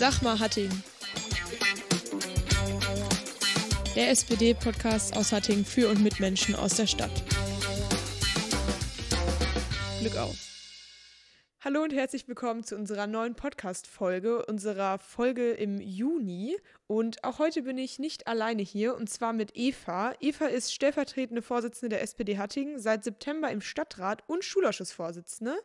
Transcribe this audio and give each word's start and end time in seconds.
Sag 0.00 0.22
mal 0.22 0.38
Hattingen. 0.38 0.82
Der 3.94 4.08
SPD-Podcast 4.08 5.14
aus 5.14 5.30
Hattingen 5.30 5.66
für 5.66 5.90
und 5.90 6.02
mit 6.02 6.20
Menschen 6.20 6.54
aus 6.54 6.76
der 6.76 6.86
Stadt. 6.86 7.10
Glück 10.00 10.16
auf. 10.16 10.38
Hallo 11.60 11.82
und 11.82 11.92
herzlich 11.92 12.26
willkommen 12.26 12.64
zu 12.64 12.76
unserer 12.76 13.06
neuen 13.06 13.34
Podcast-Folge, 13.34 14.46
unserer 14.46 14.98
Folge 14.98 15.50
im 15.50 15.82
Juni. 15.82 16.56
Und 16.86 17.22
auch 17.22 17.38
heute 17.38 17.60
bin 17.60 17.76
ich 17.76 17.98
nicht 17.98 18.26
alleine 18.26 18.62
hier, 18.62 18.96
und 18.96 19.10
zwar 19.10 19.34
mit 19.34 19.50
Eva. 19.54 20.14
Eva 20.18 20.46
ist 20.46 20.72
stellvertretende 20.72 21.42
Vorsitzende 21.42 21.96
der 21.96 22.02
SPD 22.02 22.38
Hattingen, 22.38 22.78
seit 22.78 23.04
September 23.04 23.50
im 23.50 23.60
Stadtrat 23.60 24.22
und 24.28 24.46
Schulausschussvorsitzende. 24.46 25.58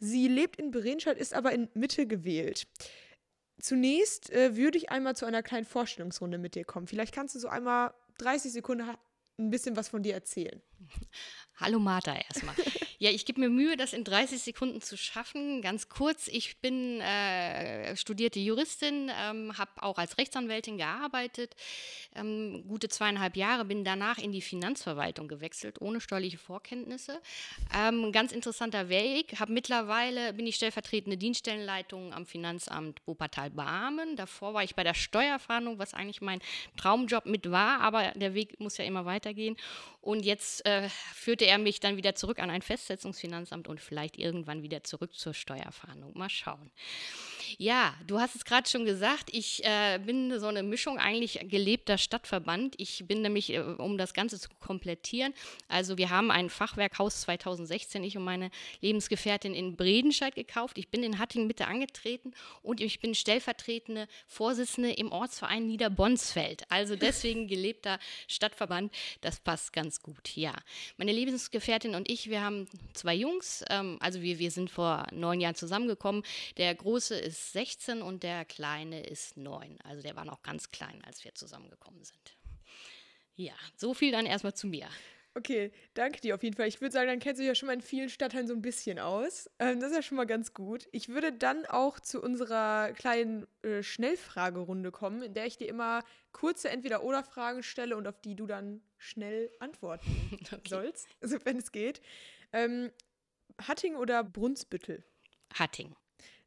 Sie 0.00 0.26
lebt 0.26 0.56
in 0.56 0.72
Berenscheid, 0.72 1.16
ist 1.16 1.32
aber 1.32 1.52
in 1.52 1.68
Mitte 1.74 2.08
gewählt. 2.08 2.66
Zunächst 3.60 4.30
äh, 4.30 4.56
würde 4.56 4.78
ich 4.78 4.90
einmal 4.90 5.16
zu 5.16 5.26
einer 5.26 5.42
kleinen 5.42 5.66
Vorstellungsrunde 5.66 6.38
mit 6.38 6.54
dir 6.54 6.64
kommen. 6.64 6.86
Vielleicht 6.86 7.14
kannst 7.14 7.34
du 7.34 7.40
so 7.40 7.48
einmal 7.48 7.92
30 8.18 8.52
Sekunden 8.52 8.88
ein 9.38 9.50
bisschen 9.50 9.76
was 9.76 9.88
von 9.88 10.02
dir 10.02 10.14
erzählen. 10.14 10.60
Hallo 11.56 11.78
Martha 11.78 12.14
erstmal. 12.14 12.54
Ja, 13.00 13.10
ich 13.10 13.24
gebe 13.24 13.38
mir 13.38 13.48
Mühe, 13.48 13.76
das 13.76 13.92
in 13.92 14.02
30 14.02 14.42
Sekunden 14.42 14.80
zu 14.80 14.96
schaffen. 14.96 15.62
Ganz 15.62 15.88
kurz, 15.88 16.26
ich 16.26 16.56
bin 16.60 17.00
äh, 17.00 17.94
studierte 17.94 18.40
Juristin, 18.40 19.08
ähm, 19.16 19.56
habe 19.56 19.70
auch 19.76 19.98
als 19.98 20.18
Rechtsanwältin 20.18 20.78
gearbeitet, 20.78 21.54
ähm, 22.16 22.64
gute 22.66 22.88
zweieinhalb 22.88 23.36
Jahre, 23.36 23.64
bin 23.64 23.84
danach 23.84 24.18
in 24.18 24.32
die 24.32 24.40
Finanzverwaltung 24.40 25.28
gewechselt, 25.28 25.80
ohne 25.80 26.00
steuerliche 26.00 26.38
Vorkenntnisse. 26.38 27.20
Ähm, 27.72 28.10
ganz 28.10 28.32
interessanter 28.32 28.88
Weg, 28.88 29.38
habe 29.38 29.52
mittlerweile, 29.52 30.32
bin 30.32 30.48
ich 30.48 30.56
stellvertretende 30.56 31.16
Dienststellenleitung 31.16 32.12
am 32.12 32.26
Finanzamt 32.26 33.00
Wuppertal-Barmen. 33.06 34.16
Davor 34.16 34.54
war 34.54 34.64
ich 34.64 34.74
bei 34.74 34.82
der 34.82 34.94
Steuerfahndung, 34.94 35.78
was 35.78 35.94
eigentlich 35.94 36.20
mein 36.20 36.40
Traumjob 36.76 37.26
mit 37.26 37.48
war, 37.48 37.78
aber 37.80 38.10
der 38.16 38.34
Weg 38.34 38.58
muss 38.58 38.76
ja 38.76 38.84
immer 38.84 39.04
weitergehen. 39.04 39.56
Und 40.00 40.24
jetzt 40.24 40.64
äh, 40.64 40.88
führte 41.12 41.44
er 41.44 41.58
mich 41.58 41.80
dann 41.80 41.96
wieder 41.96 42.14
zurück 42.14 42.38
an 42.38 42.50
ein 42.50 42.62
Festsetzungsfinanzamt 42.88 43.68
und 43.68 43.80
vielleicht 43.80 44.18
irgendwann 44.18 44.62
wieder 44.62 44.82
zurück 44.82 45.14
zur 45.14 45.34
Steuerfahndung. 45.34 46.16
Mal 46.16 46.30
schauen. 46.30 46.70
Ja, 47.56 47.94
du 48.06 48.18
hast 48.18 48.34
es 48.34 48.44
gerade 48.44 48.68
schon 48.68 48.84
gesagt, 48.84 49.30
ich 49.32 49.64
äh, 49.64 49.98
bin 49.98 50.38
so 50.38 50.46
eine 50.46 50.62
Mischung 50.62 50.98
eigentlich 50.98 51.40
gelebter 51.48 51.96
Stadtverband. 51.96 52.74
Ich 52.78 53.06
bin 53.06 53.22
nämlich, 53.22 53.52
äh, 53.54 53.60
um 53.60 53.96
das 53.96 54.12
Ganze 54.12 54.38
zu 54.38 54.48
komplettieren, 54.60 55.32
also 55.68 55.96
wir 55.96 56.10
haben 56.10 56.30
ein 56.30 56.50
Fachwerkhaus 56.50 57.22
2016, 57.22 58.04
ich 58.04 58.16
und 58.16 58.24
meine 58.24 58.50
Lebensgefährtin 58.80 59.54
in 59.54 59.76
Bredenscheid 59.76 60.34
gekauft. 60.34 60.76
Ich 60.78 60.88
bin 60.88 61.02
in 61.02 61.18
Hattingen 61.18 61.46
Mitte 61.46 61.66
angetreten 61.66 62.32
und 62.62 62.80
ich 62.80 63.00
bin 63.00 63.14
stellvertretende 63.14 64.08
Vorsitzende 64.26 64.92
im 64.92 65.10
Ortsverein 65.12 65.66
Niederbonsfeld. 65.66 66.70
Also 66.70 66.96
deswegen 66.96 67.48
gelebter 67.48 67.98
Stadtverband, 68.26 68.92
das 69.20 69.40
passt 69.40 69.72
ganz 69.72 70.02
gut, 70.02 70.36
ja. 70.36 70.54
Meine 70.96 71.12
Lebensgefährtin 71.12 71.94
und 71.94 72.10
ich, 72.10 72.28
wir 72.28 72.42
haben 72.42 72.68
zwei 72.94 73.14
Jungs, 73.14 73.64
ähm, 73.70 73.96
also 74.00 74.20
wir, 74.22 74.38
wir 74.38 74.50
sind 74.50 74.70
vor 74.70 75.06
neun 75.12 75.40
Jahren 75.40 75.54
zusammengekommen. 75.54 76.22
Der 76.56 76.74
Große 76.74 77.16
ist 77.16 77.28
ist 77.28 77.52
16 77.52 78.02
und 78.02 78.22
der 78.22 78.44
Kleine 78.44 79.02
ist 79.02 79.36
9. 79.36 79.78
Also 79.84 80.02
der 80.02 80.16
war 80.16 80.24
noch 80.24 80.42
ganz 80.42 80.70
klein, 80.70 81.02
als 81.06 81.24
wir 81.24 81.34
zusammengekommen 81.34 82.02
sind. 82.02 82.36
Ja, 83.36 83.54
so 83.76 83.94
viel 83.94 84.10
dann 84.10 84.26
erstmal 84.26 84.54
zu 84.54 84.66
mir. 84.66 84.88
Okay, 85.34 85.70
danke 85.94 86.20
dir 86.20 86.34
auf 86.34 86.42
jeden 86.42 86.56
Fall. 86.56 86.66
Ich 86.66 86.80
würde 86.80 86.92
sagen, 86.92 87.06
dann 87.06 87.20
kennst 87.20 87.38
du 87.38 87.42
dich 87.42 87.48
ja 87.48 87.54
schon 87.54 87.68
mal 87.68 87.74
in 87.74 87.80
vielen 87.80 88.08
Stadtteilen 88.08 88.48
so 88.48 88.54
ein 88.54 88.62
bisschen 88.62 88.98
aus. 88.98 89.48
Ähm, 89.60 89.78
das 89.78 89.90
ist 89.90 89.96
ja 89.96 90.02
schon 90.02 90.16
mal 90.16 90.26
ganz 90.26 90.52
gut. 90.52 90.88
Ich 90.90 91.08
würde 91.08 91.32
dann 91.32 91.64
auch 91.66 92.00
zu 92.00 92.20
unserer 92.20 92.92
kleinen 92.92 93.46
äh, 93.62 93.82
Schnellfragerunde 93.82 94.90
kommen, 94.90 95.22
in 95.22 95.34
der 95.34 95.46
ich 95.46 95.56
dir 95.56 95.68
immer 95.68 96.02
kurze 96.38 96.70
Entweder-Oder-Fragen 96.70 97.64
stelle 97.64 97.96
und 97.96 98.06
auf 98.06 98.20
die 98.20 98.36
du 98.36 98.46
dann 98.46 98.80
schnell 98.96 99.50
antworten 99.58 100.38
okay. 100.52 100.60
sollst, 100.68 101.08
also 101.20 101.36
wenn 101.44 101.56
es 101.56 101.72
geht. 101.72 102.00
Ähm, 102.52 102.92
Hatting 103.66 103.96
oder 103.96 104.22
Brunsbüttel? 104.22 105.04
Hatting. 105.52 105.96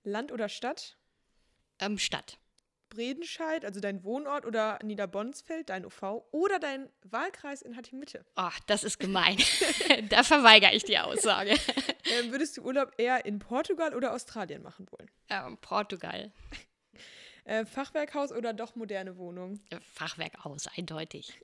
Land 0.03 0.31
oder 0.31 0.47
Stadt? 0.47 0.97
Ähm, 1.79 1.97
Stadt. 1.97 2.37
Bredenscheid, 2.87 3.65
also 3.65 3.81
dein 3.81 4.03
Wohnort, 4.05 4.45
oder 4.45 4.79
Niederbonsfeld, 4.81 5.69
dein 5.69 5.85
UV, 5.85 6.23
oder 6.31 6.59
dein 6.59 6.89
Wahlkreis 7.03 7.61
in 7.61 7.75
Hatting-Mitte? 7.75 8.25
Ach, 8.35 8.59
das 8.67 8.85
ist 8.85 8.97
gemein. 8.97 9.37
da 10.09 10.23
verweigere 10.23 10.73
ich 10.73 10.83
die 10.83 10.99
Aussage. 10.99 11.51
Ähm, 12.05 12.31
würdest 12.31 12.57
du 12.57 12.61
Urlaub 12.61 12.93
eher 12.97 13.25
in 13.25 13.39
Portugal 13.39 13.93
oder 13.93 14.13
Australien 14.13 14.61
machen 14.61 14.87
wollen? 14.89 15.11
Ähm, 15.29 15.57
Portugal. 15.57 16.31
Äh, 17.45 17.65
Fachwerkhaus 17.65 18.31
oder 18.31 18.53
doch 18.53 18.75
moderne 18.75 19.17
Wohnung? 19.17 19.59
Fachwerkhaus, 19.93 20.67
eindeutig. 20.75 21.39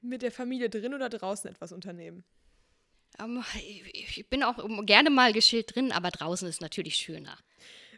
Mit 0.00 0.22
der 0.22 0.32
Familie 0.32 0.70
drin 0.70 0.94
oder 0.94 1.08
draußen 1.08 1.50
etwas 1.50 1.72
unternehmen? 1.72 2.24
Ähm, 3.18 3.44
ich 3.92 4.28
bin 4.28 4.42
auch 4.42 4.56
gerne 4.86 5.10
mal 5.10 5.32
geschillt 5.32 5.74
drin, 5.74 5.92
aber 5.92 6.10
draußen 6.10 6.48
ist 6.48 6.60
natürlich 6.60 6.96
schöner. 6.96 7.38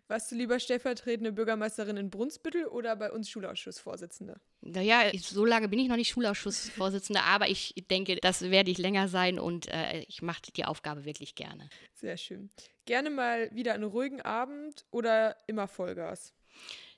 Warst 0.06 0.31
du 0.31 0.37
lieber 0.37 0.60
stellvertretende 0.60 1.32
Bürgermeisterin 1.32 1.97
in 1.97 2.10
Brunsbüttel 2.10 2.66
oder 2.66 2.94
bei 2.94 3.10
uns 3.10 3.31
Schulausschussvorsitzende? 3.31 4.38
Naja, 4.60 5.10
so 5.19 5.47
lange 5.47 5.69
bin 5.69 5.78
ich 5.78 5.88
noch 5.88 5.97
nicht 5.97 6.10
Schulausschussvorsitzende, 6.10 7.22
aber 7.25 7.48
ich 7.48 7.75
denke, 7.91 8.16
das 8.16 8.43
werde 8.43 8.70
ich 8.70 8.76
länger 8.76 9.09
sein 9.09 9.38
und 9.38 9.69
äh, 9.69 10.00
ich 10.00 10.20
mache 10.20 10.43
die 10.54 10.66
Aufgabe 10.66 11.06
wirklich 11.06 11.34
gerne. 11.34 11.70
Sehr 11.94 12.19
schön. 12.19 12.50
Gerne 12.84 13.09
mal 13.09 13.50
wieder 13.54 13.72
einen 13.72 13.84
ruhigen 13.84 14.20
Abend 14.20 14.84
oder 14.91 15.37
immer 15.47 15.69
Vollgas? 15.69 16.34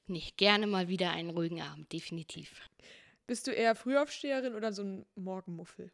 Nee, 0.08 0.22
gerne 0.36 0.66
mal 0.66 0.88
wieder 0.88 1.10
einen 1.10 1.30
ruhigen 1.30 1.62
Abend, 1.62 1.92
definitiv. 1.92 2.60
Bist 3.26 3.46
du 3.46 3.50
eher 3.50 3.74
Frühaufsteherin 3.74 4.54
oder 4.54 4.72
so 4.72 4.82
ein 4.82 5.06
Morgenmuffel? 5.16 5.90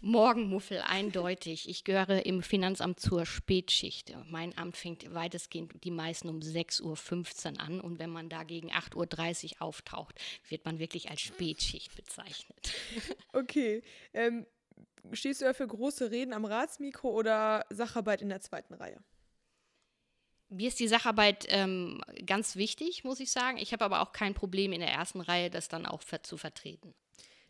Morgenmuffel, 0.00 0.80
eindeutig. 0.86 1.68
Ich 1.68 1.82
gehöre 1.82 2.24
im 2.24 2.42
Finanzamt 2.42 3.00
zur 3.00 3.26
Spätschicht. 3.26 4.14
Mein 4.30 4.56
Amt 4.56 4.76
fängt 4.76 5.12
weitestgehend 5.12 5.82
die 5.82 5.90
meisten 5.90 6.28
um 6.28 6.38
6.15 6.38 7.54
Uhr 7.54 7.60
an 7.60 7.80
und 7.80 7.98
wenn 7.98 8.10
man 8.10 8.28
da 8.28 8.44
gegen 8.44 8.70
8.30 8.70 9.54
Uhr 9.56 9.62
auftaucht, 9.62 10.20
wird 10.48 10.64
man 10.64 10.78
wirklich 10.78 11.10
als 11.10 11.20
Spätschicht 11.20 11.96
bezeichnet. 11.96 12.72
Okay. 13.32 13.82
Ähm, 14.14 14.46
stehst 15.12 15.40
du 15.40 15.44
ja 15.44 15.52
für 15.52 15.66
große 15.66 16.10
Reden 16.10 16.32
am 16.32 16.44
Ratsmikro 16.44 17.10
oder 17.10 17.64
Sacharbeit 17.70 18.22
in 18.22 18.28
der 18.28 18.40
zweiten 18.40 18.74
Reihe? 18.74 19.00
Mir 20.50 20.68
ist 20.68 20.80
die 20.80 20.88
Sacharbeit 20.88 21.46
ähm, 21.50 22.00
ganz 22.24 22.56
wichtig, 22.56 23.04
muss 23.04 23.20
ich 23.20 23.30
sagen. 23.30 23.58
Ich 23.58 23.72
habe 23.72 23.84
aber 23.84 24.00
auch 24.00 24.12
kein 24.12 24.34
Problem 24.34 24.72
in 24.72 24.80
der 24.80 24.90
ersten 24.90 25.20
Reihe, 25.20 25.50
das 25.50 25.68
dann 25.68 25.84
auch 25.84 26.02
zu 26.02 26.36
vertreten. 26.36 26.94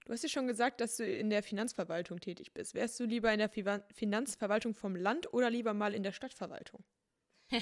Du 0.04 0.12
hast 0.12 0.22
ja 0.22 0.28
schon 0.28 0.46
gesagt, 0.46 0.80
dass 0.80 0.96
du 0.96 1.04
in 1.04 1.30
der 1.30 1.42
Finanzverwaltung 1.42 2.18
tätig 2.18 2.52
bist. 2.54 2.74
Wärst 2.74 2.98
du 2.98 3.04
lieber 3.04 3.32
in 3.32 3.38
der 3.38 3.50
Finanzverwaltung 3.94 4.74
vom 4.74 4.96
Land 4.96 5.32
oder 5.34 5.50
lieber 5.50 5.74
mal 5.74 5.94
in 5.94 6.02
der 6.02 6.12
Stadtverwaltung? 6.12 6.82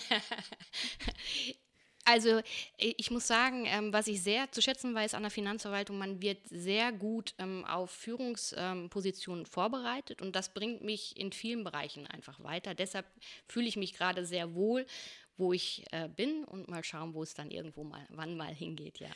Also 2.08 2.40
ich 2.76 3.10
muss 3.10 3.26
sagen, 3.26 3.64
ähm, 3.66 3.92
was 3.92 4.06
ich 4.06 4.22
sehr 4.22 4.52
zu 4.52 4.62
schätzen 4.62 4.94
weiß 4.94 5.14
an 5.14 5.22
der 5.22 5.30
Finanzverwaltung, 5.32 5.98
man 5.98 6.22
wird 6.22 6.38
sehr 6.48 6.92
gut 6.92 7.34
ähm, 7.38 7.64
auf 7.64 7.90
Führungspositionen 7.90 9.40
ähm, 9.40 9.50
vorbereitet 9.50 10.22
und 10.22 10.36
das 10.36 10.54
bringt 10.54 10.84
mich 10.84 11.18
in 11.18 11.32
vielen 11.32 11.64
Bereichen 11.64 12.06
einfach 12.06 12.40
weiter. 12.44 12.76
Deshalb 12.76 13.06
fühle 13.48 13.66
ich 13.66 13.74
mich 13.74 13.92
gerade 13.92 14.24
sehr 14.24 14.54
wohl, 14.54 14.86
wo 15.36 15.52
ich 15.52 15.84
äh, 15.92 16.08
bin 16.08 16.44
und 16.44 16.68
mal 16.68 16.84
schauen, 16.84 17.14
wo 17.14 17.22
es 17.22 17.34
dann 17.34 17.50
irgendwo 17.50 17.84
mal, 17.84 18.06
wann 18.10 18.36
mal 18.36 18.54
hingeht, 18.54 18.98
ja. 18.98 19.08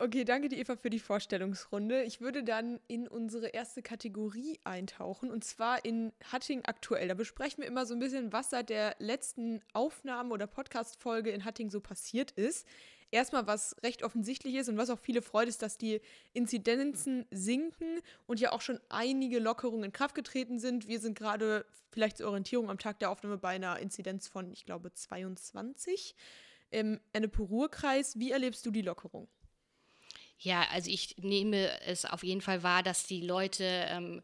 Okay, 0.00 0.24
danke 0.24 0.48
dir, 0.48 0.58
Eva, 0.58 0.74
für 0.74 0.90
die 0.90 0.98
Vorstellungsrunde. 0.98 2.02
Ich 2.02 2.20
würde 2.20 2.42
dann 2.42 2.80
in 2.88 3.06
unsere 3.06 3.48
erste 3.48 3.80
Kategorie 3.80 4.58
eintauchen 4.64 5.30
und 5.30 5.44
zwar 5.44 5.84
in 5.84 6.12
Hatting 6.32 6.64
aktuell. 6.64 7.06
Da 7.06 7.14
besprechen 7.14 7.62
wir 7.62 7.68
immer 7.68 7.86
so 7.86 7.94
ein 7.94 8.00
bisschen, 8.00 8.32
was 8.32 8.50
seit 8.50 8.70
der 8.70 8.96
letzten 8.98 9.62
Aufnahme 9.72 10.34
oder 10.34 10.48
Podcast-Folge 10.48 11.30
in 11.30 11.44
Hatting 11.44 11.70
so 11.70 11.80
passiert 11.80 12.32
ist. 12.32 12.66
Erstmal, 13.14 13.46
was 13.46 13.76
recht 13.84 14.02
offensichtlich 14.02 14.56
ist 14.56 14.68
und 14.68 14.76
was 14.76 14.90
auch 14.90 14.98
viele 14.98 15.22
freut, 15.22 15.46
ist, 15.46 15.62
dass 15.62 15.78
die 15.78 16.00
Inzidenzen 16.32 17.26
sinken 17.30 18.00
und 18.26 18.40
ja 18.40 18.50
auch 18.50 18.60
schon 18.60 18.80
einige 18.88 19.38
Lockerungen 19.38 19.84
in 19.84 19.92
Kraft 19.92 20.16
getreten 20.16 20.58
sind. 20.58 20.88
Wir 20.88 20.98
sind 20.98 21.16
gerade 21.16 21.64
vielleicht 21.92 22.16
zur 22.16 22.26
Orientierung 22.26 22.70
am 22.70 22.78
Tag 22.78 22.98
der 22.98 23.10
Aufnahme 23.10 23.38
bei 23.38 23.50
einer 23.50 23.78
Inzidenz 23.78 24.26
von, 24.26 24.50
ich 24.50 24.64
glaube, 24.64 24.92
22 24.92 26.16
im 26.70 26.98
Ennepe-Ruhr-Kreis. 27.12 28.18
Wie 28.18 28.32
erlebst 28.32 28.66
du 28.66 28.72
die 28.72 28.82
Lockerung? 28.82 29.28
Ja, 30.38 30.66
also 30.72 30.90
ich 30.90 31.16
nehme 31.18 31.70
es 31.82 32.04
auf 32.04 32.22
jeden 32.22 32.40
Fall 32.40 32.62
wahr, 32.62 32.82
dass 32.82 33.06
die 33.06 33.20
Leute, 33.20 33.64
ähm, 33.64 34.20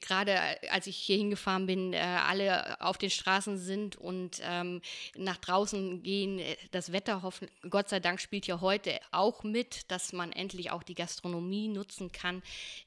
gerade 0.00 0.38
als 0.70 0.86
ich 0.86 0.96
hier 0.96 1.16
hingefahren 1.16 1.66
bin, 1.66 1.94
äh, 1.94 1.98
alle 1.98 2.80
auf 2.80 2.98
den 2.98 3.10
Straßen 3.10 3.58
sind 3.58 3.96
und 3.96 4.40
ähm, 4.42 4.82
nach 5.16 5.38
draußen 5.38 6.02
gehen. 6.02 6.40
Das 6.70 6.92
Wetter, 6.92 7.22
hoffen, 7.22 7.48
Gott 7.68 7.88
sei 7.88 7.98
Dank, 7.98 8.20
spielt 8.20 8.46
ja 8.46 8.60
heute 8.60 9.00
auch 9.10 9.42
mit, 9.42 9.90
dass 9.90 10.12
man 10.12 10.32
endlich 10.32 10.70
auch 10.70 10.82
die 10.82 10.94
Gastronomie 10.94 11.68
nutzen 11.68 12.12
kann. 12.12 12.42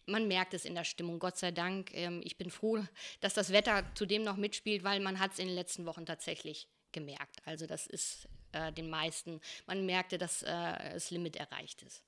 Man 0.06 0.28
merkt 0.28 0.54
es 0.54 0.66
in 0.66 0.76
der 0.76 0.86
Stimmung, 0.86 1.20
Gott 1.20 1.38
sei 1.38 1.52
Dank. 1.52 1.94
Ähm, 1.94 2.22
ich 2.24 2.38
bin 2.38 2.52
froh, 2.52 2.86
dass 3.22 3.34
das 3.34 3.52
Wetter 3.52 3.84
zudem 3.96 4.24
noch 4.24 4.38
mitspielt, 4.38 4.84
weil 4.84 5.00
man 5.00 5.20
hat 5.20 5.34
es 5.34 5.40
in 5.40 5.48
den 5.48 5.56
letzten 5.56 5.86
Wochen 5.86 6.06
tatsächlich 6.06 6.68
gemerkt. 6.92 7.42
Also 7.46 7.66
das 7.68 7.88
ist 7.88 8.30
äh, 8.54 8.72
den 8.72 8.90
meisten. 8.90 9.42
Man 9.68 9.86
merkte, 9.86 10.18
dass 10.18 10.44
äh, 10.44 10.94
das 10.94 11.12
Limit 11.12 11.36
erreicht 11.36 11.82
ist. 11.82 12.04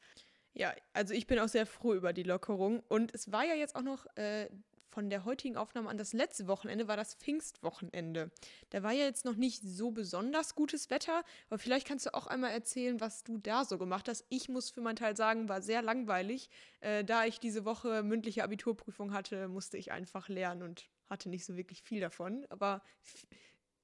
Ja, 0.58 0.74
also 0.94 1.14
ich 1.14 1.28
bin 1.28 1.38
auch 1.38 1.48
sehr 1.48 1.68
froh 1.68 1.94
über 1.94 2.14
die 2.14 2.24
Lockerung. 2.24 2.82
Und 2.90 3.14
es 3.14 3.32
war 3.32 3.46
ja 3.46 3.54
jetzt 3.54 3.76
auch 3.76 3.84
noch 3.84 4.08
äh, 4.16 4.50
von 4.90 5.12
der 5.12 5.24
heutigen 5.24 5.56
Aufnahme 5.56 5.88
an 5.88 6.00
das 6.00 6.14
letzte 6.14 6.48
Wochenende 6.48 6.88
war 6.88 6.98
das 6.98 7.14
Pfingstwochenende. 7.14 8.32
Da 8.72 8.82
war 8.82 8.92
ja 8.92 9.06
jetzt 9.06 9.24
noch 9.24 9.36
nicht 9.36 9.62
so 9.62 9.92
besonders 9.92 10.56
gutes 10.56 10.90
Wetter, 10.90 11.24
aber 11.50 11.60
vielleicht 11.60 11.88
kannst 11.88 12.08
du 12.08 12.16
auch 12.16 12.26
einmal 12.26 12.50
erzählen, 12.50 13.00
was 13.00 13.24
du 13.24 13.38
da 13.38 13.66
so 13.66 13.78
gemacht 13.78 14.10
hast. 14.10 14.26
Ich 14.30 14.50
muss 14.50 14.72
für 14.72 14.82
meinen 14.82 14.96
Teil 14.96 15.16
sagen, 15.16 15.48
war 15.48 15.62
sehr 15.62 15.84
langweilig. 15.84 16.50
Äh, 16.80 17.04
da 17.04 17.26
ich 17.26 17.40
diese 17.40 17.64
Woche 17.64 18.02
mündliche 18.02 18.44
Abiturprüfung 18.44 19.14
hatte, 19.14 19.50
musste 19.50 19.78
ich 19.78 19.92
einfach 19.92 20.28
lernen 20.28 20.64
und 20.64 20.90
hatte 21.08 21.30
nicht 21.30 21.46
so 21.46 21.56
wirklich 21.56 21.84
viel 21.84 22.02
davon. 22.02 22.48
Aber 22.50 22.82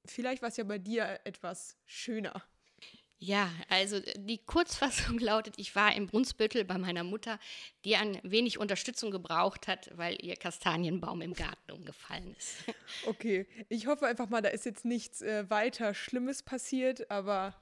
vielleicht 0.06 0.42
war 0.42 0.50
es 0.50 0.58
ja 0.58 0.64
bei 0.64 0.80
dir 0.80 1.20
etwas 1.24 1.78
schöner. 1.86 2.42
Ja, 3.26 3.50
also 3.70 4.02
die 4.18 4.38
Kurzfassung 4.38 5.18
lautet, 5.20 5.54
ich 5.56 5.78
war 5.78 5.96
im 5.96 6.08
Brunsbüttel 6.08 6.66
bei 6.66 6.78
meiner 6.78 7.06
Mutter, 7.06 7.40
die 7.86 7.96
ein 7.96 8.20
wenig 8.24 8.58
Unterstützung 8.58 9.12
gebraucht 9.12 9.70
hat, 9.70 9.90
weil 9.96 10.18
ihr 10.22 10.36
Kastanienbaum 10.36 11.22
im 11.22 11.34
Garten 11.34 11.72
umgefallen 11.72 12.36
ist. 12.38 12.56
Okay, 13.06 13.48
ich 13.70 13.88
hoffe 13.88 14.06
einfach 14.08 14.30
mal, 14.30 14.42
da 14.42 14.50
ist 14.50 14.66
jetzt 14.66 14.84
nichts 14.84 15.22
äh, 15.22 15.50
weiter 15.50 15.94
Schlimmes 15.94 16.44
passiert, 16.44 17.10
aber... 17.10 17.56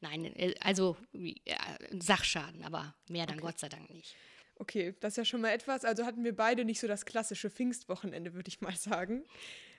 Nein, 0.00 0.24
äh, 0.36 0.54
also 0.60 0.96
ja, 1.12 1.58
Sachschaden, 1.98 2.64
aber 2.64 2.94
mehr 3.08 3.26
dann 3.26 3.38
okay. 3.38 3.46
Gott 3.46 3.58
sei 3.58 3.68
Dank 3.68 3.90
nicht. 3.90 4.14
Okay, 4.56 4.94
das 5.00 5.14
ist 5.14 5.16
ja 5.16 5.24
schon 5.24 5.40
mal 5.40 5.50
etwas. 5.50 5.84
Also 5.84 6.04
hatten 6.06 6.22
wir 6.22 6.36
beide 6.36 6.64
nicht 6.64 6.78
so 6.78 6.86
das 6.86 7.04
klassische 7.04 7.50
Pfingstwochenende, 7.50 8.34
würde 8.34 8.48
ich 8.48 8.60
mal 8.60 8.76
sagen. 8.76 9.24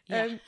Ja. 0.08 0.26
Ähm, 0.26 0.40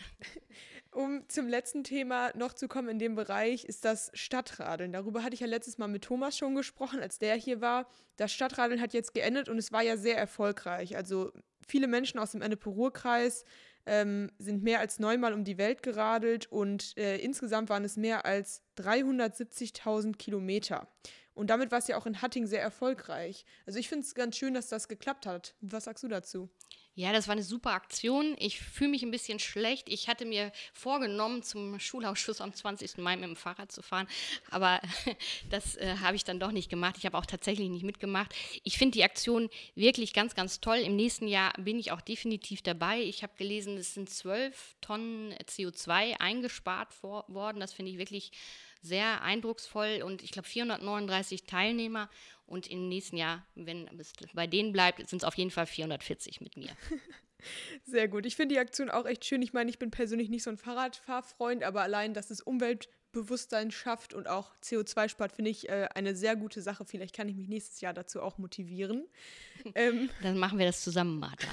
um 0.91 1.27
zum 1.29 1.47
letzten 1.47 1.83
Thema 1.83 2.31
noch 2.35 2.53
zu 2.53 2.67
kommen 2.67 2.89
in 2.89 2.99
dem 2.99 3.15
Bereich, 3.15 3.65
ist 3.65 3.85
das 3.85 4.11
Stadtradeln. 4.13 4.93
Darüber 4.93 5.23
hatte 5.23 5.33
ich 5.33 5.39
ja 5.39 5.47
letztes 5.47 5.77
Mal 5.77 5.87
mit 5.87 6.03
Thomas 6.03 6.37
schon 6.37 6.55
gesprochen, 6.55 6.99
als 6.99 7.19
der 7.19 7.35
hier 7.35 7.61
war. 7.61 7.87
Das 8.15 8.31
Stadtradeln 8.31 8.81
hat 8.81 8.93
jetzt 8.93 9.13
geendet 9.13 9.49
und 9.49 9.57
es 9.57 9.71
war 9.71 9.81
ja 9.81 9.97
sehr 9.97 10.17
erfolgreich. 10.17 10.95
Also 10.95 11.31
viele 11.67 11.87
Menschen 11.87 12.19
aus 12.19 12.31
dem 12.31 12.41
Ennepe-Ruhr-Kreis 12.41 13.45
ähm, 13.85 14.31
sind 14.37 14.63
mehr 14.63 14.79
als 14.79 14.99
neunmal 14.99 15.33
um 15.33 15.43
die 15.43 15.57
Welt 15.57 15.83
geradelt 15.83 16.45
und 16.51 16.97
äh, 16.97 17.17
insgesamt 17.17 17.69
waren 17.69 17.83
es 17.83 17.97
mehr 17.97 18.25
als 18.25 18.61
370.000 18.77 20.15
Kilometer. 20.17 20.87
Und 21.33 21.49
damit 21.49 21.71
war 21.71 21.79
es 21.79 21.87
ja 21.87 21.97
auch 21.97 22.05
in 22.05 22.21
Hatting 22.21 22.45
sehr 22.45 22.61
erfolgreich. 22.61 23.45
Also 23.65 23.79
ich 23.79 23.89
finde 23.89 24.05
es 24.05 24.13
ganz 24.13 24.37
schön, 24.37 24.53
dass 24.53 24.69
das 24.69 24.87
geklappt 24.87 25.25
hat. 25.25 25.55
Was 25.61 25.85
sagst 25.85 26.03
du 26.03 26.07
dazu? 26.07 26.49
Ja, 26.95 27.11
das 27.11 27.27
war 27.27 27.31
eine 27.31 27.41
super 27.41 27.71
Aktion. 27.71 28.35
Ich 28.37 28.59
fühle 28.59 28.91
mich 28.91 29.01
ein 29.01 29.09
bisschen 29.09 29.39
schlecht. 29.39 29.89
Ich 29.89 30.07
hatte 30.07 30.25
mir 30.25 30.51
vorgenommen, 30.73 31.41
zum 31.41 31.79
Schulausschuss 31.79 32.39
am 32.39 32.53
20. 32.53 32.99
Mai 32.99 33.15
mit 33.15 33.25
dem 33.25 33.35
Fahrrad 33.35 33.71
zu 33.71 33.81
fahren, 33.81 34.07
aber 34.51 34.79
das 35.49 35.75
äh, 35.77 35.95
habe 36.01 36.15
ich 36.15 36.23
dann 36.23 36.39
doch 36.39 36.51
nicht 36.51 36.69
gemacht. 36.69 36.95
Ich 36.99 37.07
habe 37.07 37.17
auch 37.17 37.25
tatsächlich 37.25 37.69
nicht 37.69 37.83
mitgemacht. 37.83 38.35
Ich 38.63 38.77
finde 38.77 38.91
die 38.91 39.03
Aktion 39.03 39.49
wirklich 39.73 40.13
ganz, 40.13 40.35
ganz 40.35 40.59
toll. 40.59 40.77
Im 40.77 40.95
nächsten 40.95 41.27
Jahr 41.27 41.53
bin 41.57 41.79
ich 41.79 41.91
auch 41.91 42.01
definitiv 42.01 42.61
dabei. 42.61 43.01
Ich 43.01 43.23
habe 43.23 43.33
gelesen, 43.37 43.75
es 43.77 43.95
sind 43.95 44.11
zwölf 44.11 44.75
Tonnen 44.79 45.33
CO2 45.45 46.19
eingespart 46.19 47.01
worden. 47.01 47.59
Das 47.59 47.73
finde 47.73 47.91
ich 47.91 47.97
wirklich 47.97 48.31
sehr 48.83 49.23
eindrucksvoll 49.23 50.03
und 50.05 50.21
ich 50.21 50.31
glaube 50.31 50.47
439 50.47 51.45
Teilnehmer 51.45 52.09
und 52.45 52.67
im 52.67 52.89
nächsten 52.89 53.17
Jahr, 53.17 53.45
wenn 53.55 53.87
es 53.97 54.13
bei 54.33 54.45
denen 54.45 54.73
bleibt, 54.73 55.09
sind 55.09 55.23
es 55.23 55.23
auf 55.23 55.35
jeden 55.35 55.51
Fall 55.51 55.65
440 55.65 56.41
mit 56.41 56.57
mir. 56.57 56.69
Sehr 57.85 58.07
gut. 58.07 58.25
Ich 58.25 58.35
finde 58.35 58.55
die 58.55 58.59
Aktion 58.59 58.89
auch 58.89 59.05
echt 59.05 59.25
schön. 59.25 59.41
Ich 59.41 59.53
meine, 59.53 59.69
ich 59.69 59.79
bin 59.79 59.91
persönlich 59.91 60.29
nicht 60.29 60.43
so 60.43 60.49
ein 60.49 60.57
Fahrradfahrfreund, 60.57 61.63
aber 61.63 61.81
allein, 61.81 62.13
dass 62.13 62.29
es 62.29 62.41
Umweltbewusstsein 63.13 63.71
schafft 63.71 64.13
und 64.13 64.27
auch 64.27 64.51
CO2 64.63 65.09
spart, 65.09 65.31
finde 65.31 65.51
ich 65.51 65.69
äh, 65.69 65.87
eine 65.93 66.15
sehr 66.15 66.35
gute 66.35 66.61
Sache. 66.61 66.85
Vielleicht 66.85 67.15
kann 67.15 67.29
ich 67.29 67.35
mich 67.35 67.47
nächstes 67.47 67.81
Jahr 67.81 67.93
dazu 67.93 68.21
auch 68.21 68.37
motivieren. 68.37 69.05
Ähm, 69.75 70.09
Dann 70.21 70.37
machen 70.37 70.59
wir 70.59 70.65
das 70.65 70.83
zusammen, 70.83 71.19
Martha. 71.19 71.47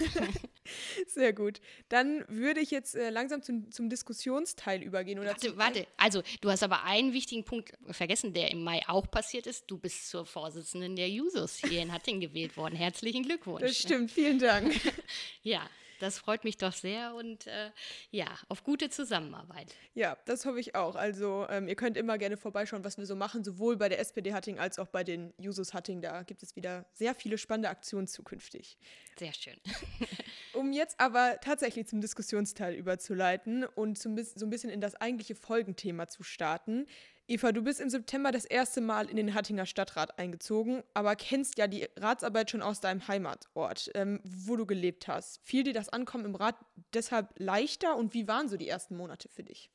Sehr 1.07 1.33
gut. 1.33 1.61
Dann 1.91 2.25
würde 2.27 2.59
ich 2.59 2.73
jetzt 2.73 2.97
äh, 2.97 3.09
langsam 3.11 3.41
zum, 3.41 3.71
zum 3.71 3.89
Diskussionsteil 3.89 4.83
übergehen. 4.83 5.21
Oder 5.21 5.29
warte, 5.29 5.57
warte. 5.57 5.87
Also, 5.97 6.23
du 6.41 6.51
hast 6.51 6.65
aber 6.65 6.83
einen 6.83 7.13
wichtigen 7.13 7.45
Punkt 7.45 7.73
vergessen, 7.91 8.33
der 8.33 8.51
im 8.51 8.65
Mai 8.65 8.83
auch 8.89 9.09
passiert 9.09 9.47
ist. 9.47 9.71
Du 9.71 9.79
bist 9.79 10.11
zur 10.11 10.27
Vorsitzenden 10.27 10.97
der 10.97 11.09
Jusos 11.09 11.59
hier 11.59 11.83
in 11.83 11.93
Hattingen 11.93 12.21
gewählt 12.21 12.57
worden. 12.57 12.75
Herzlichen 12.75 13.23
Glückwunsch. 13.23 13.63
Das 13.63 13.77
stimmt. 13.77 14.11
Vielen 14.11 14.41
Dank. 14.41 14.75
ja. 15.45 15.71
Das 16.01 16.19
freut 16.19 16.45
mich 16.45 16.57
doch 16.57 16.73
sehr 16.73 17.15
und 17.15 17.47
äh, 17.47 17.71
ja, 18.11 18.27
auf 18.49 18.65
gute 18.65 18.89
Zusammenarbeit. 18.89 19.77
Ja, 19.95 20.17
das 20.25 20.47
hoffe 20.47 20.59
ich 20.59 20.75
auch. 20.75 20.97
Also 20.97 21.47
ähm, 21.51 21.69
ihr 21.69 21.77
könnt 21.77 21.99
immer 21.99 22.17
gerne 22.17 22.39
vorbeischauen, 22.39 22.85
was 22.85 22.97
wir 22.97 23.05
so 23.05 23.15
machen, 23.15 23.45
sowohl 23.45 23.77
bei 23.77 23.91
der 23.91 24.01
SPD 24.01 24.33
Hatting 24.33 24.59
als 24.59 24.79
auch 24.79 24.87
bei 24.87 25.05
den 25.05 25.35
Jusos 25.37 25.75
Hatting. 25.75 26.01
Da 26.01 26.23
gibt 26.23 26.43
es 26.43 26.57
wieder 26.57 26.87
sehr 26.95 27.15
viele 27.15 27.37
spannende 27.37 27.69
Aktionen 27.69 28.07
zukünftig. 28.07 28.79
Sehr 29.19 29.35
schön. 29.35 29.57
um 30.55 30.73
jetzt 30.73 30.99
aber 30.99 31.39
tatsächlich 31.43 31.87
zum 31.87 32.01
Diskussionsteil 32.01 32.75
überzuleiten 32.75 33.65
und 33.65 33.99
zum, 33.99 34.17
so 34.17 34.47
ein 34.47 34.51
bisschen 34.51 34.71
in 34.71 34.81
das 34.81 34.95
eigentliche 34.95 35.35
Folgenthema 35.35 36.09
zu 36.09 36.23
starten, 36.23 36.87
Eva, 37.31 37.53
du 37.53 37.63
bist 37.63 37.81
im 37.81 37.89
September 37.89 38.33
das 38.33 38.45
erste 38.45 38.81
Mal 38.81 39.09
in 39.09 39.15
den 39.15 39.35
Hattinger 39.35 39.65
Stadtrat 39.65 40.19
eingezogen, 40.19 40.83
aber 40.95 41.15
kennst 41.15 41.59
ja 41.59 41.69
die 41.69 41.87
Ratsarbeit 41.97 42.51
schon 42.51 42.61
aus 42.61 42.81
deinem 42.81 43.07
Heimatort, 43.07 43.89
ähm, 43.95 44.19
wo 44.25 44.57
du 44.57 44.67
gelebt 44.67 45.07
hast. 45.07 45.41
Fiel 45.45 45.63
dir 45.63 45.73
das 45.73 45.89
Ankommen 45.89 46.25
im 46.25 46.35
Rat 46.35 46.57
deshalb 46.93 47.29
leichter 47.39 47.95
und 47.95 48.15
wie 48.15 48.27
waren 48.27 48.49
so 48.49 48.57
die 48.57 48.69
ersten 48.69 48.97
Monate 48.97 49.29
für 49.29 49.45
dich? 49.45 49.71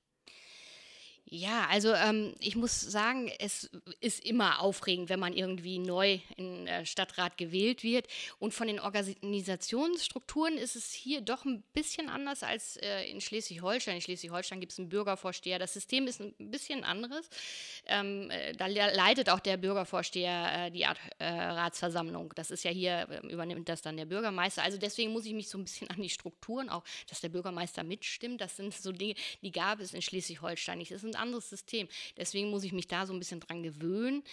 Ja, 1.36 1.68
also 1.70 1.94
ähm, 1.94 2.34
ich 2.40 2.56
muss 2.56 2.80
sagen, 2.80 3.30
es 3.40 3.70
ist 4.00 4.26
immer 4.26 4.62
aufregend, 4.62 5.10
wenn 5.10 5.20
man 5.20 5.34
irgendwie 5.34 5.80
neu 5.80 6.20
in 6.38 6.66
äh, 6.66 6.86
Stadtrat 6.86 7.38
gewählt 7.38 7.84
wird. 7.84 8.08
Und 8.40 8.54
von 8.54 8.68
den 8.68 8.80
Organisationsstrukturen 8.80 10.58
ist 10.58 10.78
es 10.78 10.94
hier 10.94 11.20
doch 11.20 11.44
ein 11.44 11.62
bisschen 11.74 12.08
anders 12.08 12.42
als 12.42 12.78
äh, 12.78 13.04
in 13.10 13.20
Schleswig-Holstein. 13.20 13.96
In 13.96 14.02
Schleswig-Holstein 14.02 14.62
gibt 14.62 14.72
es 14.72 14.80
einen 14.80 14.88
Bürgervorsteher. 14.88 15.60
Das 15.60 15.74
System 15.74 16.08
ist 16.08 16.22
ein 16.22 16.34
bisschen 16.38 16.86
anderes. 16.86 17.30
Ähm, 17.86 18.30
äh, 18.32 18.54
da 18.54 18.68
leitet 18.68 19.30
auch 19.30 19.42
der 19.42 19.58
Bürgervorsteher 19.58 20.68
äh, 20.68 20.72
die 20.72 20.86
Art 20.86 21.00
äh, 21.20 21.26
Ratsversammlung. 21.26 22.32
Das 22.36 22.50
ist 22.50 22.64
ja 22.64 22.72
hier, 22.72 23.10
ähm, 23.12 23.30
übernimmt 23.30 23.68
das 23.68 23.82
dann 23.82 23.98
der 23.98 24.06
Bürgermeister. 24.06 24.64
Also 24.64 24.78
deswegen 24.78 25.12
muss 25.12 25.26
ich 25.26 25.34
mich 25.34 25.50
so 25.50 25.58
ein 25.58 25.66
bisschen 25.66 25.90
an 25.90 26.02
die 26.02 26.10
Strukturen, 26.10 26.70
auch 26.70 26.86
dass 27.10 27.20
der 27.20 27.30
Bürgermeister 27.30 27.84
mitstimmt. 27.84 28.40
Das 28.40 28.56
sind 28.56 28.74
so 28.74 28.94
Dinge, 28.94 29.16
die 29.42 29.52
gab 29.52 29.82
es 29.82 29.94
in 29.94 30.02
Schleswig-Holstein 30.02 30.78
nicht. 30.78 30.92
Das 30.92 31.02
sind 31.02 31.20
anderes 31.26 31.50
System. 31.50 31.88
Deswegen 32.18 32.50
muss 32.50 32.64
ich 32.64 32.74
mich 32.74 32.88
da 32.88 33.06
so 33.06 33.14
ein 33.14 33.20
bisschen 33.20 33.40
dran 33.40 33.64
gewöhnen. 33.64 34.24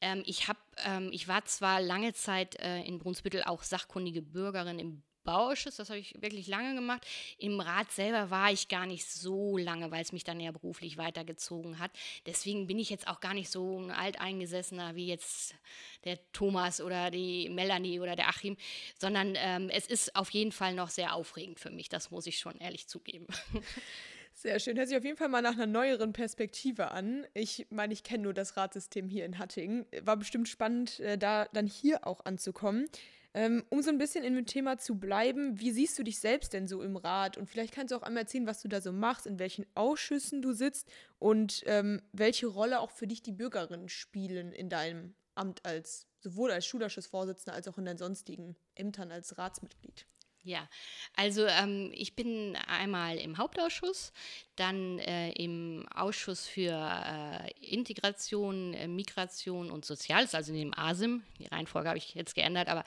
Ähm, 0.00 0.22
ich, 0.26 0.48
hab, 0.48 0.58
ähm, 0.84 1.10
ich 1.12 1.28
war 1.28 1.44
zwar 1.44 1.80
lange 1.80 2.12
Zeit 2.12 2.56
äh, 2.60 2.82
in 2.82 2.98
Brunsbüttel 2.98 3.42
auch 3.44 3.62
sachkundige 3.62 4.22
Bürgerin 4.22 4.78
im 4.78 5.02
Bauausschuss, 5.26 5.76
das 5.76 5.90
habe 5.90 5.98
ich 5.98 6.14
wirklich 6.22 6.46
lange 6.46 6.74
gemacht. 6.74 7.06
Im 7.36 7.60
Rat 7.60 7.92
selber 7.92 8.30
war 8.30 8.50
ich 8.50 8.68
gar 8.68 8.86
nicht 8.86 9.06
so 9.06 9.58
lange, 9.58 9.90
weil 9.90 10.00
es 10.00 10.12
mich 10.12 10.24
dann 10.24 10.40
ja 10.40 10.52
beruflich 10.52 10.96
weitergezogen 10.96 11.78
hat. 11.78 11.90
Deswegen 12.24 12.66
bin 12.66 12.78
ich 12.78 12.88
jetzt 12.88 13.08
auch 13.08 13.20
gar 13.20 13.34
nicht 13.34 13.50
so 13.50 13.78
ein 13.78 13.90
alteingesessener 13.90 14.94
wie 14.94 15.08
jetzt 15.08 15.54
der 16.04 16.18
Thomas 16.32 16.80
oder 16.80 17.10
die 17.10 17.50
Melanie 17.50 18.00
oder 18.00 18.16
der 18.16 18.28
Achim, 18.28 18.56
sondern 18.98 19.34
ähm, 19.36 19.68
es 19.68 19.86
ist 19.86 20.16
auf 20.16 20.30
jeden 20.30 20.52
Fall 20.52 20.72
noch 20.74 20.88
sehr 20.88 21.14
aufregend 21.14 21.60
für 21.60 21.70
mich, 21.70 21.90
das 21.90 22.10
muss 22.10 22.26
ich 22.26 22.38
schon 22.38 22.56
ehrlich 22.58 22.86
zugeben. 22.86 23.26
Sehr 24.38 24.60
schön. 24.60 24.76
Hört 24.76 24.88
sich 24.88 24.98
auf 24.98 25.04
jeden 25.04 25.16
Fall 25.16 25.30
mal 25.30 25.40
nach 25.40 25.54
einer 25.54 25.66
neueren 25.66 26.12
Perspektive 26.12 26.90
an. 26.90 27.26
Ich 27.32 27.66
meine, 27.70 27.94
ich 27.94 28.02
kenne 28.02 28.24
nur 28.24 28.34
das 28.34 28.58
Ratsystem 28.58 29.08
hier 29.08 29.24
in 29.24 29.38
Hattingen. 29.38 29.86
War 30.02 30.18
bestimmt 30.18 30.46
spannend, 30.46 31.00
äh, 31.00 31.16
da 31.16 31.46
dann 31.54 31.66
hier 31.66 32.06
auch 32.06 32.22
anzukommen. 32.26 32.86
Ähm, 33.32 33.64
um 33.70 33.80
so 33.80 33.88
ein 33.88 33.96
bisschen 33.96 34.24
in 34.24 34.34
dem 34.34 34.44
Thema 34.44 34.76
zu 34.76 34.98
bleiben, 34.98 35.58
wie 35.58 35.70
siehst 35.70 35.98
du 35.98 36.02
dich 36.02 36.18
selbst 36.18 36.52
denn 36.52 36.68
so 36.68 36.82
im 36.82 36.96
Rat? 36.96 37.38
Und 37.38 37.48
vielleicht 37.48 37.72
kannst 37.72 37.92
du 37.92 37.96
auch 37.96 38.02
einmal 38.02 38.24
erzählen, 38.24 38.46
was 38.46 38.60
du 38.60 38.68
da 38.68 38.82
so 38.82 38.92
machst, 38.92 39.26
in 39.26 39.38
welchen 39.38 39.64
Ausschüssen 39.74 40.42
du 40.42 40.52
sitzt 40.52 40.86
und 41.18 41.62
ähm, 41.64 42.02
welche 42.12 42.46
Rolle 42.46 42.80
auch 42.80 42.90
für 42.90 43.06
dich 43.06 43.22
die 43.22 43.32
Bürgerinnen 43.32 43.88
spielen 43.88 44.52
in 44.52 44.68
deinem 44.68 45.14
Amt 45.34 45.64
als 45.64 46.06
sowohl 46.20 46.50
als 46.50 46.66
Schulausschussvorsitzender 46.66 47.54
als 47.54 47.68
auch 47.68 47.78
in 47.78 47.86
deinen 47.86 47.96
sonstigen 47.96 48.54
Ämtern 48.74 49.10
als 49.10 49.38
Ratsmitglied. 49.38 50.06
Ja, 50.46 50.68
also 51.16 51.44
ähm, 51.44 51.90
ich 51.92 52.14
bin 52.14 52.54
einmal 52.68 53.16
im 53.16 53.36
Hauptausschuss, 53.36 54.12
dann 54.56 54.98
äh, 54.98 55.30
im 55.32 55.86
Ausschuss 55.94 56.46
für 56.46 56.72
äh, 56.72 57.50
Integration, 57.60 58.74
äh, 58.74 58.88
Migration 58.88 59.70
und 59.70 59.84
Soziales, 59.84 60.34
also 60.34 60.52
in 60.52 60.58
dem 60.58 60.74
ASIM. 60.78 61.22
Die 61.38 61.46
Reihenfolge 61.46 61.88
habe 61.88 61.98
ich 61.98 62.14
jetzt 62.14 62.34
geändert, 62.34 62.68
aber 62.68 62.84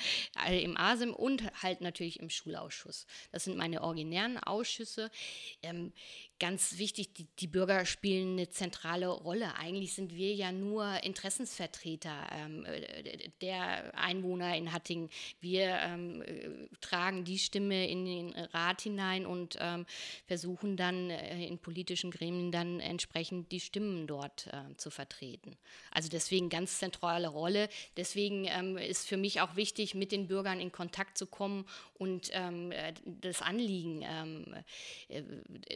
äh, 0.47 0.61
im 0.63 0.77
ASIM 0.77 1.13
und 1.13 1.43
halt 1.61 1.81
natürlich 1.81 2.19
im 2.19 2.29
Schulausschuss. 2.29 3.05
Das 3.31 3.43
sind 3.43 3.57
meine 3.57 3.81
originären 3.81 4.37
Ausschüsse. 4.37 5.11
Ähm, 5.61 5.93
ganz 6.39 6.77
wichtig, 6.77 7.13
die, 7.13 7.25
die, 7.39 7.47
Bürger 7.47 7.85
spielen 7.85 8.33
eine 8.33 8.49
zentrale 8.49 9.07
Rolle. 9.07 9.55
Eigentlich 9.55 9.93
sind 9.93 10.15
wir 10.15 10.33
ja 10.33 10.51
nur 10.51 11.03
Interessensvertreter 11.03 12.27
ähm, 12.31 12.65
äh, 12.65 13.29
der 13.41 13.97
Einwohner 13.97 14.55
in 14.55 14.71
Hattingen. 14.71 15.09
Wir 15.41 15.77
ähm, 15.81 16.21
äh, 16.21 16.67
tragen 16.81 17.25
die 17.25 17.37
Stimme 17.37 17.87
in 17.89 18.05
den 18.05 18.29
Rat 18.31 18.81
hinein 18.81 19.25
und 19.25 19.57
ähm, 19.59 19.85
versuchen 20.25 20.77
dann 20.77 21.09
äh, 21.09 21.45
in 21.45 21.58
politischen 21.61 22.11
Gremien 22.11 22.51
dann 22.51 22.79
entsprechend 22.79 23.51
die 23.51 23.59
Stimmen 23.59 24.07
dort 24.07 24.47
äh, 24.47 24.75
zu 24.77 24.89
vertreten. 24.89 25.57
Also 25.91 26.09
deswegen 26.09 26.49
ganz 26.49 26.79
zentrale 26.79 27.27
Rolle. 27.27 27.69
Deswegen 27.97 28.45
ähm, 28.45 28.77
ist 28.77 29.07
für 29.07 29.17
mich 29.17 29.41
auch 29.41 29.55
wichtig, 29.55 29.95
mit 29.95 30.11
den 30.11 30.27
Bürgern 30.27 30.59
in 30.59 30.71
Kontakt 30.71 31.17
zu 31.17 31.27
kommen 31.27 31.65
und 31.95 32.29
ähm, 32.33 32.71
äh, 32.71 32.93
das 33.05 33.41
Anliegen 33.41 34.03
ähm, 34.03 34.55
äh, 35.07 35.23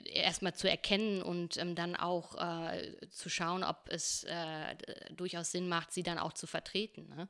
erstmal 0.09 0.55
zu 0.55 0.69
erkennen 0.69 1.21
und 1.21 1.57
ähm, 1.57 1.75
dann 1.75 1.95
auch 1.95 2.35
äh, 2.35 3.09
zu 3.09 3.29
schauen, 3.29 3.63
ob 3.63 3.89
es 3.89 4.23
äh, 4.23 4.75
durchaus 5.15 5.51
Sinn 5.51 5.67
macht, 5.67 5.91
sie 5.91 6.03
dann 6.03 6.17
auch 6.17 6.33
zu 6.33 6.47
vertreten. 6.47 7.07
Ne? 7.09 7.27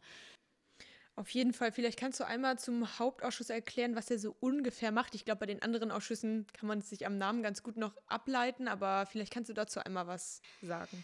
Auf 1.16 1.30
jeden 1.30 1.54
Fall. 1.54 1.72
Vielleicht 1.72 2.00
kannst 2.00 2.20
du 2.20 2.26
einmal 2.26 2.58
zum 2.58 2.98
Hauptausschuss 2.98 3.52
erklären, 3.52 3.96
was 3.96 4.10
er 4.10 4.18
so 4.18 4.36
ungefähr 4.40 4.92
macht. 4.92 5.14
Ich 5.14 5.26
glaube, 5.26 5.42
bei 5.42 5.46
den 5.46 5.62
anderen 5.62 5.92
Ausschüssen 5.92 6.48
kann 6.54 6.68
man 6.68 6.80
es 6.80 6.90
sich 6.90 7.06
am 7.06 7.20
Namen 7.20 7.44
ganz 7.44 7.62
gut 7.62 7.78
noch 7.78 7.96
ableiten, 8.08 8.68
aber 8.68 9.06
vielleicht 9.06 9.32
kannst 9.32 9.50
du 9.50 9.54
dazu 9.54 9.80
einmal 9.80 10.08
was 10.08 10.42
sagen. 10.64 11.04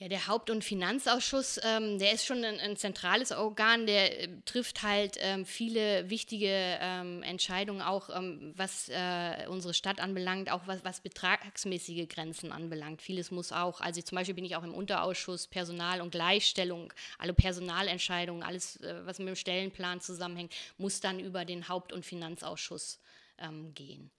Ja, 0.00 0.08
der 0.08 0.28
Haupt- 0.28 0.48
und 0.48 0.64
Finanzausschuss, 0.64 1.60
ähm, 1.62 1.98
der 1.98 2.12
ist 2.14 2.24
schon 2.24 2.42
ein, 2.42 2.58
ein, 2.58 2.74
zentrales 2.78 3.32
Organ, 3.32 3.84
der 3.86 4.18
äh, 4.22 4.28
trifft 4.46 4.82
halt 4.82 5.18
ähm, 5.20 5.44
viele 5.44 6.08
wichtige 6.08 6.48
ähm, 6.80 7.22
Entscheidungen, 7.22 7.82
auch 7.82 8.08
ähm, 8.08 8.54
was 8.56 8.88
äh, 8.88 9.46
unsere 9.48 9.74
Stadt 9.74 10.00
anbelangt, 10.00 10.50
auch 10.50 10.62
was, 10.64 10.82
was 10.86 11.02
betragsmäßige 11.02 12.08
Grenzen 12.08 12.50
anbelangt. 12.50 13.02
Vieles 13.02 13.30
muss 13.30 13.52
auch, 13.52 13.82
also 13.82 14.00
zum 14.00 14.16
Beispiel 14.16 14.34
bin 14.34 14.46
ich 14.46 14.56
auch 14.56 14.64
im 14.64 14.72
Unterausschuss 14.72 15.46
Personal 15.48 16.00
und 16.00 16.12
Gleichstellung, 16.12 16.94
alle 17.18 17.34
Personalentscheidungen, 17.34 18.42
alles, 18.42 18.76
äh, 18.76 19.04
was 19.04 19.18
mit 19.18 19.28
dem 19.28 19.36
Stellenplan 19.36 20.00
zusammenhängt, 20.00 20.54
muss 20.78 21.00
dann 21.00 21.20
über 21.20 21.44
den 21.44 21.68
Haupt- 21.68 21.92
und 21.92 22.06
Finanzausschuss 22.06 23.00
ähm, 23.36 23.74
gehen. 23.74 24.10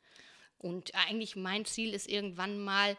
Und 0.62 0.94
eigentlich 0.94 1.36
mein 1.36 1.66
Ziel 1.66 1.94
ist 1.94 2.08
irgendwann 2.08 2.60
mal, 2.60 2.96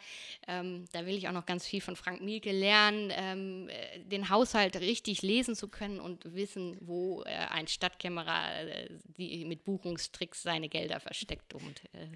ähm, 0.49 0.85
da 0.93 1.07
will 1.07 1.17
ich 1.17 1.29
auch 1.29 1.33
noch 1.33 1.47
ganz 1.47 1.65
viel 1.65 1.81
von 1.81 1.95
Frank 1.95 2.21
Mielke 2.21 2.51
lernen, 2.51 3.13
ähm, 3.15 3.69
äh, 3.69 4.01
den 4.01 4.29
Haushalt 4.29 4.77
richtig 4.77 5.23
lesen 5.23 5.55
zu 5.55 5.69
können 5.69 6.01
und 6.01 6.35
wissen, 6.35 6.77
wo 6.81 7.23
äh, 7.23 7.31
ein 7.31 7.69
Stadtkämmerer 7.69 8.67
äh, 8.67 8.89
die 9.17 9.45
mit 9.45 9.65
Buchungstricks 9.65 10.43
seine 10.43 10.69
Gelder 10.69 10.99
versteckt. 10.99 11.55
Und, 11.55 11.85
äh, 11.93 12.09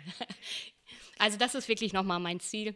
also 1.19 1.39
das 1.39 1.55
ist 1.55 1.69
wirklich 1.69 1.93
nochmal 1.93 2.19
mein 2.19 2.41
Ziel 2.41 2.75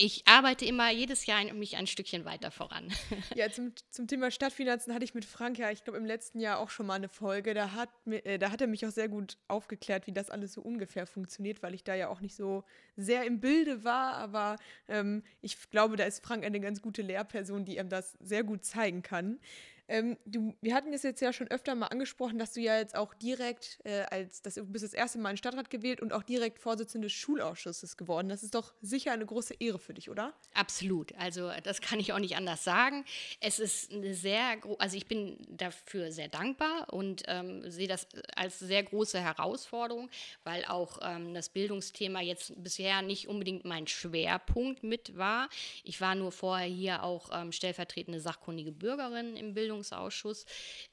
ich 0.00 0.22
arbeite 0.28 0.64
immer 0.64 0.90
jedes 0.92 1.26
Jahr 1.26 1.38
ein, 1.38 1.58
mich 1.58 1.76
ein 1.76 1.88
Stückchen 1.88 2.24
weiter 2.24 2.50
voran. 2.52 2.92
Ja, 3.34 3.50
zum, 3.50 3.72
zum 3.90 4.06
Thema 4.06 4.30
Stadtfinanzen 4.30 4.94
hatte 4.94 5.04
ich 5.04 5.14
mit 5.14 5.24
Frank 5.24 5.58
ja, 5.58 5.70
ich 5.70 5.84
glaube, 5.84 5.98
im 5.98 6.06
letzten 6.06 6.40
Jahr 6.40 6.58
auch 6.58 6.70
schon 6.70 6.86
mal 6.86 6.94
eine 6.94 7.08
Folge. 7.08 7.52
Da 7.52 7.72
hat, 7.72 7.90
äh, 8.06 8.38
da 8.38 8.50
hat 8.50 8.60
er 8.60 8.68
mich 8.68 8.86
auch 8.86 8.90
sehr 8.90 9.08
gut 9.08 9.36
aufgeklärt, 9.48 10.06
wie 10.06 10.12
das 10.12 10.30
alles 10.30 10.52
so 10.52 10.60
ungefähr 10.60 11.06
funktioniert, 11.06 11.62
weil 11.62 11.74
ich 11.74 11.84
da 11.84 11.94
ja 11.94 12.08
auch 12.08 12.20
nicht 12.20 12.36
so 12.36 12.64
sehr 12.96 13.24
im 13.24 13.40
Bilde 13.40 13.84
war. 13.84 14.14
Aber 14.14 14.56
ähm, 14.88 15.24
ich 15.40 15.70
glaube, 15.70 15.96
da 15.96 16.04
ist 16.04 16.24
Frank 16.24 16.44
eine 16.44 16.60
ganz 16.60 16.80
gute 16.80 17.02
Lehrperson, 17.02 17.64
die 17.64 17.78
ihm 17.78 17.88
das 17.88 18.16
sehr 18.20 18.44
gut 18.44 18.64
zeigen 18.64 19.02
kann. 19.02 19.40
Ähm, 19.88 20.16
du, 20.26 20.54
wir 20.60 20.74
hatten 20.74 20.92
es 20.92 21.02
jetzt 21.02 21.20
ja 21.20 21.32
schon 21.32 21.48
öfter 21.48 21.74
mal 21.74 21.86
angesprochen, 21.86 22.38
dass 22.38 22.52
du 22.52 22.60
ja 22.60 22.78
jetzt 22.78 22.94
auch 22.94 23.14
direkt 23.14 23.78
äh, 23.84 24.02
als, 24.10 24.42
das, 24.42 24.54
du 24.54 24.64
bist 24.64 24.84
das 24.84 24.92
erste 24.92 25.18
Mal 25.18 25.30
in 25.30 25.36
Stadtrat 25.36 25.70
gewählt 25.70 26.00
und 26.00 26.12
auch 26.12 26.22
direkt 26.22 26.58
Vorsitzende 26.58 27.06
des 27.06 27.12
Schulausschusses 27.12 27.96
geworden. 27.96 28.28
Das 28.28 28.42
ist 28.42 28.54
doch 28.54 28.74
sicher 28.82 29.12
eine 29.12 29.24
große 29.24 29.54
Ehre 29.58 29.78
für 29.78 29.94
dich, 29.94 30.10
oder? 30.10 30.34
Absolut. 30.54 31.14
Also 31.16 31.50
das 31.62 31.80
kann 31.80 32.00
ich 32.00 32.12
auch 32.12 32.18
nicht 32.18 32.36
anders 32.36 32.64
sagen. 32.64 33.04
Es 33.40 33.58
ist 33.58 33.92
eine 33.92 34.14
sehr, 34.14 34.58
also 34.78 34.96
ich 34.96 35.06
bin 35.06 35.38
dafür 35.48 36.12
sehr 36.12 36.28
dankbar 36.28 36.92
und 36.92 37.22
ähm, 37.26 37.68
sehe 37.70 37.88
das 37.88 38.06
als 38.36 38.58
sehr 38.58 38.82
große 38.82 39.20
Herausforderung, 39.20 40.10
weil 40.44 40.64
auch 40.66 40.98
ähm, 41.02 41.34
das 41.34 41.48
Bildungsthema 41.48 42.20
jetzt 42.20 42.52
bisher 42.62 43.02
nicht 43.02 43.28
unbedingt 43.28 43.64
mein 43.64 43.86
Schwerpunkt 43.86 44.82
mit 44.82 45.16
war. 45.16 45.48
Ich 45.82 46.00
war 46.00 46.14
nur 46.14 46.32
vorher 46.32 46.66
hier 46.66 47.02
auch 47.02 47.30
ähm, 47.32 47.52
stellvertretende 47.52 48.20
sachkundige 48.20 48.72
Bürgerin 48.72 49.36
im 49.36 49.54
Bildungsthema. 49.54 49.77
Bildungsausschuss. 49.78 50.44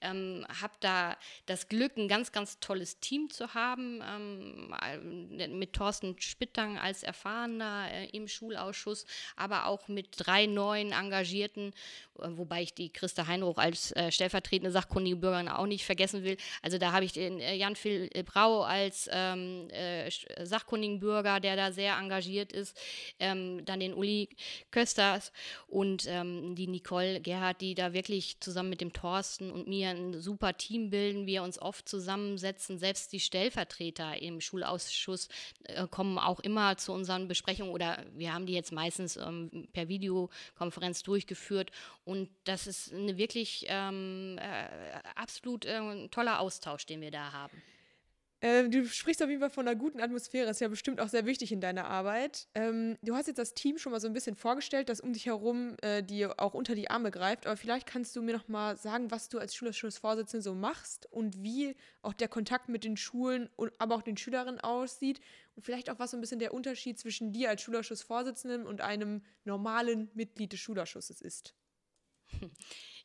Ähm, 0.02 0.46
habe 0.62 0.74
da 0.80 1.18
das 1.46 1.68
Glück, 1.68 1.98
ein 1.98 2.08
ganz, 2.08 2.32
ganz 2.32 2.60
tolles 2.60 3.00
Team 3.00 3.30
zu 3.30 3.54
haben, 3.54 4.02
ähm, 4.02 5.58
mit 5.58 5.74
Thorsten 5.74 6.16
Spittang 6.20 6.78
als 6.78 7.04
Erfahrener 7.04 7.88
äh, 7.92 8.06
im 8.10 8.28
Schulausschuss, 8.28 9.06
aber 9.36 9.66
auch 9.66 9.88
mit 9.88 10.10
drei 10.18 10.46
neuen 10.46 10.92
Engagierten, 10.92 11.74
äh, 12.20 12.28
wobei 12.30 12.64
ich 12.64 12.74
die 12.74 12.92
Christa 12.92 13.28
Heinroch 13.28 13.58
als 13.58 13.92
äh, 13.94 14.12
stellvertretende 14.12 14.72
sachkundige 14.72 15.18
Bürgerin 15.18 15.50
auch 15.50 15.66
nicht 15.66 15.86
vergessen 15.86 16.24
will. 16.24 16.38
Also 16.62 16.78
da 16.78 16.92
habe 16.92 17.06
ich 17.06 17.14
den 17.14 17.40
äh, 17.40 17.56
Jan 17.56 17.76
Phil 17.76 18.10
Brau 18.26 18.62
als 18.62 19.10
ähm, 19.12 19.70
äh, 19.70 20.10
sachkundigen 20.44 21.00
Bürger, 21.00 21.40
der 21.40 21.56
da 21.56 21.72
sehr 21.72 21.98
engagiert 21.98 22.52
ist, 22.52 22.78
ähm, 23.20 23.66
dann 23.66 23.80
den 23.80 23.94
Uli 23.94 24.30
Kösters 24.72 25.32
und 25.68 26.06
ähm, 26.08 26.56
die 26.56 26.68
Nicole 26.68 27.22
Gerhardt, 27.22 27.62
die 27.62 27.76
da 27.76 27.94
wirklich 27.94 28.40
zusammen 28.40 28.70
mit 28.70 28.75
mit 28.76 28.82
dem 28.82 28.92
Thorsten 28.92 29.52
und 29.52 29.70
mir 29.70 29.92
ein 29.92 30.20
super 30.20 30.58
Team 30.58 30.90
bilden, 30.90 31.26
wir 31.26 31.44
uns 31.44 31.62
oft 31.62 31.88
zusammensetzen. 31.88 32.78
Selbst 32.78 33.14
die 33.14 33.22
Stellvertreter 33.22 34.22
im 34.22 34.42
Schulausschuss 34.42 35.30
äh, 35.64 35.88
kommen 35.88 36.18
auch 36.18 36.42
immer 36.42 36.76
zu 36.76 36.92
unseren 36.92 37.30
Besprechungen 37.30 37.72
oder 37.72 38.04
wir 38.14 38.34
haben 38.34 38.46
die 38.46 38.54
jetzt 38.54 38.74
meistens 38.74 39.16
ähm, 39.16 39.70
per 39.72 39.88
Videokonferenz 39.88 41.04
durchgeführt. 41.04 41.72
Und 42.04 42.30
das 42.44 42.68
ist 42.68 42.94
eine 42.94 43.18
wirklich 43.18 43.66
ähm, 43.70 44.38
äh, 44.40 44.68
absolut 45.16 45.64
äh, 45.64 46.10
toller 46.10 46.42
Austausch, 46.42 46.86
den 46.86 47.00
wir 47.00 47.12
da 47.12 47.32
haben. 47.32 47.62
Ähm, 48.46 48.70
du 48.70 48.86
sprichst 48.86 49.24
auf 49.24 49.30
jeden 49.30 49.42
Fall 49.42 49.50
von 49.50 49.68
einer 49.68 49.76
guten 49.76 50.00
Atmosphäre, 50.00 50.52
ist 50.52 50.62
ja 50.62 50.68
bestimmt 50.68 51.02
auch 51.02 51.08
sehr 51.08 51.26
wichtig 51.26 51.52
in 51.52 51.62
deiner 51.62 51.86
Arbeit. 51.86 52.48
Ähm, 52.54 52.96
du 53.02 53.16
hast 53.16 53.26
jetzt 53.26 53.40
das 53.40 53.56
Team 53.56 53.80
schon 53.80 53.92
mal 53.92 54.00
so 54.00 54.06
ein 54.06 54.14
bisschen 54.14 54.36
vorgestellt, 54.36 54.88
das 54.88 55.02
um 55.02 55.14
dich 55.14 55.26
herum 55.26 55.76
äh, 55.82 56.04
dir 56.04 56.40
auch 56.40 56.54
unter 56.54 56.76
die 56.76 56.88
Arme 56.92 57.10
greift, 57.10 57.48
aber 57.48 57.58
vielleicht 57.58 57.88
kannst 57.88 58.16
du 58.16 58.22
mir 58.22 58.36
noch 58.36 58.48
mal 58.48 58.78
sagen, 58.78 59.10
was 59.10 59.30
du 59.30 59.40
als 59.40 59.56
Schulausschussvorsitzende 59.56 60.44
so 60.44 60.54
machst 60.54 61.12
und 61.12 61.42
wie 61.42 61.76
auch 62.04 62.14
der 62.14 62.28
Kontakt 62.28 62.70
mit 62.70 62.84
den 62.84 62.98
Schulen, 62.98 63.50
und, 63.56 63.72
aber 63.80 63.96
auch 63.96 64.04
den 64.04 64.16
Schülerinnen 64.16 64.60
aussieht 64.60 65.22
und 65.56 65.64
vielleicht 65.64 65.90
auch 65.90 65.98
was 65.98 66.12
so 66.12 66.18
ein 66.18 66.22
bisschen 66.22 66.38
der 66.38 66.54
Unterschied 66.54 67.00
zwischen 67.00 67.32
dir 67.32 67.50
als 67.50 67.64
Schulausschussvorsitzenden 67.64 68.68
und 68.68 68.80
einem 68.82 69.24
normalen 69.44 70.12
Mitglied 70.14 70.54
des 70.54 70.60
Schulausschusses 70.60 71.20
ist. 71.20 71.56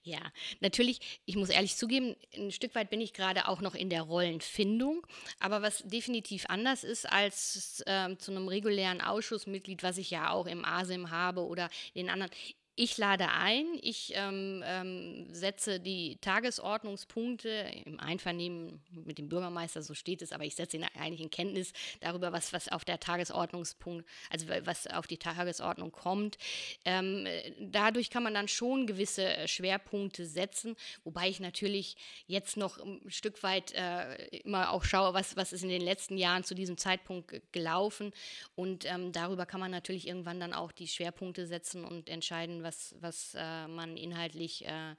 Ja, 0.03 0.21
natürlich, 0.61 1.21
ich 1.27 1.37
muss 1.37 1.51
ehrlich 1.51 1.77
zugeben, 1.77 2.17
ein 2.35 2.53
Stück 2.53 2.75
weit 2.75 2.89
bin 2.89 3.03
ich 3.03 3.13
gerade 3.13 3.49
auch 3.49 3.61
noch 3.61 3.75
in 3.75 3.91
der 3.91 4.01
Rollenfindung. 4.01 5.07
Aber 5.41 5.61
was 5.61 5.83
definitiv 5.87 6.47
anders 6.49 6.85
ist 6.85 7.05
als 7.05 7.83
äh, 7.87 8.17
zu 8.17 8.31
einem 8.31 8.49
regulären 8.49 9.03
Ausschussmitglied, 9.03 9.83
was 9.83 9.99
ich 9.99 10.11
ja 10.11 10.31
auch 10.31 10.47
im 10.47 10.65
ASIM 10.65 11.11
habe 11.11 11.45
oder 11.45 11.69
den 11.95 12.09
anderen, 12.09 12.33
ich 12.81 12.97
lade 12.97 13.29
ein, 13.29 13.67
ich 13.83 14.15
ähm, 14.15 14.65
ähm, 14.65 15.27
setze 15.35 15.81
die 15.81 16.17
Tagesordnungspunkte 16.23 17.51
im 17.85 18.01
Einvernehmen 18.01 18.81
mit 18.91 19.19
dem 19.19 19.29
Bürgermeister, 19.29 19.83
so 19.83 19.93
steht 19.93 20.23
es, 20.23 20.33
aber 20.33 20.45
ich 20.45 20.55
setze 20.55 20.79
ihn 20.79 20.87
eigentlich 20.99 21.21
in 21.21 21.29
Kenntnis 21.29 21.75
darüber, 22.01 22.33
was, 22.33 22.55
was 22.55 22.69
auf 22.69 22.87
der 22.87 22.99
Tagesordnungspunkt, 22.99 24.09
also 24.31 24.47
was 24.65 24.87
auf 24.87 25.07
die 25.07 25.19
Tagesordnung 25.19 25.93
kommt. 25.93 26.39
Ähm, 26.87 27.27
dadurch 27.61 28.09
kann 28.09 28.23
man 28.23 28.33
dann 28.33 28.49
schon 28.49 28.87
gewisse 28.87 29.25
äh, 29.25 29.47
Schwerpunkte 29.47 30.25
setzen, 30.25 30.75
wobei 31.05 31.29
ich 31.29 31.39
natürlich 31.39 31.97
jetzt 32.29 32.57
noch 32.57 32.79
ein 32.79 33.03
Stück 33.09 33.43
weit 33.43 33.75
äh, 33.75 34.39
immer 34.39 34.71
auch 34.71 34.85
schaue, 34.85 35.13
was, 35.13 35.37
was 35.37 35.53
ist 35.53 35.65
in 35.65 35.69
den 35.69 35.83
letzten 35.83 36.17
Jahren 36.17 36.45
zu 36.45 36.55
diesem 36.55 36.79
Zeitpunkt 36.79 37.43
gelaufen. 37.53 38.15
Und 38.55 38.87
ähm, 38.87 39.13
darüber 39.13 39.45
kann 39.45 39.61
man 39.61 39.71
natürlich 39.71 40.09
irgendwann 40.09 40.41
dann 40.41 40.55
auch 40.55 40.73
die 40.73 40.89
Schwerpunkte 40.89 41.47
setzen 41.47 41.85
und 41.85 42.09
entscheiden, 42.09 42.63
was 42.63 42.70
was, 42.71 42.95
was 43.01 43.35
äh, 43.37 43.67
man 43.67 43.97
inhaltlich 43.97 44.65
äh, 44.65 44.95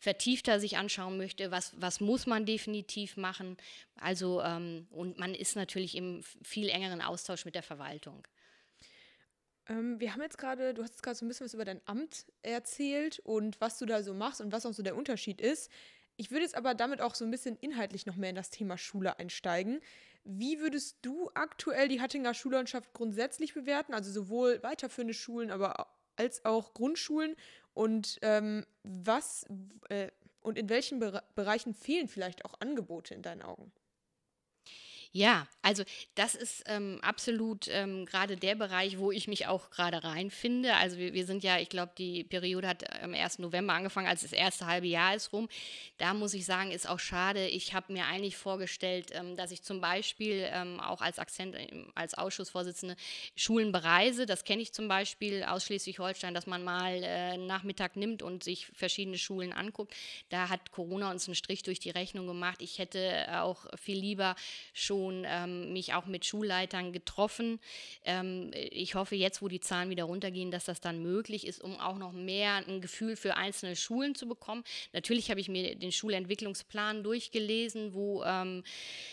vertiefter 0.00 0.58
sich 0.58 0.76
anschauen 0.76 1.16
möchte, 1.16 1.50
was, 1.50 1.72
was 1.80 2.00
muss 2.00 2.26
man 2.26 2.44
definitiv 2.44 3.16
machen. 3.16 3.56
Also, 4.00 4.42
ähm, 4.42 4.88
und 4.90 5.18
man 5.18 5.34
ist 5.34 5.54
natürlich 5.54 5.96
im 5.96 6.22
viel 6.42 6.68
engeren 6.68 7.00
Austausch 7.00 7.44
mit 7.44 7.54
der 7.54 7.62
Verwaltung. 7.62 8.26
Ähm, 9.68 10.00
wir 10.00 10.12
haben 10.12 10.22
jetzt 10.22 10.38
gerade, 10.38 10.74
du 10.74 10.82
hast 10.82 10.90
jetzt 10.90 11.02
gerade 11.02 11.16
so 11.16 11.24
ein 11.24 11.28
bisschen 11.28 11.46
was 11.46 11.54
über 11.54 11.64
dein 11.64 11.80
Amt 11.86 12.26
erzählt 12.42 13.20
und 13.20 13.60
was 13.60 13.78
du 13.78 13.86
da 13.86 14.02
so 14.02 14.12
machst 14.12 14.40
und 14.40 14.52
was 14.52 14.66
auch 14.66 14.72
so 14.72 14.82
der 14.82 14.96
Unterschied 14.96 15.40
ist. 15.40 15.70
Ich 16.16 16.32
würde 16.32 16.42
jetzt 16.42 16.56
aber 16.56 16.74
damit 16.74 17.00
auch 17.00 17.14
so 17.14 17.24
ein 17.24 17.30
bisschen 17.30 17.56
inhaltlich 17.56 18.06
noch 18.06 18.16
mehr 18.16 18.30
in 18.30 18.36
das 18.36 18.50
Thema 18.50 18.76
Schule 18.76 19.20
einsteigen. 19.20 19.80
Wie 20.24 20.58
würdest 20.58 20.98
du 21.02 21.30
aktuell 21.34 21.88
die 21.88 22.00
Hattinger 22.00 22.34
Schullandschaft 22.34 22.92
grundsätzlich 22.92 23.54
bewerten? 23.54 23.94
Also 23.94 24.10
sowohl 24.10 24.60
weiterführende 24.62 25.14
Schulen, 25.14 25.50
aber 25.50 25.86
als 26.18 26.44
auch 26.44 26.74
Grundschulen 26.74 27.36
und 27.74 28.18
ähm, 28.22 28.66
was 28.82 29.46
äh, 29.88 30.08
und 30.40 30.58
in 30.58 30.68
welchen 30.68 30.98
Be 30.98 31.22
Bereichen 31.34 31.74
fehlen 31.74 32.08
vielleicht 32.08 32.44
auch 32.44 32.54
Angebote 32.60 33.14
in 33.14 33.22
deinen 33.22 33.42
Augen? 33.42 33.72
Ja, 35.12 35.46
also 35.62 35.84
das 36.14 36.34
ist 36.34 36.64
ähm, 36.66 36.98
absolut 37.02 37.66
ähm, 37.68 38.04
gerade 38.04 38.36
der 38.36 38.54
Bereich, 38.54 38.98
wo 38.98 39.10
ich 39.10 39.26
mich 39.26 39.46
auch 39.46 39.70
gerade 39.70 40.04
reinfinde. 40.04 40.74
Also 40.74 40.98
wir, 40.98 41.14
wir 41.14 41.24
sind 41.24 41.42
ja, 41.42 41.58
ich 41.58 41.70
glaube, 41.70 41.92
die 41.96 42.24
Periode 42.24 42.68
hat 42.68 43.02
am 43.02 43.14
1. 43.14 43.38
November 43.38 43.72
angefangen, 43.72 44.06
als 44.06 44.20
das 44.20 44.32
erste 44.32 44.66
halbe 44.66 44.86
Jahr 44.86 45.14
ist 45.14 45.32
rum. 45.32 45.48
Da 45.96 46.12
muss 46.12 46.34
ich 46.34 46.44
sagen, 46.44 46.72
ist 46.72 46.88
auch 46.88 46.98
schade. 46.98 47.46
Ich 47.48 47.72
habe 47.72 47.92
mir 47.92 48.04
eigentlich 48.04 48.36
vorgestellt, 48.36 49.10
ähm, 49.12 49.34
dass 49.36 49.50
ich 49.50 49.62
zum 49.62 49.80
Beispiel 49.80 50.46
ähm, 50.52 50.78
auch 50.78 51.00
als 51.00 51.18
Akzent, 51.18 51.56
als 51.94 52.12
Ausschussvorsitzende 52.12 52.96
Schulen 53.34 53.72
bereise. 53.72 54.26
Das 54.26 54.44
kenne 54.44 54.60
ich 54.60 54.72
zum 54.74 54.88
Beispiel 54.88 55.42
aus 55.42 55.64
Schleswig-Holstein, 55.64 56.34
dass 56.34 56.46
man 56.46 56.62
mal 56.62 57.02
äh, 57.02 57.38
Nachmittag 57.38 57.96
nimmt 57.96 58.22
und 58.22 58.44
sich 58.44 58.66
verschiedene 58.74 59.16
Schulen 59.16 59.54
anguckt. 59.54 59.94
Da 60.28 60.50
hat 60.50 60.70
Corona 60.70 61.10
uns 61.10 61.26
einen 61.26 61.34
Strich 61.34 61.62
durch 61.62 61.80
die 61.80 61.90
Rechnung 61.90 62.26
gemacht. 62.26 62.60
Ich 62.60 62.78
hätte 62.78 63.42
auch 63.42 63.64
viel 63.78 63.98
lieber 63.98 64.36
schon 64.74 64.97
schon 64.98 65.24
ähm, 65.26 65.72
mich 65.72 65.94
auch 65.94 66.06
mit 66.06 66.24
Schulleitern 66.24 66.92
getroffen. 66.92 67.60
Ähm, 68.04 68.50
ich 68.52 68.94
hoffe 68.96 69.14
jetzt, 69.14 69.42
wo 69.42 69.48
die 69.48 69.60
Zahlen 69.60 69.90
wieder 69.90 70.04
runtergehen, 70.04 70.50
dass 70.50 70.64
das 70.64 70.80
dann 70.80 71.02
möglich 71.02 71.46
ist, 71.46 71.62
um 71.62 71.78
auch 71.78 71.98
noch 71.98 72.12
mehr 72.12 72.56
ein 72.66 72.80
Gefühl 72.80 73.14
für 73.14 73.36
einzelne 73.36 73.76
Schulen 73.76 74.14
zu 74.14 74.26
bekommen. 74.26 74.64
Natürlich 74.92 75.30
habe 75.30 75.40
ich 75.40 75.48
mir 75.48 75.76
den 75.76 75.92
Schulentwicklungsplan 75.92 77.04
durchgelesen, 77.04 77.94
wo 77.94 78.24
ähm, 78.24 78.64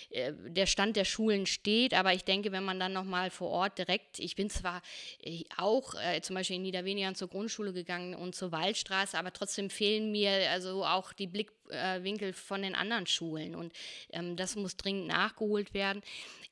äh, 0.10 0.34
der 0.48 0.66
Stand 0.66 0.96
der 0.96 1.06
Schulen 1.06 1.46
steht, 1.46 1.94
aber 1.94 2.14
ich 2.14 2.24
denke, 2.24 2.52
wenn 2.52 2.64
man 2.64 2.80
dann 2.80 2.94
noch 2.94 3.04
mal 3.04 3.30
vor 3.30 3.50
Ort 3.50 3.78
direkt, 3.78 4.20
ich 4.20 4.36
bin 4.36 4.50
zwar 4.50 4.82
äh, 5.22 5.44
auch 5.58 5.94
äh, 5.96 6.22
zum 6.22 6.36
Beispiel 6.36 6.56
in 6.56 6.64
Niederweniger 6.64 7.14
zur 7.14 7.28
Grundschule 7.28 7.74
gegangen 7.74 8.16
und 8.16 8.34
zur 8.34 8.52
Waldstraße, 8.52 9.18
aber 9.20 9.32
trotzdem 9.32 9.70
fehlen 9.70 10.12
mir 10.12 10.50
also 10.50 10.84
auch 10.84 11.14
die 11.14 11.28
Blickwinkel 11.70 12.34
von 12.34 12.62
den 12.62 12.76
anderen 12.76 13.08
Schulen 13.08 13.56
und 13.56 13.74
ähm, 14.12 14.36
das 14.36 14.56
muss 14.56 14.78
dringend 14.78 15.08
nachgeholt 15.08 15.74
werden. 15.74 16.02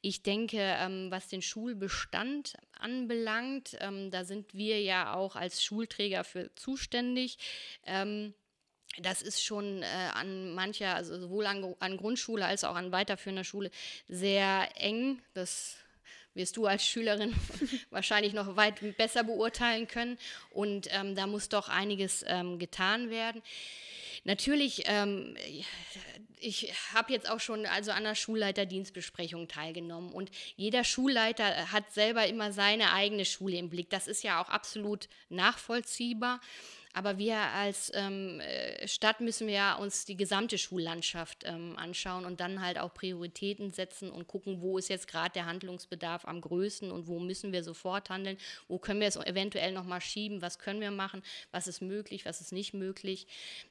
Ich 0.01 0.21
denke, 0.21 0.57
ähm, 0.59 1.07
was 1.09 1.27
den 1.27 1.41
Schulbestand 1.41 2.55
anbelangt, 2.79 3.77
ähm, 3.79 4.11
da 4.11 4.25
sind 4.25 4.53
wir 4.53 4.81
ja 4.81 5.13
auch 5.13 5.35
als 5.35 5.63
Schulträger 5.63 6.23
für 6.23 6.53
zuständig. 6.55 7.37
Ähm, 7.85 8.33
das 8.99 9.21
ist 9.21 9.43
schon 9.43 9.81
äh, 9.81 9.85
an 10.13 10.53
mancher, 10.53 10.95
also 10.95 11.19
sowohl 11.19 11.47
an, 11.47 11.75
an, 11.79 11.97
Grundschule 11.97 12.45
als 12.45 12.63
auch 12.63 12.75
an 12.75 12.91
weiterführender 12.91 13.43
Schule 13.43 13.71
sehr 14.07 14.69
eng. 14.75 15.19
Das 15.33 15.77
wirst 16.35 16.57
du 16.57 16.67
als 16.67 16.85
Schülerin 16.85 17.33
wahrscheinlich 17.89 18.33
noch 18.33 18.55
weit 18.55 18.97
besser 18.97 19.23
beurteilen 19.23 19.87
können. 19.87 20.19
Und 20.51 20.89
ähm, 20.91 21.15
da 21.15 21.25
muss 21.25 21.49
doch 21.49 21.69
einiges 21.69 22.23
ähm, 22.27 22.59
getan 22.59 23.09
werden. 23.09 23.41
Natürlich, 24.23 24.83
ähm, 24.85 25.35
ich 26.39 26.73
habe 26.93 27.13
jetzt 27.13 27.29
auch 27.29 27.39
schon 27.39 27.65
also 27.65 27.91
an 27.91 28.03
der 28.03 28.15
Schulleiterdienstbesprechung 28.15 29.47
teilgenommen 29.47 30.11
und 30.11 30.29
jeder 30.55 30.83
Schulleiter 30.83 31.71
hat 31.71 31.91
selber 31.91 32.27
immer 32.27 32.51
seine 32.51 32.91
eigene 32.91 33.25
Schule 33.25 33.57
im 33.57 33.69
Blick. 33.69 33.89
Das 33.89 34.07
ist 34.07 34.23
ja 34.23 34.41
auch 34.41 34.49
absolut 34.49 35.07
nachvollziehbar. 35.29 36.41
Aber 36.93 37.17
wir 37.17 37.37
als 37.37 37.91
ähm, 37.95 38.39
äh, 38.39 38.87
Stadt 38.87 39.19
müssen 39.19 39.47
wir 39.47 39.53
ja 39.55 39.75
uns 39.75 40.05
die 40.05 40.15
gesamte 40.15 40.59
Schullandschaft 40.59 41.43
ähm, 41.43 41.75
anschauen 41.75 42.23
und 42.23 42.39
dann 42.39 42.61
halt 42.61 42.77
auch 42.77 42.93
Prioritäten 42.93 43.71
setzen 43.71 44.11
und 44.11 44.27
gucken, 44.27 44.61
wo 44.61 44.77
ist 44.77 44.89
jetzt 44.89 45.07
gerade 45.07 45.33
der 45.33 45.47
Handlungsbedarf 45.47 46.25
am 46.25 46.39
größten 46.39 46.91
und 46.91 47.07
wo 47.07 47.19
müssen 47.19 47.51
wir 47.51 47.63
sofort 47.63 48.11
handeln, 48.11 48.37
wo 48.67 48.77
können 48.77 48.99
wir 48.99 49.07
es 49.07 49.15
eventuell 49.15 49.71
nochmal 49.71 50.01
schieben, 50.01 50.43
was 50.43 50.59
können 50.59 50.81
wir 50.81 50.91
machen, 50.91 51.23
was 51.51 51.67
ist 51.67 51.81
möglich, 51.81 52.25
was 52.25 52.41
ist 52.41 52.51
nicht 52.51 52.75
möglich. 52.75 53.25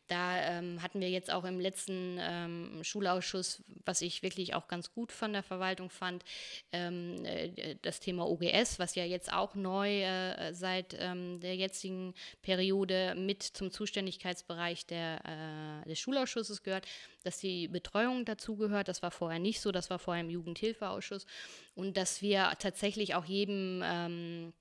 Da 0.09 0.59
ähm, 0.59 0.83
hatten 0.83 1.01
wir 1.01 1.09
jetzt 1.09 1.33
auch 1.33 1.45
im 1.45 1.61
letzten 1.61 2.19
ähm, 2.21 2.81
Schulausschuss, 2.83 3.63
was 3.87 4.03
ich 4.03 4.23
wirklich 4.23 4.55
auch 4.55 4.67
ganz 4.67 4.93
gut 4.93 5.13
von 5.13 5.33
der 5.33 5.45
Verwaltung 5.45 5.91
fand, 5.91 6.25
ähm, 6.73 7.25
äh, 7.25 7.77
das 7.83 8.01
Thema 8.01 8.29
OGS, 8.29 8.81
was 8.81 8.97
ja 8.97 9.05
jetzt 9.05 9.33
auch 9.33 9.55
neu 9.55 10.03
äh, 10.03 10.53
seit 10.53 10.97
ähm, 10.99 11.41
der 11.41 11.55
jetzigen 11.55 12.15
Periode 12.43 13.12
mit 13.15 13.43
zum 13.43 13.71
Zuständigkeitsbereich 13.71 14.87
der, 14.87 15.83
äh, 15.85 15.89
des 15.89 15.99
Schulausschusses 15.99 16.63
gehört, 16.63 16.87
dass 17.25 17.39
die 17.39 17.69
Betreuung 17.69 18.25
dazugehört. 18.25 18.89
Das 18.89 19.03
war 19.03 19.11
vorher 19.11 19.39
nicht 19.39 19.61
so, 19.61 19.73
das 19.73 19.91
war 19.91 19.99
vorher 19.99 20.23
im 20.23 20.31
Jugendhilfeausschuss. 20.31 21.27
Und 21.75 21.97
dass 21.97 22.23
wir 22.23 22.53
tatsächlich 22.59 23.15
auch 23.15 23.25
jedem 23.25 23.83
ähm, 23.85 24.53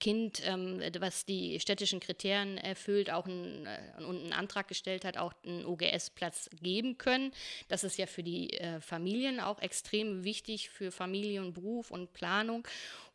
Kind, 0.00 0.42
ähm, 0.44 0.80
was 0.98 1.24
die 1.24 1.60
städtischen 1.60 2.00
Kriterien 2.00 2.58
erfüllt, 2.58 3.10
auch 3.10 3.26
ein, 3.26 3.66
äh, 3.66 4.04
und 4.04 4.22
einen 4.22 4.32
Antrag 4.32 4.68
gestellt 4.68 5.04
hat, 5.04 5.16
auch 5.16 5.32
einen 5.44 5.64
OGS-Platz 5.64 6.50
geben 6.60 6.98
können. 6.98 7.32
Das 7.68 7.84
ist 7.84 7.96
ja 7.96 8.06
für 8.06 8.22
die 8.22 8.52
äh, 8.54 8.80
Familien 8.80 9.40
auch 9.40 9.60
extrem 9.60 10.24
wichtig, 10.24 10.70
für 10.70 10.90
Familie 10.90 11.40
und 11.40 11.54
Beruf 11.54 11.90
und 11.90 12.12
Planung. 12.12 12.66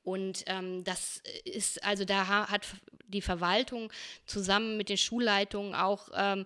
Und 0.03 0.43
ähm, 0.47 0.83
das 0.83 1.21
ist, 1.45 1.83
also 1.83 2.05
da 2.05 2.47
hat 2.49 2.65
die 3.07 3.21
Verwaltung 3.21 3.91
zusammen 4.25 4.77
mit 4.77 4.89
den 4.89 4.97
Schulleitungen 4.97 5.75
auch 5.75 6.09
ähm, 6.15 6.45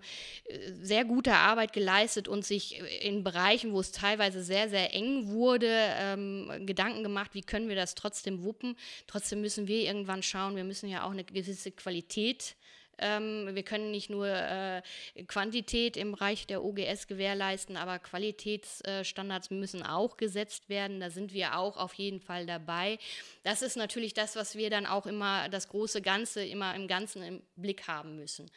sehr 0.82 1.06
gute 1.06 1.34
Arbeit 1.34 1.74
geleistet 1.74 2.28
und 2.28 2.44
sich 2.44 2.82
in 3.02 3.24
Bereichen, 3.24 3.72
wo 3.72 3.80
es 3.80 3.92
teilweise 3.92 4.44
sehr, 4.44 4.68
sehr 4.70 4.94
eng 4.94 5.28
wurde, 5.28 5.70
ähm, 5.70 6.66
Gedanken 6.66 7.04
gemacht, 7.04 7.32
wie 7.34 7.44
können 7.44 7.70
wir 7.70 7.76
das 7.76 7.96
trotzdem 7.96 8.44
wuppen. 8.44 8.76
Trotzdem 9.08 9.42
müssen 9.42 9.68
wir 9.68 9.84
irgendwann 9.84 10.24
schauen, 10.24 10.56
wir 10.56 10.64
müssen 10.64 10.90
ja 10.90 11.06
auch 11.06 11.12
eine 11.12 11.24
gewisse 11.24 11.72
Qualität 11.72 12.56
ähm, 12.98 13.50
wir 13.54 13.64
können 13.64 13.92
nicht 13.92 14.10
nur 14.10 14.28
äh, 14.28 14.82
Quantität 15.28 15.98
im 15.98 16.14
Bereich 16.14 16.48
der 16.48 16.64
OGS 16.64 17.08
gewährleisten, 17.08 17.78
aber 17.78 18.00
Qualitätsstandards 18.00 19.50
müssen 19.52 19.84
auch 19.84 20.18
gesetzt 20.18 20.70
werden. 20.70 21.00
Da 21.00 21.10
sind 21.10 21.34
wir 21.34 21.58
auch 21.58 21.78
auf 21.78 21.94
jeden 21.96 22.20
Fall 22.20 22.46
dabei. 22.46 22.98
Das 23.44 23.62
ist 23.62 23.78
natürlich 23.78 24.14
das, 24.14 24.36
was 24.36 24.56
wir 24.56 24.70
dann 24.70 24.86
auch 24.86 25.06
immer, 25.06 25.50
das 25.50 25.70
große 25.70 26.02
Ganze, 26.02 26.44
immer 26.46 26.76
im 26.76 26.88
Ganzen 26.88 27.24
im 27.24 27.42
Blick 27.56 27.88
haben 27.88 28.16
müssen. 28.16 28.50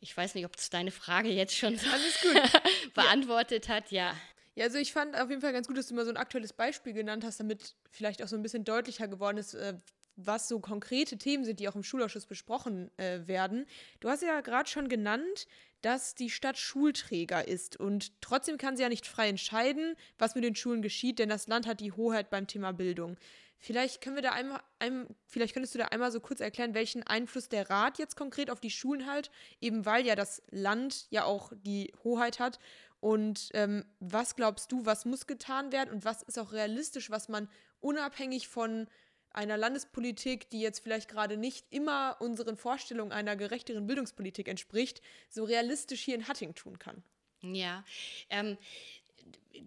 Ich 0.00 0.16
weiß 0.16 0.34
nicht, 0.34 0.44
ob 0.44 0.56
es 0.56 0.70
deine 0.70 0.90
Frage 0.90 1.28
jetzt 1.28 1.56
schon 1.56 1.78
beantwortet 2.94 3.68
ja. 3.68 3.74
hat. 3.74 3.90
Ja. 3.90 4.16
Ja, 4.58 4.64
also 4.64 4.78
ich 4.78 4.92
fand 4.92 5.16
auf 5.16 5.30
jeden 5.30 5.40
Fall 5.40 5.52
ganz 5.52 5.68
gut, 5.68 5.76
dass 5.76 5.86
du 5.86 5.94
mal 5.94 6.04
so 6.04 6.10
ein 6.10 6.16
aktuelles 6.16 6.52
Beispiel 6.52 6.92
genannt 6.92 7.22
hast, 7.24 7.38
damit 7.38 7.76
vielleicht 7.92 8.20
auch 8.24 8.26
so 8.26 8.34
ein 8.34 8.42
bisschen 8.42 8.64
deutlicher 8.64 9.06
geworden 9.06 9.38
ist, 9.38 9.54
äh, 9.54 9.74
was 10.18 10.48
so 10.48 10.60
konkrete 10.60 11.16
Themen 11.16 11.44
sind, 11.44 11.60
die 11.60 11.68
auch 11.68 11.76
im 11.76 11.82
Schulausschuss 11.82 12.26
besprochen 12.26 12.90
äh, 12.98 13.26
werden. 13.26 13.66
Du 14.00 14.08
hast 14.08 14.22
ja 14.22 14.40
gerade 14.40 14.68
schon 14.68 14.88
genannt, 14.88 15.46
dass 15.80 16.14
die 16.14 16.28
Stadt 16.28 16.58
Schulträger 16.58 17.46
ist 17.46 17.78
und 17.78 18.20
trotzdem 18.20 18.58
kann 18.58 18.76
sie 18.76 18.82
ja 18.82 18.88
nicht 18.88 19.06
frei 19.06 19.28
entscheiden, 19.28 19.94
was 20.18 20.34
mit 20.34 20.42
den 20.42 20.56
Schulen 20.56 20.82
geschieht, 20.82 21.20
denn 21.20 21.28
das 21.28 21.46
Land 21.46 21.66
hat 21.66 21.80
die 21.80 21.92
Hoheit 21.92 22.30
beim 22.30 22.48
Thema 22.48 22.72
Bildung. 22.72 23.16
Vielleicht 23.60 24.00
können 24.00 24.16
wir 24.16 24.22
da 24.22 24.30
einmal, 24.30 24.60
ein, 24.78 25.06
vielleicht 25.26 25.52
könntest 25.52 25.74
du 25.74 25.78
da 25.78 25.86
einmal 25.86 26.12
so 26.12 26.20
kurz 26.20 26.40
erklären, 26.40 26.74
welchen 26.74 27.02
Einfluss 27.04 27.48
der 27.48 27.68
Rat 27.70 27.98
jetzt 27.98 28.16
konkret 28.16 28.50
auf 28.50 28.60
die 28.60 28.70
Schulen 28.70 29.06
hat, 29.06 29.30
eben 29.60 29.84
weil 29.84 30.06
ja 30.06 30.14
das 30.14 30.42
Land 30.50 31.06
ja 31.10 31.24
auch 31.24 31.52
die 31.64 31.92
Hoheit 32.04 32.38
hat. 32.38 32.60
Und 33.00 33.50
ähm, 33.54 33.84
was 34.00 34.36
glaubst 34.36 34.70
du, 34.72 34.86
was 34.86 35.04
muss 35.04 35.26
getan 35.26 35.72
werden 35.72 35.90
und 35.90 36.04
was 36.04 36.22
ist 36.22 36.38
auch 36.38 36.52
realistisch, 36.52 37.10
was 37.10 37.28
man 37.28 37.48
unabhängig 37.80 38.48
von 38.48 38.88
einer 39.30 39.56
Landespolitik, 39.56 40.48
die 40.50 40.60
jetzt 40.60 40.80
vielleicht 40.80 41.08
gerade 41.08 41.36
nicht 41.36 41.66
immer 41.70 42.16
unseren 42.20 42.56
Vorstellungen 42.56 43.12
einer 43.12 43.36
gerechteren 43.36 43.86
Bildungspolitik 43.86 44.48
entspricht, 44.48 45.02
so 45.28 45.44
realistisch 45.44 46.02
hier 46.02 46.14
in 46.14 46.28
Hatting 46.28 46.54
tun 46.54 46.78
kann. 46.78 47.02
Ja, 47.42 47.84
ähm, 48.30 48.58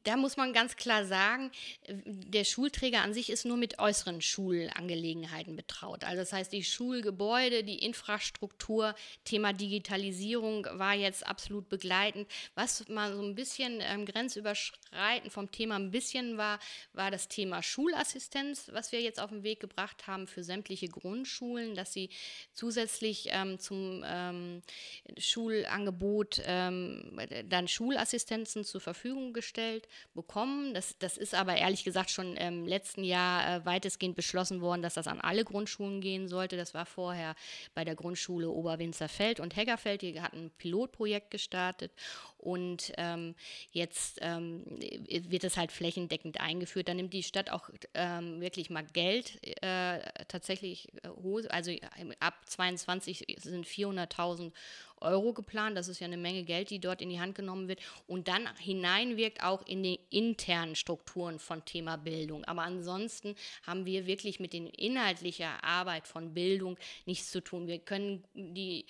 da 0.04 0.18
muss 0.18 0.38
man 0.38 0.54
ganz 0.54 0.76
klar 0.76 1.06
sagen, 1.06 1.52
der 1.88 2.44
Schulträger 2.44 3.02
an 3.02 3.14
sich 3.14 3.30
ist 3.30 3.46
nur 3.46 3.58
mit 3.58 3.80
äußeren 3.80 4.22
Schulangelegenheiten 4.22 5.56
betraut. 5.56 6.04
Also 6.04 6.18
das 6.22 6.34
heißt, 6.34 6.52
die 6.52 6.64
Schulgebäude, 6.64 7.64
die 7.64 7.84
Infrastruktur, 7.84 8.96
Thema 9.26 9.54
Digitalisierung 9.54 10.66
war 10.72 10.94
jetzt 10.94 11.26
absolut 11.26 11.70
begleitend. 11.70 12.28
Was 12.56 12.88
mal 12.90 13.14
so 13.14 13.22
ein 13.22 13.36
bisschen 13.36 13.80
ähm, 13.82 14.06
grenzüberschreitend 14.06 15.32
vom 15.32 15.52
Thema 15.52 15.76
ein 15.76 15.92
bisschen 15.92 16.38
war, 16.38 16.60
war 16.94 17.12
das 17.12 17.28
Thema 17.28 17.62
Schulassistenz, 17.62 18.70
was 18.72 18.92
wir 18.92 19.02
jetzt 19.02 19.20
auf 19.20 19.30
den 19.30 19.44
Weg 19.44 19.60
gebracht 19.60 20.08
haben 20.08 20.28
für 20.28 20.44
sämtliche 20.44 20.88
Grundschulen, 20.88 21.76
dass 21.76 21.94
sie 21.94 22.10
zusätzlich 22.54 23.30
ähm, 23.32 23.60
zum 23.60 24.04
ähm, 24.06 24.62
Schulangebot 25.18 26.42
ähm, 26.46 27.20
dann 27.46 27.68
Schulassistenzen 27.68 28.64
zur 28.64 28.82
Verfügung 28.82 29.34
gestellt 29.34 29.71
Umfeld 29.72 29.88
bekommen. 30.14 30.74
Das, 30.74 30.98
das 31.00 31.18
ist 31.18 31.34
aber 31.34 31.56
ehrlich 31.56 31.84
gesagt 31.84 32.10
schon 32.12 32.36
im 32.36 32.66
letzten 32.66 33.04
Jahr 33.04 33.56
äh, 33.56 33.66
weitestgehend 33.66 34.16
beschlossen 34.16 34.62
worden, 34.62 34.82
dass 34.82 34.96
das 34.96 35.08
an 35.08 35.22
alle 35.22 35.44
Grundschulen 35.44 36.02
gehen 36.02 36.28
sollte. 36.28 36.58
Das 36.58 36.74
war 36.74 36.86
vorher 36.86 37.36
bei 37.74 37.86
der 37.86 37.96
Grundschule 37.96 38.50
Oberwinzerfeld 38.50 39.40
und 39.40 39.56
Heggerfeld. 39.56 40.02
Die 40.02 40.22
hatten 40.22 40.46
ein 40.46 40.52
Pilotprojekt 40.58 41.32
gestartet 41.32 41.92
und 42.38 42.92
ähm, 42.98 43.36
jetzt 43.72 44.20
ähm, 44.22 44.64
wird 45.08 45.44
es 45.44 45.58
halt 45.58 45.72
flächendeckend 45.72 46.42
eingeführt. 46.42 46.90
Da 46.90 46.94
nimmt 46.94 47.14
die 47.14 47.24
Stadt 47.24 47.50
auch 47.50 47.70
ähm, 47.94 48.42
wirklich 48.42 48.70
mal 48.70 48.84
Geld 48.84 49.40
äh, 49.64 50.00
tatsächlich 50.28 50.90
äh, 51.04 51.48
also 51.50 51.72
ab 52.20 52.34
22 52.46 53.26
sind 53.40 53.66
400.000 53.66 54.52
Euro 55.02 55.34
geplant. 55.34 55.78
Das 55.78 55.88
ist 55.88 56.00
ja 56.00 56.08
eine 56.08 56.18
Menge 56.18 56.44
Geld, 56.44 56.70
die 56.70 56.80
dort 56.80 57.02
in 57.02 57.10
die 57.10 57.20
Hand 57.20 57.36
genommen 57.36 57.68
wird 57.68 57.80
und 58.08 58.28
dann 58.28 58.48
hineinwirkt 58.58 59.44
auch 59.44 59.66
in 59.66 59.84
die 59.84 60.00
internen 60.10 60.76
Strukturen 60.76 61.40
von 61.40 61.64
Thema 61.66 61.98
Bildung. 61.98 62.44
Aber 62.46 62.64
ansonsten 62.64 63.36
haben 63.66 63.86
wir 63.86 64.08
wirklich 64.08 64.40
mit 64.40 64.54
den 64.54 64.68
inhaltlichen 64.68 65.48
Arbeit 65.62 66.08
von 66.08 66.34
Bildung 66.34 66.78
nichts 67.06 67.32
zu 67.32 67.42
tun. 67.42 67.68
Wir 67.68 67.80
können 67.80 68.24
die 68.34 68.86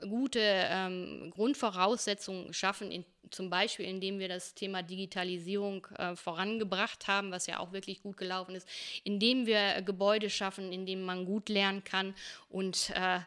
gute 0.00 0.40
ähm, 0.42 1.30
Grundvoraussetzungen 1.34 2.52
schaffen, 2.52 2.90
in, 2.90 3.04
zum 3.30 3.50
Beispiel 3.50 3.86
indem 3.86 4.18
wir 4.18 4.28
das 4.28 4.54
Thema 4.54 4.82
Digitalisierung 4.82 5.86
äh, 5.96 6.16
vorangebracht 6.16 7.06
haben, 7.06 7.30
was 7.30 7.46
ja 7.46 7.58
auch 7.58 7.72
wirklich 7.72 8.02
gut 8.02 8.16
gelaufen 8.16 8.54
ist, 8.54 8.68
indem 9.04 9.46
wir 9.46 9.82
Gebäude 9.82 10.30
schaffen, 10.30 10.72
in 10.72 10.86
denen 10.86 11.04
man 11.04 11.24
gut 11.24 11.48
lernen 11.48 11.84
kann 11.84 12.14
und 12.48 12.90
äh, 12.94 13.20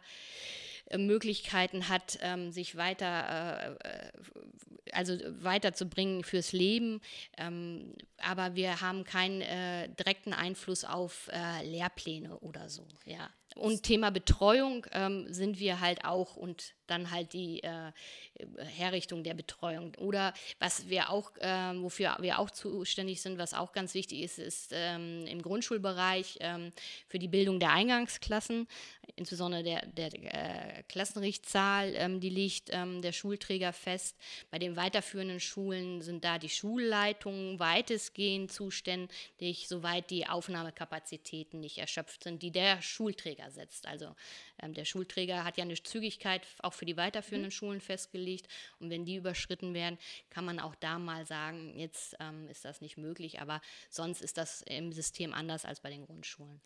Möglichkeiten 0.97 1.89
hat, 1.89 2.19
ähm, 2.21 2.51
sich 2.51 2.75
weiter, 2.75 3.77
äh, 3.83 3.87
äh, 3.87 4.11
also 4.91 5.17
weiterzubringen 5.41 6.23
fürs 6.23 6.51
Leben. 6.51 7.01
Ähm, 7.37 7.93
aber 8.17 8.55
wir 8.55 8.81
haben 8.81 9.03
keinen 9.03 9.41
äh, 9.41 9.89
direkten 9.89 10.33
Einfluss 10.33 10.83
auf 10.83 11.29
äh, 11.31 11.65
Lehrpläne 11.65 12.37
oder 12.39 12.69
so. 12.69 12.87
Ja. 13.05 13.29
Und 13.55 13.83
Thema 13.83 14.11
Betreuung 14.11 14.85
ähm, 14.91 15.31
sind 15.31 15.59
wir 15.59 15.79
halt 15.79 16.05
auch 16.05 16.35
und 16.35 16.73
dann 16.91 17.09
halt 17.09 17.33
die 17.33 17.63
äh, 17.63 17.91
Herrichtung 18.77 19.23
der 19.23 19.33
Betreuung. 19.33 19.93
Oder 19.97 20.33
was 20.59 20.89
wir 20.89 21.09
auch, 21.09 21.35
äh, 21.37 21.73
wofür 21.81 22.17
wir 22.19 22.39
auch 22.39 22.51
zuständig 22.51 23.21
sind, 23.21 23.37
was 23.37 23.53
auch 23.53 23.71
ganz 23.71 23.93
wichtig 23.93 24.21
ist, 24.21 24.39
ist 24.39 24.71
ähm, 24.73 25.25
im 25.25 25.41
Grundschulbereich 25.41 26.37
ähm, 26.41 26.71
für 27.07 27.17
die 27.17 27.27
Bildung 27.27 27.59
der 27.59 27.71
Eingangsklassen, 27.71 28.67
insbesondere 29.15 29.63
der, 29.63 29.85
der 29.85 30.11
äh, 30.13 30.83
Klassenrichtzahl, 30.83 31.93
ähm, 31.95 32.19
die 32.19 32.29
legt 32.29 32.69
ähm, 32.71 33.01
der 33.01 33.13
Schulträger 33.13 33.73
fest. 33.73 34.17
Bei 34.49 34.59
den 34.59 34.75
weiterführenden 34.75 35.39
Schulen 35.39 36.01
sind 36.01 36.23
da 36.23 36.37
die 36.37 36.49
Schulleitungen 36.49 37.59
weitestgehend 37.59 38.51
zuständig, 38.51 39.67
soweit 39.67 40.09
die 40.09 40.27
Aufnahmekapazitäten 40.27 41.59
nicht 41.59 41.77
erschöpft 41.77 42.23
sind, 42.23 42.43
die 42.43 42.51
der 42.51 42.81
Schulträger 42.81 43.49
setzt. 43.49 43.87
Also 43.87 44.15
der 44.61 44.85
Schulträger 44.85 45.43
hat 45.43 45.57
ja 45.57 45.63
eine 45.63 45.81
Zügigkeit 45.81 46.45
auch 46.59 46.73
für 46.73 46.85
die 46.85 46.97
weiterführenden 46.97 47.49
mhm. 47.49 47.55
Schulen 47.55 47.81
festgelegt. 47.81 48.47
Und 48.79 48.89
wenn 48.89 49.05
die 49.05 49.15
überschritten 49.15 49.73
werden, 49.73 49.97
kann 50.29 50.45
man 50.45 50.59
auch 50.59 50.75
da 50.75 50.99
mal 50.99 51.25
sagen, 51.25 51.77
jetzt 51.77 52.15
ähm, 52.19 52.47
ist 52.49 52.65
das 52.65 52.81
nicht 52.81 52.97
möglich. 52.97 53.41
Aber 53.41 53.61
sonst 53.89 54.21
ist 54.21 54.37
das 54.37 54.61
im 54.63 54.91
System 54.93 55.33
anders 55.33 55.65
als 55.65 55.79
bei 55.79 55.89
den 55.89 56.05
Grundschulen. 56.05 56.61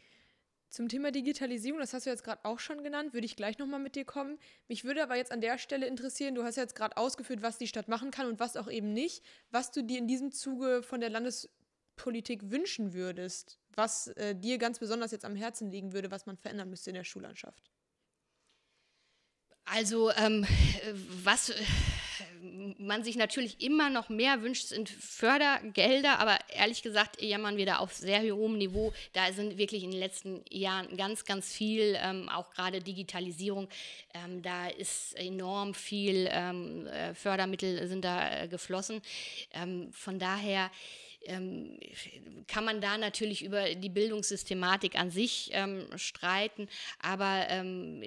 Zum 0.75 0.89
Thema 0.89 1.11
Digitalisierung, 1.11 1.79
das 1.79 1.93
hast 1.93 2.05
du 2.05 2.09
jetzt 2.09 2.25
gerade 2.25 2.43
auch 2.43 2.59
schon 2.59 2.83
genannt, 2.83 3.13
würde 3.13 3.25
ich 3.25 3.37
gleich 3.37 3.57
nochmal 3.59 3.79
mit 3.79 3.95
dir 3.95 4.03
kommen. 4.03 4.37
Mich 4.67 4.83
würde 4.83 5.03
aber 5.03 5.15
jetzt 5.15 5.31
an 5.31 5.39
der 5.39 5.57
Stelle 5.57 5.87
interessieren, 5.87 6.35
du 6.35 6.43
hast 6.43 6.57
jetzt 6.57 6.75
gerade 6.75 6.97
ausgeführt, 6.97 7.41
was 7.41 7.57
die 7.57 7.67
Stadt 7.67 7.87
machen 7.87 8.11
kann 8.11 8.27
und 8.27 8.41
was 8.41 8.57
auch 8.57 8.69
eben 8.69 8.91
nicht, 8.91 9.23
was 9.51 9.71
du 9.71 9.83
dir 9.83 9.97
in 9.97 10.05
diesem 10.05 10.33
Zuge 10.33 10.83
von 10.83 10.99
der 10.99 11.09
Landespolitik 11.09 12.51
wünschen 12.51 12.93
würdest, 12.93 13.57
was 13.73 14.07
äh, 14.07 14.35
dir 14.35 14.57
ganz 14.57 14.79
besonders 14.79 15.11
jetzt 15.11 15.23
am 15.23 15.37
Herzen 15.37 15.71
liegen 15.71 15.93
würde, 15.93 16.11
was 16.11 16.25
man 16.25 16.35
verändern 16.35 16.69
müsste 16.69 16.89
in 16.89 16.95
der 16.95 17.05
Schullandschaft. 17.05 17.71
Also 19.75 20.09
ähm, 20.11 20.47
was 21.23 21.49
äh, 21.49 21.55
man 22.77 23.03
sich 23.03 23.17
natürlich 23.17 23.61
immer 23.61 23.89
noch 23.89 24.07
mehr 24.07 24.41
wünscht, 24.41 24.67
sind 24.67 24.87
Fördergelder, 24.89 26.19
aber 26.19 26.37
ehrlich 26.47 26.81
gesagt 26.81 27.21
jammern 27.21 27.57
wir 27.57 27.65
da 27.65 27.77
auf 27.77 27.93
sehr 27.93 28.21
hohem 28.21 28.57
Niveau. 28.57 28.93
Da 29.11 29.33
sind 29.33 29.57
wirklich 29.57 29.83
in 29.83 29.91
den 29.91 29.99
letzten 29.99 30.45
Jahren 30.49 30.95
ganz, 30.95 31.25
ganz 31.25 31.51
viel, 31.51 31.97
ähm, 32.01 32.29
auch 32.29 32.51
gerade 32.51 32.79
Digitalisierung, 32.79 33.67
ähm, 34.13 34.41
da 34.41 34.67
ist 34.67 35.13
enorm 35.17 35.73
viel 35.73 36.29
ähm, 36.31 36.87
äh, 36.87 37.13
Fördermittel 37.13 37.85
sind 37.87 38.05
da 38.05 38.43
äh, 38.43 38.47
geflossen. 38.47 39.01
Ähm, 39.53 39.91
von 39.91 40.19
daher 40.19 40.71
ähm, 41.25 41.77
kann 42.47 42.65
man 42.65 42.81
da 42.81 42.97
natürlich 42.97 43.43
über 43.43 43.75
die 43.75 43.89
Bildungssystematik 43.89 44.97
an 44.99 45.09
sich 45.09 45.49
ähm, 45.53 45.85
streiten, 45.95 46.67
aber 46.99 47.45
ähm, 47.49 48.03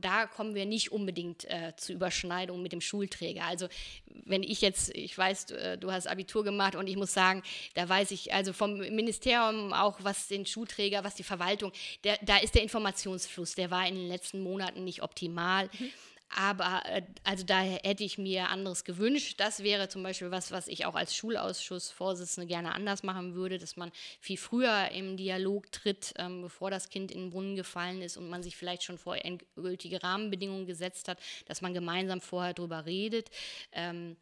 da 0.00 0.26
kommen 0.26 0.54
wir 0.54 0.66
nicht 0.66 0.92
unbedingt 0.92 1.44
äh, 1.44 1.74
zu 1.76 1.92
Überschneidungen 1.92 2.62
mit 2.62 2.72
dem 2.72 2.80
Schulträger. 2.80 3.44
Also 3.44 3.68
wenn 4.06 4.42
ich 4.42 4.60
jetzt, 4.60 4.94
ich 4.94 5.16
weiß, 5.16 5.46
du, 5.46 5.54
äh, 5.54 5.78
du 5.78 5.92
hast 5.92 6.06
Abitur 6.06 6.44
gemacht 6.44 6.76
und 6.76 6.86
ich 6.86 6.96
muss 6.96 7.12
sagen, 7.12 7.42
da 7.74 7.88
weiß 7.88 8.10
ich 8.12 8.32
also 8.32 8.52
vom 8.52 8.78
Ministerium 8.78 9.72
auch, 9.72 9.98
was 10.02 10.28
den 10.28 10.46
Schulträger, 10.46 11.04
was 11.04 11.14
die 11.14 11.22
Verwaltung, 11.22 11.72
der, 12.04 12.18
da 12.22 12.38
ist 12.38 12.54
der 12.54 12.62
Informationsfluss, 12.62 13.54
der 13.54 13.70
war 13.70 13.86
in 13.86 13.94
den 13.94 14.08
letzten 14.08 14.42
Monaten 14.42 14.84
nicht 14.84 15.02
optimal. 15.02 15.68
Mhm. 15.78 15.90
Aber 16.36 16.82
äh, 16.86 17.02
also 17.24 17.44
da 17.44 17.60
hätte 17.60 18.04
ich 18.04 18.16
mir 18.16 18.48
anderes 18.48 18.84
gewünscht. 18.84 19.40
Das 19.40 19.62
wäre 19.62 19.88
zum 19.88 20.02
Beispiel 20.02 20.30
was, 20.30 20.52
was 20.52 20.68
ich 20.68 20.86
auch 20.86 20.94
als 20.94 21.14
Schulausschussvorsitzende 21.14 22.46
gerne 22.46 22.72
anders 22.72 23.02
machen 23.02 23.34
würde, 23.34 23.58
dass 23.58 23.76
man 23.76 23.90
viel 24.20 24.36
früher 24.36 24.90
im 24.92 25.16
Dialog 25.16 25.72
tritt, 25.72 26.14
ähm, 26.18 26.42
bevor 26.42 26.70
das 26.70 26.88
Kind 26.88 27.10
in 27.10 27.22
den 27.22 27.30
Brunnen 27.30 27.56
gefallen 27.56 28.00
ist 28.00 28.16
und 28.16 28.28
man 28.28 28.44
sich 28.44 28.56
vielleicht 28.56 28.84
schon 28.84 28.98
vor 28.98 29.16
endgültige 29.16 30.02
Rahmenbedingungen 30.02 30.66
gesetzt 30.66 31.08
hat, 31.08 31.18
dass 31.46 31.62
man 31.62 31.74
gemeinsam 31.74 32.20
vorher 32.20 32.54
darüber 32.54 32.86
redet. 32.86 33.30
Ähm, 33.72 34.16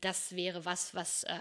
das 0.00 0.34
wäre 0.34 0.64
was, 0.64 0.94
was 0.94 1.24
äh, 1.24 1.38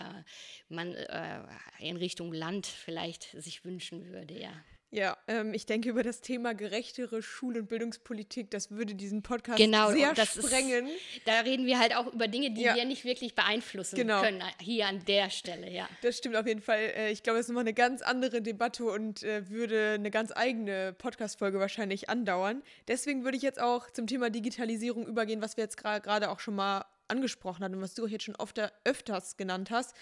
man 0.68 0.94
äh, 0.94 1.42
in 1.80 1.98
Richtung 1.98 2.34
Land 2.34 2.66
vielleicht 2.68 3.24
sich 3.40 3.66
wünschen 3.66 4.08
würde, 4.08 4.40
ja. 4.40 4.54
Ja, 4.92 5.18
ähm, 5.28 5.54
ich 5.54 5.68
denke 5.68 5.90
über 5.90 6.02
das 6.02 6.22
Thema 6.22 6.54
gerechtere 6.54 7.22
Schul- 7.22 7.58
und 7.58 7.68
Bildungspolitik, 7.68 8.50
das 8.50 8.72
würde 8.72 8.96
diesen 8.96 9.22
Podcast 9.22 9.60
genau, 9.60 9.92
sehr 9.92 10.16
sprengen. 10.16 10.88
Ist, 10.88 10.98
da 11.26 11.42
reden 11.42 11.68
wir 11.68 11.78
halt 11.78 11.96
auch 11.96 12.12
über 12.12 12.28
Dinge, 12.28 12.52
die 12.52 12.64
ja. 12.64 12.74
wir 12.74 12.86
nicht 12.86 13.06
wirklich 13.06 13.36
beeinflussen 13.36 13.96
genau. 13.96 14.22
können, 14.22 14.44
hier 14.60 14.88
an 14.88 15.06
der 15.06 15.30
Stelle, 15.30 15.70
ja. 15.70 15.88
Das 16.02 16.18
stimmt 16.18 16.36
auf 16.36 16.48
jeden 16.48 16.62
Fall. 16.62 16.80
Äh, 16.96 17.12
ich 17.12 17.22
glaube, 17.22 17.38
es 17.38 17.46
ist 17.46 17.50
nochmal 17.50 17.66
eine 17.66 17.76
ganz 17.76 18.02
andere 18.02 18.42
Debatte 18.42 18.86
und 18.86 19.22
äh, 19.22 19.48
würde 19.50 19.92
eine 19.92 20.10
ganz 20.10 20.32
eigene 20.36 20.94
Podcast-Folge 20.94 21.60
wahrscheinlich 21.60 22.10
andauern. 22.10 22.64
Deswegen 22.88 23.24
würde 23.24 23.38
ich 23.38 23.44
jetzt 23.44 23.62
auch 23.62 23.92
zum 23.92 24.08
Thema 24.08 24.32
Digitalisierung 24.32 25.06
übergehen, 25.06 25.42
was 25.42 25.56
wir 25.56 25.66
jetzt 25.66 25.78
gerade 25.78 26.32
auch 26.32 26.40
schon 26.40 26.56
mal 26.56 26.86
angesprochen 27.08 27.64
haben 27.64 27.76
und 27.76 27.82
was 27.82 27.94
du 27.94 28.06
auch 28.06 28.10
jetzt 28.10 28.24
schon 28.24 28.36
oft 28.36 28.60
öfters 28.86 29.38
genannt 29.38 29.70
hast 29.70 29.96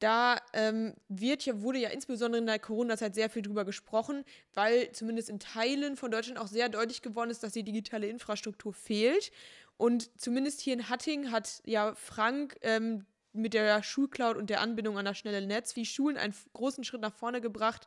da 0.00 0.38
ähm, 0.54 0.94
wird 1.08 1.44
ja, 1.44 1.62
wurde 1.62 1.78
ja 1.78 1.90
insbesondere 1.90 2.40
in 2.40 2.46
der 2.46 2.58
Corona-Zeit 2.58 3.14
sehr 3.14 3.30
viel 3.30 3.42
drüber 3.42 3.64
gesprochen, 3.64 4.24
weil 4.54 4.90
zumindest 4.92 5.28
in 5.28 5.38
Teilen 5.38 5.96
von 5.96 6.10
Deutschland 6.10 6.38
auch 6.38 6.48
sehr 6.48 6.68
deutlich 6.68 7.02
geworden 7.02 7.30
ist, 7.30 7.42
dass 7.42 7.52
die 7.52 7.62
digitale 7.62 8.08
Infrastruktur 8.08 8.72
fehlt. 8.72 9.30
Und 9.76 10.10
zumindest 10.20 10.60
hier 10.60 10.74
in 10.74 10.88
Hatting 10.88 11.30
hat 11.30 11.62
ja 11.64 11.94
Frank 11.94 12.56
ähm, 12.62 13.06
mit 13.32 13.54
der 13.54 13.82
Schulcloud 13.82 14.36
und 14.36 14.50
der 14.50 14.60
Anbindung 14.60 14.98
an 14.98 15.04
das 15.04 15.18
schnelle 15.18 15.46
Netz 15.46 15.76
wie 15.76 15.86
Schulen 15.86 16.16
einen 16.16 16.34
großen 16.54 16.82
Schritt 16.84 17.00
nach 17.00 17.14
vorne 17.14 17.40
gebracht. 17.40 17.86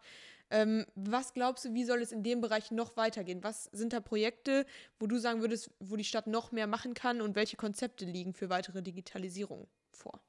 Ähm, 0.50 0.86
was 0.96 1.34
glaubst 1.34 1.66
du, 1.66 1.74
wie 1.74 1.84
soll 1.84 2.02
es 2.02 2.12
in 2.12 2.24
dem 2.24 2.42
Bereich 2.42 2.70
noch 2.72 2.96
weitergehen? 2.96 3.44
Was 3.44 3.66
sind 3.72 3.92
da 3.92 4.00
Projekte, 4.00 4.66
wo 5.00 5.08
du 5.08 5.18
sagen 5.18 5.42
würdest, 5.42 5.72
wo 5.80 5.96
die 5.96 6.04
Stadt 6.04 6.28
noch 6.28 6.52
mehr 6.52 6.68
machen 6.68 6.94
kann 6.94 7.22
und 7.22 7.36
welche 7.36 7.58
Konzepte 7.58 8.06
liegen 8.06 8.34
für 8.34 8.50
weitere 8.50 8.84
Digitalisierung 8.84 9.68
vor? 9.92 10.22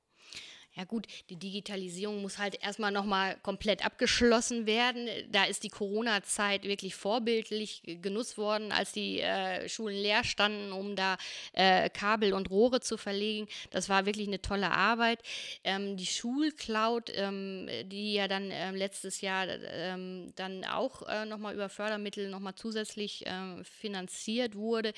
Ja 0.76 0.82
gut, 0.82 1.06
die 1.30 1.37
Digitalisierung 1.37 2.20
muss 2.20 2.38
halt 2.38 2.60
erstmal 2.60 2.90
nochmal 2.90 3.37
komplett 3.42 3.84
abgeschlossen 3.87 4.66
werden. 4.66 5.08
Da 5.30 5.44
ist 5.44 5.62
die 5.62 5.68
Corona-Zeit 5.68 6.64
wirklich 6.64 6.96
vorbildlich 6.96 7.82
genutzt 8.02 8.38
worden, 8.38 8.72
als 8.72 8.90
die 8.90 9.20
äh, 9.20 9.68
Schulen 9.68 9.96
leer 9.96 10.24
standen, 10.24 10.72
um 10.72 10.96
da 10.96 11.16
äh, 11.52 11.88
Kabel 11.90 12.32
und 12.32 12.50
Rohre 12.50 12.80
zu 12.80 12.96
verlegen. 12.96 13.46
Das 13.70 13.88
war 13.88 14.04
wirklich 14.04 14.26
eine 14.26 14.42
tolle 14.42 14.72
Arbeit. 14.72 15.20
Ähm, 15.62 15.96
die 15.96 16.06
Schulcloud, 16.06 17.12
ähm, 17.14 17.68
die 17.84 18.14
ja 18.14 18.26
dann 18.26 18.50
äh, 18.50 18.72
letztes 18.72 19.20
Jahr 19.20 19.46
ähm, 19.46 20.32
dann 20.34 20.64
auch 20.64 21.02
äh, 21.02 21.24
nochmal 21.24 21.54
über 21.54 21.68
Fördermittel 21.68 22.28
nochmal 22.28 22.56
zusätzlich 22.56 23.24
äh, 23.26 23.62
finanziert 23.62 24.56
wurde, 24.56 24.92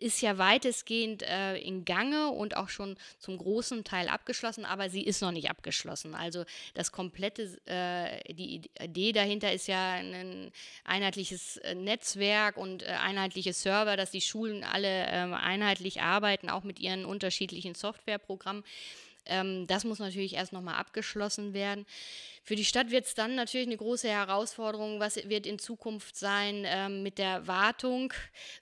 ist 0.00 0.20
ja 0.22 0.38
weitestgehend 0.38 1.22
äh, 1.22 1.56
in 1.58 1.84
Gange 1.84 2.30
und 2.30 2.56
auch 2.56 2.68
schon 2.68 2.96
zum 3.18 3.38
großen 3.38 3.84
Teil 3.84 4.08
abgeschlossen, 4.08 4.64
aber 4.64 4.90
sie 4.90 5.02
ist 5.02 5.20
noch 5.20 5.30
nicht 5.30 5.50
abgeschlossen. 5.50 6.14
Also 6.14 6.44
das 6.74 6.90
komplette, 6.90 7.58
äh, 7.66 8.32
die 8.32 8.62
Idee 8.80 9.12
dahinter 9.12 9.52
ist 9.52 9.68
ja 9.68 9.92
ein 9.92 10.50
einheitliches 10.84 11.58
äh, 11.58 11.74
Netzwerk 11.74 12.56
und 12.56 12.82
äh, 12.82 12.86
einheitliche 12.86 13.52
Server, 13.52 13.96
dass 13.96 14.10
die 14.10 14.20
Schulen 14.20 14.64
alle 14.64 15.06
ähm, 15.08 15.34
einheitlich 15.34 16.00
arbeiten, 16.00 16.48
auch 16.48 16.64
mit 16.64 16.80
ihren 16.80 17.04
unterschiedlichen 17.04 17.74
Softwareprogrammen. 17.74 18.64
Ähm, 19.26 19.66
das 19.66 19.84
muss 19.84 19.98
natürlich 19.98 20.34
erst 20.34 20.52
nochmal 20.52 20.76
abgeschlossen 20.76 21.54
werden. 21.54 21.86
Für 22.42 22.56
die 22.56 22.64
Stadt 22.64 22.90
wird 22.90 23.04
es 23.04 23.14
dann 23.14 23.34
natürlich 23.34 23.66
eine 23.66 23.76
große 23.76 24.08
Herausforderung. 24.08 24.98
Was 24.98 25.16
wird 25.28 25.46
in 25.46 25.58
Zukunft 25.58 26.16
sein 26.16 26.64
ähm, 26.66 27.02
mit 27.02 27.18
der 27.18 27.46
Wartung 27.46 28.12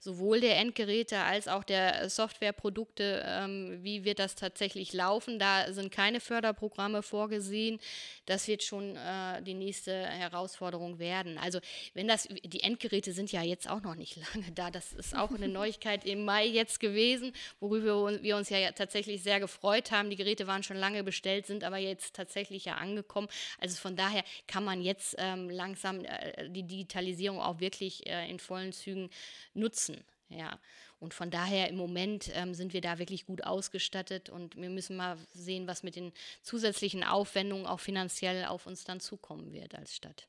sowohl 0.00 0.40
der 0.40 0.56
Endgeräte 0.58 1.18
als 1.18 1.48
auch 1.48 1.64
der 1.64 2.10
Softwareprodukte? 2.10 3.22
Ähm, 3.24 3.78
wie 3.82 4.04
wird 4.04 4.18
das 4.18 4.34
tatsächlich 4.34 4.92
laufen? 4.92 5.38
Da 5.38 5.72
sind 5.72 5.92
keine 5.92 6.20
Förderprogramme 6.20 7.02
vorgesehen. 7.02 7.78
Das 8.26 8.48
wird 8.48 8.62
schon 8.62 8.96
äh, 8.96 9.42
die 9.42 9.54
nächste 9.54 9.92
Herausforderung 9.92 10.98
werden. 10.98 11.38
Also 11.38 11.60
wenn 11.94 12.08
das, 12.08 12.28
die 12.44 12.62
Endgeräte 12.62 13.12
sind 13.12 13.32
ja 13.32 13.42
jetzt 13.42 13.70
auch 13.70 13.80
noch 13.80 13.94
nicht 13.94 14.16
lange 14.34 14.50
da. 14.52 14.70
Das 14.70 14.92
ist 14.92 15.16
auch 15.16 15.30
eine 15.30 15.48
Neuigkeit 15.58 16.04
im 16.04 16.24
Mai 16.24 16.46
jetzt 16.46 16.80
gewesen, 16.80 17.32
worüber 17.60 18.22
wir 18.22 18.36
uns 18.36 18.50
ja 18.50 18.72
tatsächlich 18.72 19.22
sehr 19.22 19.40
gefreut 19.40 19.92
haben. 19.92 20.10
Die 20.10 20.16
Geräte 20.16 20.46
waren 20.46 20.62
schon 20.62 20.76
lange 20.76 21.04
bestellt, 21.04 21.46
sind 21.46 21.64
aber 21.64 21.78
jetzt 21.78 22.14
tatsächlich 22.14 22.64
ja 22.64 22.74
angekommen. 22.74 23.28
Also 23.58 23.67
von 23.76 23.96
daher 23.96 24.24
kann 24.46 24.64
man 24.64 24.80
jetzt 24.80 25.16
ähm, 25.18 25.50
langsam 25.50 26.04
äh, 26.04 26.48
die 26.48 26.62
Digitalisierung 26.62 27.40
auch 27.40 27.60
wirklich 27.60 28.06
äh, 28.06 28.30
in 28.30 28.38
vollen 28.38 28.72
Zügen 28.72 29.10
nutzen. 29.54 30.04
Ja, 30.30 30.58
und 31.00 31.14
von 31.14 31.30
daher 31.30 31.68
im 31.68 31.76
Moment 31.76 32.30
ähm, 32.34 32.54
sind 32.54 32.72
wir 32.72 32.80
da 32.80 32.98
wirklich 32.98 33.24
gut 33.24 33.44
ausgestattet 33.44 34.28
und 34.28 34.56
wir 34.56 34.68
müssen 34.68 34.96
mal 34.96 35.16
sehen, 35.32 35.66
was 35.66 35.82
mit 35.82 35.96
den 35.96 36.12
zusätzlichen 36.42 37.04
Aufwendungen 37.04 37.66
auch 37.66 37.80
finanziell 37.80 38.44
auf 38.44 38.66
uns 38.66 38.84
dann 38.84 39.00
zukommen 39.00 39.52
wird 39.52 39.74
als 39.74 39.94
Stadt. 39.94 40.28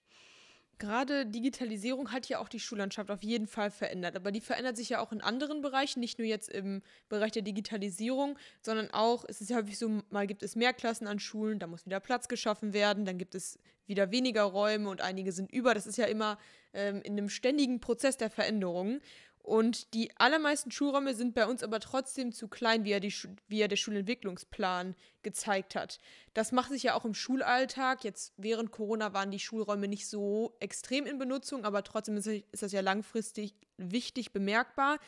Gerade 0.80 1.26
Digitalisierung 1.26 2.12
hat 2.14 2.30
ja 2.30 2.40
auch 2.40 2.48
die 2.48 2.60
Schullandschaft 2.60 3.12
auf 3.12 3.22
jeden 3.22 3.48
Fall 3.48 3.70
verändert. 3.70 4.16
Aber 4.16 4.32
die 4.32 4.40
verändert 4.40 4.78
sich 4.78 4.90
ja 4.90 5.02
auch 5.02 5.12
in 5.12 5.22
anderen 5.22 5.62
Bereichen, 5.62 6.00
nicht 6.00 6.18
nur 6.18 6.28
jetzt 6.28 6.50
im 6.50 6.82
Bereich 7.10 7.34
der 7.34 7.42
Digitalisierung, 7.42 8.38
sondern 8.62 8.90
auch, 8.92 9.26
es 9.28 9.42
ist 9.42 9.50
ja 9.50 9.58
häufig 9.58 9.78
so, 9.78 10.02
mal 10.10 10.26
gibt 10.26 10.42
es 10.42 10.56
mehr 10.56 10.74
Klassen 10.74 11.06
an 11.06 11.20
Schulen, 11.20 11.60
da 11.60 11.68
muss 11.68 11.86
wieder 11.86 12.00
Platz 12.00 12.30
geschaffen 12.30 12.72
werden, 12.72 13.04
dann 13.04 13.18
gibt 13.18 13.36
es 13.36 13.60
wieder 13.88 14.12
weniger 14.12 14.44
Räume 14.44 14.90
und 14.90 15.02
einige 15.02 15.34
sind 15.34 15.52
über. 15.52 15.74
Das 15.74 15.86
ist 15.86 15.98
ja 15.98 16.06
immer 16.06 16.38
ähm, 16.74 17.02
in 17.02 17.14
einem 17.14 17.28
ständigen 17.28 17.82
Prozess 17.82 18.16
der 18.16 18.30
Veränderungen. 18.30 19.02
Und 19.42 19.94
die 19.94 20.12
allermeisten 20.18 20.70
Schulräume 20.70 21.16
sind 21.16 21.34
bei 21.34 21.48
uns 21.48 21.64
aber 21.64 21.80
trotzdem 21.80 22.32
zu 22.32 22.48
klein, 22.48 22.84
wie 22.84 22.92
er, 22.92 23.00
die, 23.00 23.14
wie 23.48 23.62
er 23.62 23.68
der 23.68 23.78
Schulentwicklungsplan 23.78 24.96
gezeigt 25.24 25.76
hat. 25.76 26.00
Das 26.34 26.52
macht 26.52 26.70
sich 26.70 26.84
ja 26.84 26.94
auch 26.94 27.06
im 27.06 27.16
Schulalltag. 27.16 28.04
Jetzt 28.04 28.34
während 28.38 28.72
Corona 28.72 29.14
waren 29.14 29.32
die 29.32 29.40
Schulräume 29.40 29.88
nicht 29.88 30.08
so 30.08 30.56
extrem 30.60 31.06
in 31.06 31.18
Benutzung, 31.18 31.66
aber 31.66 31.84
trotzdem 31.84 32.18
ist, 32.18 32.28
ist 32.28 32.62
das 32.62 32.72
ja 32.72 32.82
langfristig 32.82 33.56
wichtig 33.78 34.34
bemerkbar. 34.34 35.00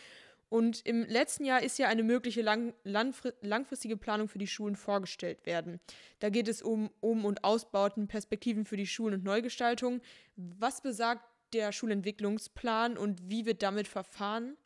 Und 0.52 0.86
im 0.86 1.06
letzten 1.06 1.46
Jahr 1.46 1.64
ist 1.64 1.80
ja 1.80 1.88
eine 1.88 2.04
mögliche 2.04 2.42
lang, 2.42 2.74
langfristige 2.84 3.96
Planung 3.96 4.28
für 4.28 4.38
die 4.38 4.48
Schulen 4.48 4.76
vorgestellt 4.76 5.46
werden. 5.46 5.80
Da 6.20 6.30
geht 6.30 6.50
es 6.50 6.62
um 6.62 6.90
Um- 7.00 7.24
und 7.24 7.46
Ausbauten, 7.46 8.10
Perspektiven 8.10 8.66
für 8.66 8.76
die 8.76 8.86
Schulen 8.86 9.14
und 9.14 9.24
Neugestaltung. 9.24 10.02
Was 10.36 10.82
besagt 10.82 11.24
der 11.54 11.72
Schulentwicklungsplan 11.72 12.98
und 12.98 13.30
wie 13.30 13.46
wird 13.46 13.62
damit 13.64 13.88
verfahren? 13.88 14.58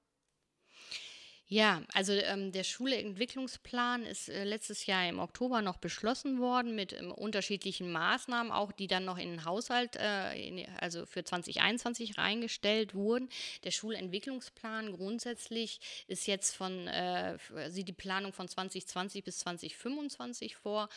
Ja, 1.48 1.84
also 1.94 2.12
ähm, 2.14 2.52
der 2.52 2.64
Schulentwicklungsplan 2.64 4.04
ist 4.04 4.30
äh, 4.30 4.44
letztes 4.46 4.88
Jahr 4.88 5.08
im 5.08 5.20
Oktober 5.20 5.62
noch 5.62 5.78
beschlossen 5.78 6.40
worden 6.40 6.74
mit 6.74 6.92
ähm, 6.92 7.12
unterschiedlichen 7.12 7.92
Maßnahmen, 7.92 8.52
auch 8.52 8.72
die 8.72 8.88
dann 8.88 9.06
noch 9.06 9.20
in 9.20 9.30
den 9.30 9.46
Haushalt, 9.46 9.96
äh, 9.96 10.34
in, 10.36 10.66
also 10.80 11.06
für 11.06 11.24
2021 11.24 12.18
reingestellt 12.18 12.96
wurden. 12.96 13.30
Der 13.64 13.70
Schulentwicklungsplan 13.70 14.92
grundsätzlich 14.94 15.80
ist 16.08 16.26
jetzt 16.26 16.56
von, 16.56 16.88
äh, 16.88 17.38
sieht 17.70 17.90
die 17.90 17.94
Planung 17.94 18.34
von 18.34 18.48
2020 18.48 19.24
bis 19.24 19.38
2025 19.38 20.56
vor 20.56 20.90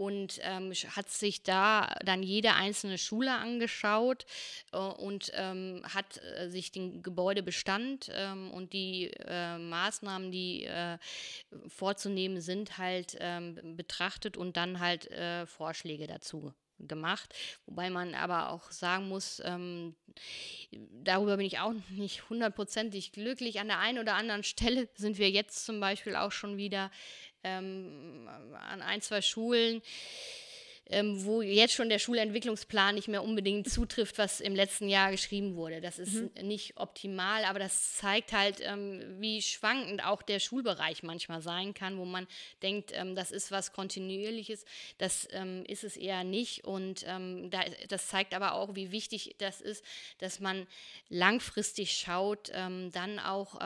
und 0.00 0.40
ähm, 0.44 0.72
hat 0.72 1.10
sich 1.10 1.42
da 1.42 1.94
dann 2.02 2.22
jede 2.22 2.54
einzelne 2.54 2.96
Schule 2.96 3.32
angeschaut 3.32 4.24
äh, 4.72 4.78
und 4.78 5.30
ähm, 5.34 5.82
hat 5.84 6.22
äh, 6.38 6.48
sich 6.48 6.72
den 6.72 7.02
Gebäudebestand 7.02 8.10
ähm, 8.14 8.50
und 8.50 8.72
die 8.72 9.10
äh, 9.26 9.58
Maßnahmen, 9.58 10.30
die 10.32 10.64
äh, 10.64 10.96
vorzunehmen 11.68 12.40
sind, 12.40 12.78
halt 12.78 13.18
ähm, 13.20 13.76
betrachtet 13.76 14.38
und 14.38 14.56
dann 14.56 14.80
halt 14.80 15.10
äh, 15.10 15.44
Vorschläge 15.44 16.06
dazu 16.06 16.54
gemacht. 16.78 17.34
Wobei 17.66 17.90
man 17.90 18.14
aber 18.14 18.50
auch 18.50 18.70
sagen 18.70 19.08
muss, 19.08 19.42
ähm, 19.44 19.94
darüber 20.70 21.36
bin 21.36 21.46
ich 21.46 21.58
auch 21.58 21.74
nicht 21.90 22.28
hundertprozentig 22.30 23.12
glücklich. 23.12 23.60
An 23.60 23.68
der 23.68 23.80
einen 23.80 23.98
oder 23.98 24.14
anderen 24.14 24.44
Stelle 24.44 24.88
sind 24.94 25.18
wir 25.18 25.30
jetzt 25.30 25.64
zum 25.64 25.80
Beispiel 25.80 26.16
auch 26.16 26.32
schon 26.32 26.56
wieder 26.56 26.90
ähm, 27.44 28.28
an 28.70 28.82
ein, 28.82 29.00
zwei 29.00 29.22
Schulen 29.22 29.82
ähm, 30.90 31.24
wo 31.24 31.40
jetzt 31.40 31.74
schon 31.74 31.88
der 31.88 31.98
Schulentwicklungsplan 31.98 32.96
nicht 32.96 33.08
mehr 33.08 33.22
unbedingt 33.22 33.70
zutrifft, 33.70 34.18
was 34.18 34.40
im 34.40 34.54
letzten 34.54 34.88
Jahr 34.88 35.10
geschrieben 35.10 35.54
wurde. 35.54 35.80
Das 35.80 35.98
ist 35.98 36.14
mhm. 36.14 36.30
nicht 36.48 36.76
optimal, 36.76 37.44
aber 37.44 37.58
das 37.58 37.96
zeigt 37.96 38.32
halt, 38.32 38.60
ähm, 38.60 39.00
wie 39.20 39.40
schwankend 39.40 40.04
auch 40.04 40.22
der 40.22 40.40
Schulbereich 40.40 41.02
manchmal 41.02 41.42
sein 41.42 41.74
kann, 41.74 41.96
wo 41.98 42.04
man 42.04 42.26
denkt, 42.62 42.90
ähm, 42.94 43.14
das 43.14 43.30
ist 43.30 43.52
was 43.52 43.72
Kontinuierliches. 43.72 44.64
Das 44.98 45.28
ähm, 45.30 45.64
ist 45.66 45.84
es 45.84 45.96
eher 45.96 46.24
nicht. 46.24 46.64
Und 46.64 47.04
ähm, 47.06 47.50
da, 47.50 47.60
das 47.88 48.08
zeigt 48.08 48.34
aber 48.34 48.54
auch, 48.54 48.74
wie 48.74 48.90
wichtig 48.90 49.36
das 49.38 49.60
ist, 49.60 49.84
dass 50.18 50.40
man 50.40 50.66
langfristig 51.08 51.92
schaut, 51.92 52.50
ähm, 52.52 52.90
dann 52.92 53.18
auch 53.18 53.60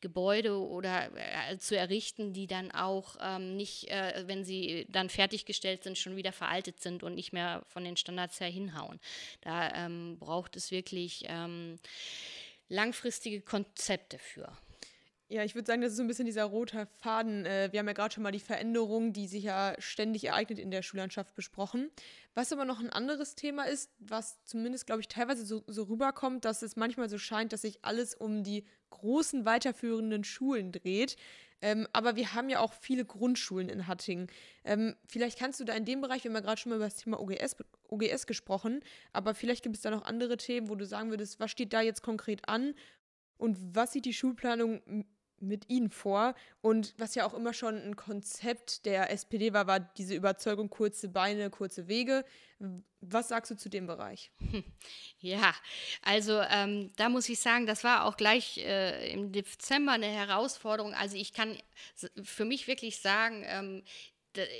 Gebäude 0.00 0.58
oder 0.58 1.10
äh, 1.14 1.58
zu 1.58 1.76
errichten, 1.76 2.32
die 2.32 2.46
dann 2.46 2.70
auch 2.70 3.16
nicht, 3.38 3.88
äh, 3.88 4.24
wenn 4.26 4.44
sie 4.44 4.86
dann 4.88 5.08
fertiggestellt 5.10 5.84
sind, 5.84 5.98
schon 5.98 6.16
wieder 6.16 6.32
veraltet 6.40 6.80
sind 6.80 7.02
und 7.02 7.14
nicht 7.14 7.34
mehr 7.34 7.62
von 7.68 7.84
den 7.84 7.98
Standards 7.98 8.40
her 8.40 8.48
hinhauen. 8.48 8.98
Da 9.42 9.70
ähm, 9.74 10.16
braucht 10.18 10.56
es 10.56 10.70
wirklich 10.70 11.24
ähm, 11.26 11.78
langfristige 12.70 13.42
Konzepte 13.42 14.18
für. 14.18 14.50
Ja, 15.32 15.44
ich 15.44 15.54
würde 15.54 15.66
sagen, 15.66 15.80
das 15.80 15.92
ist 15.92 15.96
so 15.96 16.02
ein 16.02 16.08
bisschen 16.08 16.26
dieser 16.26 16.42
rote 16.42 16.88
Faden. 16.98 17.46
Äh, 17.46 17.68
wir 17.70 17.78
haben 17.78 17.86
ja 17.86 17.92
gerade 17.92 18.12
schon 18.12 18.24
mal 18.24 18.32
die 18.32 18.40
Veränderung, 18.40 19.12
die 19.12 19.28
sich 19.28 19.44
ja 19.44 19.76
ständig 19.78 20.24
ereignet 20.24 20.58
in 20.58 20.72
der 20.72 20.82
Schullandschaft 20.82 21.36
besprochen. 21.36 21.88
Was 22.34 22.52
aber 22.52 22.64
noch 22.64 22.80
ein 22.80 22.90
anderes 22.90 23.36
Thema 23.36 23.62
ist, 23.62 23.92
was 24.00 24.42
zumindest, 24.42 24.86
glaube 24.86 25.02
ich, 25.02 25.06
teilweise 25.06 25.46
so, 25.46 25.62
so 25.68 25.84
rüberkommt, 25.84 26.44
dass 26.44 26.62
es 26.62 26.74
manchmal 26.74 27.08
so 27.08 27.16
scheint, 27.16 27.52
dass 27.52 27.62
sich 27.62 27.84
alles 27.84 28.12
um 28.12 28.42
die 28.42 28.64
großen 28.90 29.44
weiterführenden 29.44 30.24
Schulen 30.24 30.72
dreht. 30.72 31.14
Ähm, 31.62 31.86
aber 31.92 32.16
wir 32.16 32.34
haben 32.34 32.48
ja 32.48 32.58
auch 32.58 32.72
viele 32.72 33.04
Grundschulen 33.04 33.68
in 33.68 33.86
Hattingen. 33.86 34.26
Ähm, 34.64 34.96
vielleicht 35.06 35.38
kannst 35.38 35.60
du 35.60 35.64
da 35.64 35.74
in 35.74 35.84
dem 35.84 36.00
Bereich, 36.00 36.24
wir 36.24 36.30
haben 36.30 36.36
ja 36.36 36.40
gerade 36.40 36.60
schon 36.60 36.70
mal 36.70 36.76
über 36.76 36.86
das 36.86 36.96
Thema 36.96 37.20
OGS, 37.20 37.54
OGS 37.88 38.26
gesprochen, 38.26 38.82
aber 39.12 39.36
vielleicht 39.36 39.62
gibt 39.62 39.76
es 39.76 39.82
da 39.82 39.90
noch 39.90 40.02
andere 40.02 40.38
Themen, 40.38 40.68
wo 40.68 40.74
du 40.74 40.86
sagen 40.86 41.10
würdest, 41.10 41.38
was 41.38 41.52
steht 41.52 41.72
da 41.72 41.82
jetzt 41.82 42.02
konkret 42.02 42.48
an 42.48 42.74
und 43.36 43.56
was 43.76 43.92
sieht 43.92 44.06
die 44.06 44.12
Schulplanung 44.12 45.04
mit 45.40 45.68
ihnen 45.68 45.90
vor. 45.90 46.34
Und 46.60 46.94
was 46.98 47.14
ja 47.14 47.26
auch 47.26 47.34
immer 47.34 47.52
schon 47.52 47.76
ein 47.76 47.96
Konzept 47.96 48.84
der 48.86 49.10
SPD 49.10 49.52
war, 49.52 49.66
war 49.66 49.80
diese 49.80 50.14
Überzeugung, 50.14 50.70
kurze 50.70 51.08
Beine, 51.08 51.50
kurze 51.50 51.88
Wege. 51.88 52.24
Was 53.00 53.28
sagst 53.28 53.50
du 53.50 53.56
zu 53.56 53.68
dem 53.68 53.86
Bereich? 53.86 54.30
Ja, 55.22 55.54
also 56.00 56.40
ähm, 56.40 56.92
da 56.96 57.10
muss 57.10 57.28
ich 57.28 57.40
sagen, 57.40 57.66
das 57.66 57.84
war 57.84 58.06
auch 58.06 58.16
gleich 58.16 58.56
äh, 58.56 59.12
im 59.12 59.32
Dezember 59.32 59.92
eine 59.92 60.06
Herausforderung. 60.06 60.94
Also 60.94 61.16
ich 61.16 61.34
kann 61.34 61.58
für 62.22 62.46
mich 62.46 62.66
wirklich 62.66 63.00
sagen, 63.00 63.44
ähm, 63.46 63.82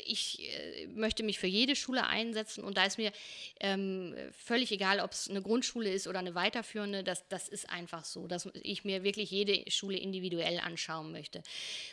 ich 0.05 0.41
äh, 0.41 0.87
möchte 0.89 1.23
mich 1.23 1.39
für 1.39 1.47
jede 1.47 1.77
Schule 1.77 2.07
einsetzen 2.07 2.65
und 2.65 2.77
da 2.77 2.85
ist 2.85 2.99
mir 2.99 3.13
ähm, 3.61 4.15
völlig 4.33 4.73
egal, 4.73 5.01
ob 5.01 5.13
es 5.13 5.31
eine 5.31 5.43
Grundschule 5.43 5.93
ist 5.93 6.07
oder 6.07 6.19
eine 6.19 6.35
weiterführende, 6.35 7.05
das, 7.05 7.27
das 7.29 7.49
ist 7.49 7.71
einfach 7.71 8.05
so, 8.05 8.27
dass 8.27 8.49
ich 8.63 8.85
mir 8.85 9.05
wirklich 9.05 9.31
jede 9.31 9.71
Schule 9.71 9.99
individuell 9.99 10.59
anschauen 10.61 11.13
möchte. 11.13 11.43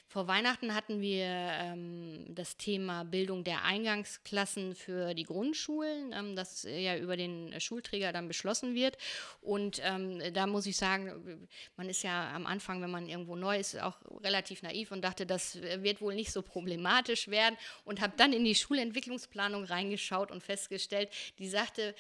Vor 0.08 0.28
Weihnachten 0.28 0.74
hatten 0.74 1.02
wir 1.02 1.26
ähm, 1.26 2.26
das 2.30 2.58
Thema 2.58 3.04
Bildung 3.04 3.44
der 3.44 3.64
Eingangsklassen 3.64 4.76
für 4.76 5.14
die 5.14 5.24
Grundschulen, 5.24 6.14
ähm, 6.14 6.36
das 6.36 6.64
ja 6.64 6.98
über 6.98 7.16
den 7.16 7.60
Schulträger 7.60 8.12
dann 8.12 8.28
beschlossen 8.28 8.74
wird 8.74 8.98
und 9.42 9.82
ähm, 9.84 10.22
da 10.34 10.48
muss 10.48 10.66
ich 10.66 10.78
sagen, 10.78 11.48
man 11.76 11.90
ist 11.90 12.04
ja 12.04 12.34
am 12.34 12.48
Anfang, 12.48 12.82
wenn 12.82 12.92
man 12.92 13.08
irgendwo 13.08 13.36
neu 13.36 13.60
ist, 13.60 13.80
auch 13.80 13.98
relativ 14.24 14.64
naiv 14.64 14.92
und 14.92 15.04
dachte, 15.04 15.26
das 15.26 15.62
wird 15.62 16.02
wohl 16.02 16.16
nicht 16.16 16.32
so 16.32 16.42
problematisch 16.42 17.28
werden 17.28 17.58
und 17.86 18.02
habe 18.02 18.14
dann 18.18 18.34
in 18.34 18.44
die 18.44 18.56
Schulentwicklungsplanung 18.56 19.64
reingeschaut 19.64 20.32
und 20.32 20.44
festgestellt, 20.44 21.10
die 21.40 21.48
sagte, 21.48 21.96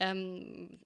ähm, 0.00 0.78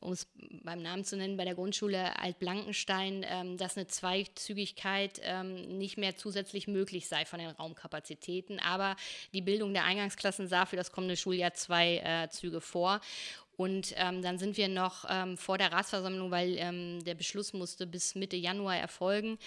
um 0.00 0.12
es 0.12 0.26
beim 0.62 0.82
Namen 0.82 1.04
zu 1.04 1.16
nennen, 1.16 1.36
bei 1.36 1.44
der 1.44 1.54
Grundschule 1.54 2.18
Altblankenstein, 2.18 3.24
ähm, 3.28 3.56
dass 3.58 3.76
eine 3.76 3.86
Zweizügigkeit 3.86 5.20
ähm, 5.22 5.78
nicht 5.78 5.98
mehr 5.98 6.16
zusätzlich 6.16 6.68
möglich 6.68 7.08
sei 7.08 7.24
von 7.24 7.38
den 7.38 7.50
Raumkapazitäten. 7.50 8.58
Aber 8.60 8.96
die 9.32 9.42
Bildung 9.42 9.72
der 9.72 9.84
Eingangsklassen 9.84 10.48
sah 10.48 10.66
für 10.66 10.76
das 10.76 10.92
kommende 10.92 11.16
Schuljahr 11.16 11.54
zwei 11.54 11.98
äh, 11.98 12.28
Züge 12.30 12.60
vor. 12.60 13.00
Und 13.56 13.94
ähm, 13.96 14.22
dann 14.22 14.38
sind 14.38 14.56
wir 14.56 14.68
noch 14.68 15.04
ähm, 15.08 15.36
vor 15.36 15.58
der 15.58 15.72
Ratsversammlung, 15.72 16.30
weil 16.30 16.56
ähm, 16.58 17.04
der 17.04 17.14
Beschluss 17.14 17.52
musste 17.52 17.86
bis 17.86 18.14
Mitte 18.14 18.36
Januar 18.36 18.76
erfolgen, 18.76 19.38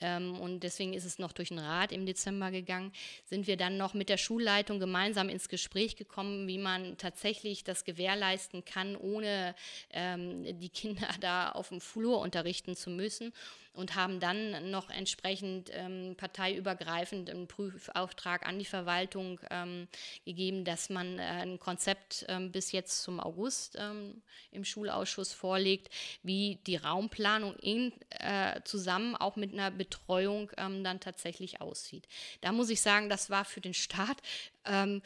ähm, 0.00 0.40
und 0.40 0.60
deswegen 0.60 0.92
ist 0.92 1.04
es 1.04 1.18
noch 1.18 1.32
durch 1.32 1.48
den 1.48 1.58
Rat 1.58 1.92
im 1.92 2.06
Dezember 2.06 2.50
gegangen, 2.50 2.92
sind 3.24 3.46
wir 3.46 3.56
dann 3.56 3.76
noch 3.76 3.94
mit 3.94 4.08
der 4.08 4.16
Schulleitung 4.16 4.78
gemeinsam 4.80 5.28
ins 5.28 5.48
Gespräch 5.48 5.96
gekommen, 5.96 6.46
wie 6.46 6.58
man 6.58 6.96
tatsächlich 6.98 7.64
das 7.64 7.84
gewährleisten 7.84 8.64
kann, 8.64 8.96
ohne 8.96 9.54
ähm, 9.90 10.58
die 10.60 10.68
Kinder 10.68 11.08
da 11.20 11.50
auf 11.50 11.68
dem 11.68 11.80
Flur 11.80 12.20
unterrichten 12.20 12.76
zu 12.76 12.90
müssen 12.90 13.32
und 13.78 13.94
haben 13.94 14.18
dann 14.18 14.72
noch 14.72 14.90
entsprechend 14.90 15.70
ähm, 15.72 16.16
parteiübergreifend 16.16 17.30
einen 17.30 17.46
Prüfauftrag 17.46 18.44
an 18.44 18.58
die 18.58 18.64
Verwaltung 18.64 19.38
ähm, 19.50 19.86
gegeben, 20.24 20.64
dass 20.64 20.90
man 20.90 21.20
äh, 21.20 21.22
ein 21.22 21.60
Konzept 21.60 22.24
ähm, 22.28 22.50
bis 22.50 22.72
jetzt 22.72 23.02
zum 23.04 23.20
August 23.20 23.76
ähm, 23.78 24.20
im 24.50 24.64
Schulausschuss 24.64 25.32
vorlegt, 25.32 25.90
wie 26.24 26.58
die 26.66 26.74
Raumplanung 26.74 27.54
in, 27.56 27.92
äh, 28.10 28.60
zusammen 28.64 29.14
auch 29.14 29.36
mit 29.36 29.52
einer 29.52 29.70
Betreuung 29.88 30.50
ähm, 30.58 30.84
dann 30.84 31.00
tatsächlich 31.00 31.60
aussieht. 31.60 32.06
Da 32.40 32.52
muss 32.52 32.70
ich 32.70 32.80
sagen, 32.80 33.08
das 33.08 33.30
war 33.30 33.44
für 33.44 33.60
den 33.60 33.74
Staat 33.74 34.18
ähm, 34.68 35.02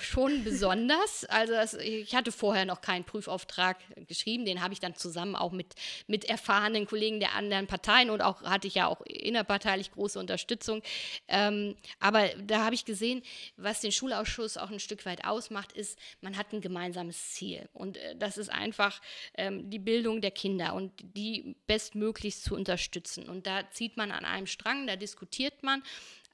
schon 0.00 0.44
besonders. 0.44 1.24
Also 1.26 1.52
das, 1.52 1.74
ich 1.74 2.14
hatte 2.14 2.32
vorher 2.32 2.64
noch 2.64 2.80
keinen 2.80 3.04
Prüfauftrag 3.04 3.76
geschrieben, 4.06 4.44
den 4.44 4.62
habe 4.62 4.72
ich 4.72 4.80
dann 4.80 4.94
zusammen 4.94 5.34
auch 5.36 5.52
mit, 5.52 5.74
mit 6.06 6.24
erfahrenen 6.24 6.86
Kollegen 6.86 7.20
der 7.20 7.34
anderen 7.34 7.66
Parteien 7.66 8.10
und 8.10 8.20
auch 8.20 8.42
hatte 8.42 8.66
ich 8.66 8.74
ja 8.74 8.86
auch 8.86 9.00
innerparteilich 9.02 9.92
große 9.92 10.18
Unterstützung. 10.18 10.82
Ähm, 11.28 11.76
aber 12.00 12.28
da 12.44 12.64
habe 12.64 12.74
ich 12.74 12.84
gesehen, 12.84 13.22
was 13.56 13.80
den 13.80 13.92
Schulausschuss 13.92 14.56
auch 14.56 14.70
ein 14.70 14.80
Stück 14.80 15.06
weit 15.06 15.24
ausmacht, 15.24 15.72
ist, 15.72 15.98
man 16.20 16.36
hat 16.36 16.52
ein 16.52 16.60
gemeinsames 16.60 17.32
Ziel 17.32 17.68
und 17.72 17.96
äh, 17.96 18.16
das 18.16 18.38
ist 18.38 18.50
einfach 18.50 19.00
ähm, 19.34 19.70
die 19.70 19.78
Bildung 19.78 20.20
der 20.20 20.30
Kinder 20.30 20.74
und 20.74 20.92
die 21.02 21.56
bestmöglichst 21.66 22.44
zu 22.44 22.54
unterstützen. 22.54 23.28
Und 23.28 23.46
da 23.46 23.70
zieht 23.70 23.96
man 23.96 24.10
an 24.10 24.24
einem 24.24 24.46
Strang, 24.46 24.86
da 24.86 24.96
diskutiert 24.96 25.62
man 25.62 25.82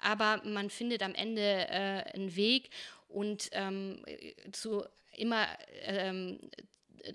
aber 0.04 0.42
man 0.44 0.70
findet 0.70 1.02
am 1.02 1.14
Ende 1.14 1.42
äh, 1.68 2.04
einen 2.14 2.36
Weg 2.36 2.70
und 3.08 3.48
ähm, 3.52 4.04
zu 4.52 4.84
immer 5.16 5.46
ähm, 5.82 6.38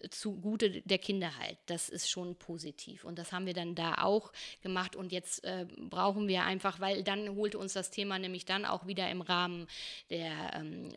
zugute 0.10 0.82
der 0.82 0.97
Kinder 0.97 1.38
halt. 1.38 1.58
Das 1.65 1.89
ist 1.89 2.10
schon 2.10 2.36
positiv. 2.36 3.04
Und 3.04 3.17
das 3.17 3.32
haben 3.32 3.45
wir 3.45 3.54
dann 3.54 3.75
da 3.75 3.95
auch 3.95 4.32
gemacht. 4.62 4.95
Und 4.95 5.12
jetzt 5.12 5.43
äh, 5.43 5.65
brauchen 5.78 6.28
wir 6.28 6.43
einfach, 6.43 6.80
weil 6.80 7.04
dann 7.04 7.36
holte 7.36 7.58
uns 7.58 7.73
das 7.73 7.91
Thema 7.91 8.19
nämlich 8.19 8.45
dann 8.45 8.65
auch 8.65 8.88
wieder 8.88 9.10
im 9.10 9.21
Rahmen 9.21 9.67
der 10.10 10.32
ähm, 10.54 10.89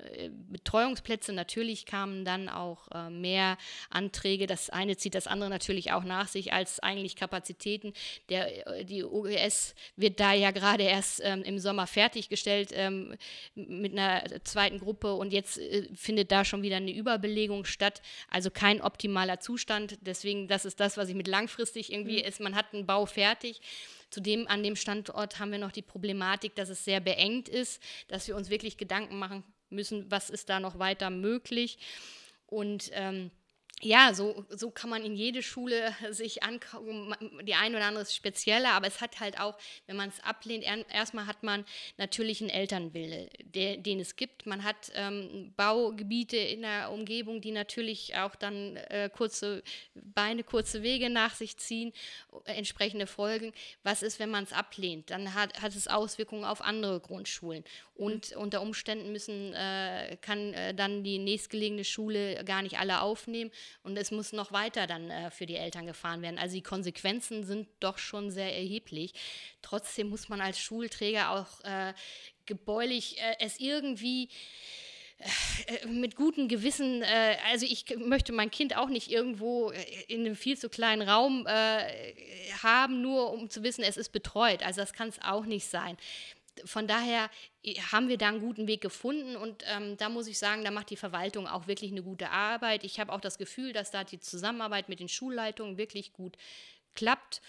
Betreuungsplätze. 0.50 1.32
Natürlich 1.32 1.86
kamen 1.86 2.24
dann 2.24 2.48
auch 2.48 2.88
äh, 2.92 3.10
mehr 3.10 3.56
Anträge. 3.90 4.46
Das 4.46 4.70
eine 4.70 4.96
zieht 4.96 5.14
das 5.14 5.26
andere 5.26 5.50
natürlich 5.50 5.92
auch 5.92 6.04
nach 6.04 6.28
sich 6.28 6.52
als 6.52 6.80
eigentlich 6.80 7.16
Kapazitäten. 7.16 7.92
Der, 8.28 8.66
äh, 8.66 8.84
die 8.84 9.04
OGS 9.04 9.74
wird 9.96 10.20
da 10.20 10.32
ja 10.32 10.50
gerade 10.50 10.84
erst 10.84 11.20
ähm, 11.24 11.42
im 11.42 11.58
Sommer 11.58 11.86
fertiggestellt 11.86 12.70
ähm, 12.72 13.16
mit 13.54 13.92
einer 13.92 14.24
zweiten 14.44 14.78
Gruppe. 14.78 15.14
Und 15.14 15.32
jetzt 15.32 15.58
äh, 15.58 15.88
findet 15.94 16.30
da 16.30 16.44
schon 16.44 16.62
wieder 16.62 16.76
eine 16.76 16.92
Überbelegung 16.92 17.64
statt. 17.64 18.02
Also 18.28 18.50
kein 18.50 18.81
optimaler 18.82 19.40
Zustand. 19.40 19.98
Deswegen, 20.00 20.48
das 20.48 20.64
ist 20.64 20.80
das, 20.80 20.96
was 20.96 21.08
ich 21.08 21.14
mit 21.14 21.28
langfristig 21.28 21.92
irgendwie 21.92 22.20
mhm. 22.20 22.28
ist. 22.28 22.40
Man 22.40 22.54
hat 22.54 22.72
einen 22.72 22.86
Bau 22.86 23.06
fertig. 23.06 23.60
Zudem 24.10 24.46
an 24.48 24.62
dem 24.62 24.76
Standort 24.76 25.38
haben 25.38 25.52
wir 25.52 25.58
noch 25.58 25.72
die 25.72 25.82
Problematik, 25.82 26.54
dass 26.54 26.68
es 26.68 26.84
sehr 26.84 27.00
beengt 27.00 27.48
ist, 27.48 27.82
dass 28.08 28.28
wir 28.28 28.36
uns 28.36 28.50
wirklich 28.50 28.76
Gedanken 28.76 29.18
machen 29.18 29.42
müssen, 29.70 30.10
was 30.10 30.30
ist 30.30 30.48
da 30.48 30.60
noch 30.60 30.78
weiter 30.78 31.10
möglich. 31.10 31.78
Und 32.46 32.90
ähm, 32.92 33.30
ja, 33.84 34.14
so, 34.14 34.44
so 34.48 34.70
kann 34.70 34.90
man 34.90 35.04
in 35.04 35.16
jede 35.16 35.42
Schule 35.42 35.94
sich 36.10 36.42
angucken. 36.42 37.14
Die 37.42 37.54
eine 37.54 37.76
oder 37.76 37.86
andere 37.86 38.02
ist 38.02 38.14
spezieller, 38.14 38.70
aber 38.70 38.86
es 38.86 39.00
hat 39.00 39.18
halt 39.20 39.40
auch, 39.40 39.58
wenn 39.86 39.96
man 39.96 40.08
es 40.08 40.20
ablehnt, 40.20 40.64
erstmal 40.64 41.26
hat 41.26 41.42
man 41.42 41.64
natürlich 41.98 42.40
einen 42.40 42.50
Elternwille, 42.50 43.28
der, 43.42 43.76
den 43.76 43.98
es 43.98 44.14
gibt. 44.14 44.46
Man 44.46 44.62
hat 44.62 44.92
ähm, 44.94 45.52
Baugebiete 45.56 46.36
in 46.36 46.62
der 46.62 46.92
Umgebung, 46.92 47.40
die 47.40 47.50
natürlich 47.50 48.16
auch 48.16 48.36
dann 48.36 48.76
äh, 48.76 49.10
kurze 49.12 49.64
Beine, 49.94 50.44
kurze 50.44 50.82
Wege 50.82 51.10
nach 51.10 51.34
sich 51.34 51.56
ziehen, 51.56 51.92
äh, 52.44 52.52
entsprechende 52.52 53.08
Folgen. 53.08 53.52
Was 53.82 54.02
ist, 54.02 54.20
wenn 54.20 54.30
man 54.30 54.44
es 54.44 54.52
ablehnt? 54.52 55.10
Dann 55.10 55.34
hat, 55.34 55.60
hat 55.60 55.74
es 55.74 55.88
Auswirkungen 55.88 56.44
auf 56.44 56.62
andere 56.62 57.00
Grundschulen. 57.00 57.64
Und 57.94 58.30
mhm. 58.30 58.42
unter 58.42 58.62
Umständen 58.62 59.10
müssen, 59.10 59.52
äh, 59.54 60.16
kann 60.20 60.54
äh, 60.54 60.72
dann 60.72 61.02
die 61.02 61.18
nächstgelegene 61.18 61.84
Schule 61.84 62.44
gar 62.44 62.62
nicht 62.62 62.78
alle 62.78 63.00
aufnehmen 63.00 63.50
und 63.82 63.96
es 63.96 64.10
muss 64.10 64.32
noch 64.32 64.52
weiter 64.52 64.86
dann 64.86 65.10
äh, 65.10 65.30
für 65.30 65.46
die 65.46 65.56
Eltern 65.56 65.86
gefahren 65.86 66.22
werden. 66.22 66.38
Also 66.38 66.54
die 66.54 66.62
Konsequenzen 66.62 67.44
sind 67.44 67.68
doch 67.80 67.98
schon 67.98 68.30
sehr 68.30 68.54
erheblich. 68.54 69.12
Trotzdem 69.62 70.08
muss 70.08 70.28
man 70.28 70.40
als 70.40 70.58
Schulträger 70.58 71.30
auch 71.30 71.60
äh, 71.64 71.94
gebäulich 72.46 73.18
äh, 73.18 73.36
es 73.40 73.60
irgendwie 73.60 74.28
äh, 75.18 75.86
mit 75.86 76.16
gutem 76.16 76.48
Gewissen, 76.48 77.02
äh, 77.02 77.36
also 77.50 77.66
ich 77.66 77.84
möchte 77.96 78.32
mein 78.32 78.50
Kind 78.50 78.76
auch 78.76 78.88
nicht 78.88 79.10
irgendwo 79.10 79.72
in 80.08 80.20
einem 80.20 80.36
viel 80.36 80.58
zu 80.58 80.68
kleinen 80.68 81.08
Raum 81.08 81.46
äh, 81.46 82.14
haben, 82.62 83.02
nur 83.02 83.32
um 83.32 83.50
zu 83.50 83.62
wissen, 83.62 83.84
es 83.84 83.96
ist 83.96 84.10
betreut. 84.10 84.62
Also 84.64 84.80
das 84.80 84.92
kann 84.92 85.08
es 85.08 85.20
auch 85.22 85.44
nicht 85.44 85.66
sein 85.66 85.96
von 86.64 86.86
daher 86.86 87.30
haben 87.92 88.08
wir 88.08 88.18
da 88.18 88.28
einen 88.28 88.40
guten 88.40 88.66
Weg 88.66 88.80
gefunden 88.80 89.36
und 89.36 89.64
ähm, 89.66 89.96
da 89.96 90.08
muss 90.08 90.26
ich 90.26 90.38
sagen, 90.38 90.64
da 90.64 90.70
macht 90.70 90.90
die 90.90 90.96
Verwaltung 90.96 91.46
auch 91.46 91.66
wirklich 91.66 91.90
eine 91.90 92.02
gute 92.02 92.30
Arbeit. 92.30 92.84
Ich 92.84 93.00
habe 93.00 93.12
auch 93.12 93.20
das 93.20 93.38
Gefühl, 93.38 93.72
dass 93.72 93.90
da 93.90 94.04
die 94.04 94.20
Zusammenarbeit 94.20 94.88
mit 94.88 95.00
den 95.00 95.08
Schulleitungen 95.08 95.78
wirklich 95.78 96.12
gut 96.12 96.36
klappt. 96.94 97.40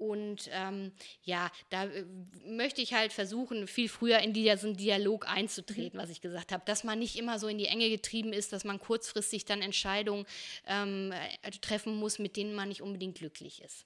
Und 0.00 0.48
ähm, 0.52 0.92
ja, 1.24 1.52
da 1.68 1.84
äh, 1.84 2.06
möchte 2.46 2.80
ich 2.80 2.94
halt 2.94 3.12
versuchen, 3.12 3.66
viel 3.66 3.90
früher 3.90 4.20
in 4.20 4.32
diesen 4.32 4.74
Dialog 4.74 5.28
einzutreten, 5.28 5.98
mhm. 5.98 6.02
was 6.02 6.08
ich 6.08 6.22
gesagt 6.22 6.52
habe, 6.52 6.62
dass 6.64 6.84
man 6.84 6.98
nicht 6.98 7.16
immer 7.16 7.38
so 7.38 7.48
in 7.48 7.58
die 7.58 7.66
Enge 7.66 7.90
getrieben 7.90 8.32
ist, 8.32 8.54
dass 8.54 8.64
man 8.64 8.80
kurzfristig 8.80 9.44
dann 9.44 9.60
Entscheidungen 9.60 10.24
ähm, 10.66 11.12
äh, 11.42 11.50
treffen 11.50 11.96
muss, 11.96 12.18
mit 12.18 12.38
denen 12.38 12.54
man 12.54 12.70
nicht 12.70 12.80
unbedingt 12.80 13.18
glücklich 13.18 13.60
ist. 13.60 13.84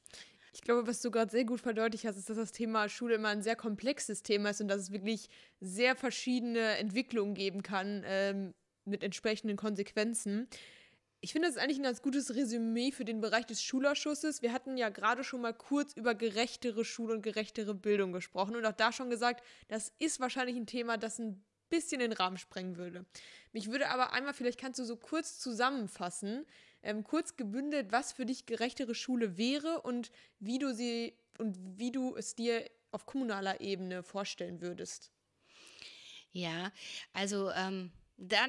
Ich 0.55 0.63
glaube, 0.63 0.87
was 0.87 1.03
du 1.03 1.11
gerade 1.11 1.33
sehr 1.33 1.45
gut 1.45 1.61
verdeutlicht 1.61 2.05
hast, 2.05 2.17
ist, 2.17 2.31
dass 2.31 2.37
das 2.37 2.53
Thema 2.53 2.89
Schule 2.89 3.17
immer 3.17 3.29
ein 3.29 3.43
sehr 3.43 3.57
komplexes 3.57 4.23
Thema 4.23 4.51
ist 4.51 4.61
und 4.61 4.69
dass 4.69 4.83
es 4.83 4.93
wirklich 4.93 5.29
sehr 5.61 5.97
verschiedene 5.97 6.79
Entwicklungen 6.79 7.35
geben 7.35 7.65
kann 7.65 8.05
ähm, 8.07 8.55
mit 8.85 9.03
entsprechenden 9.03 9.57
Konsequenzen. 9.57 10.47
Ich 11.21 11.33
finde, 11.33 11.49
das 11.49 11.57
ist 11.57 11.63
eigentlich 11.63 11.79
ein 11.79 11.85
ganz 11.85 12.03
gutes 12.03 12.37
Resümee 12.37 12.93
für 12.93 13.05
den 13.05 13.21
Bereich 13.21 13.47
des 13.47 13.63
Schulausschusses. 13.63 14.43
Wir 14.43 14.53
hatten 14.53 14.77
ja 14.77 14.91
gerade 14.91 15.25
schon 15.25 15.41
mal 15.41 15.55
kurz 15.55 15.93
über 15.95 16.15
gerechtere 16.15 16.85
Schule 16.85 17.15
und 17.15 17.23
gerechtere 17.23 17.75
Bildung 17.75 18.13
gesprochen 18.13 18.55
und 18.55 18.65
auch 18.65 18.73
da 18.73 18.93
schon 18.93 19.11
gesagt, 19.11 19.45
das 19.67 19.93
ist 19.99 20.21
wahrscheinlich 20.21 20.55
ein 20.55 20.67
Thema, 20.67 20.99
das 20.99 21.19
ein 21.19 21.43
bisschen 21.69 21.99
den 21.99 22.13
Rahmen 22.13 22.37
sprengen 22.37 22.77
würde. 22.77 23.07
Mich 23.53 23.73
würde 23.73 23.89
aber 23.89 24.13
einmal, 24.13 24.35
vielleicht 24.35 24.61
kannst 24.61 24.79
du 24.79 24.85
so 24.85 24.97
kurz 24.97 25.41
zusammenfassen, 25.41 26.47
ähm, 26.85 27.03
kurz 27.03 27.37
gebündelt, 27.37 27.91
was 27.91 28.13
für 28.13 28.27
dich 28.27 28.47
gerechtere 28.47 28.95
Schule 28.95 29.37
wäre 29.37 29.83
und 29.83 30.13
wie 30.39 30.59
du 30.59 30.73
sie 30.73 31.15
und 31.39 31.59
wie 31.79 31.91
du 31.91 32.15
es 32.17 32.35
dir 32.35 32.71
auf 32.93 33.07
kommunaler 33.07 33.61
Ebene 33.61 34.03
vorstellen 34.05 34.61
würdest. 34.61 35.11
Ja, 36.31 36.73
also 37.13 37.51
ähm, 37.51 37.91
da, 38.17 38.47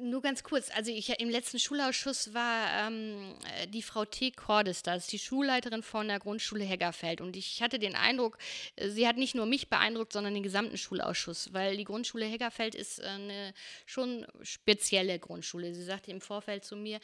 nur 0.00 0.22
ganz 0.22 0.42
kurz, 0.42 0.70
also 0.74 0.90
ich 0.90 1.20
im 1.20 1.30
letzten 1.30 1.58
Schulausschuss 1.58 2.34
war 2.34 2.88
ähm, 2.88 3.34
die 3.68 3.82
Frau 3.82 4.04
T. 4.04 4.32
Cordes, 4.32 4.82
das 4.82 5.04
ist 5.04 5.12
die 5.12 5.18
Schulleiterin 5.20 5.82
von 5.82 6.08
der 6.08 6.18
Grundschule 6.18 6.64
Heggerfeld. 6.64 7.20
Und 7.20 7.36
ich 7.36 7.62
hatte 7.62 7.78
den 7.78 7.94
Eindruck, 7.94 8.38
sie 8.76 9.06
hat 9.06 9.16
nicht 9.16 9.36
nur 9.36 9.46
mich 9.46 9.68
beeindruckt, 9.68 10.12
sondern 10.12 10.34
den 10.34 10.42
gesamten 10.42 10.76
Schulausschuss, 10.76 11.52
weil 11.52 11.76
die 11.76 11.84
Grundschule 11.84 12.26
Heggerfeld 12.26 12.74
ist 12.74 13.00
eine 13.00 13.54
schon 13.86 14.26
spezielle 14.42 15.18
Grundschule. 15.18 15.74
Sie 15.74 15.84
sagte 15.84 16.10
im 16.10 16.20
Vorfeld 16.20 16.64
zu 16.64 16.74
mir, 16.74 16.98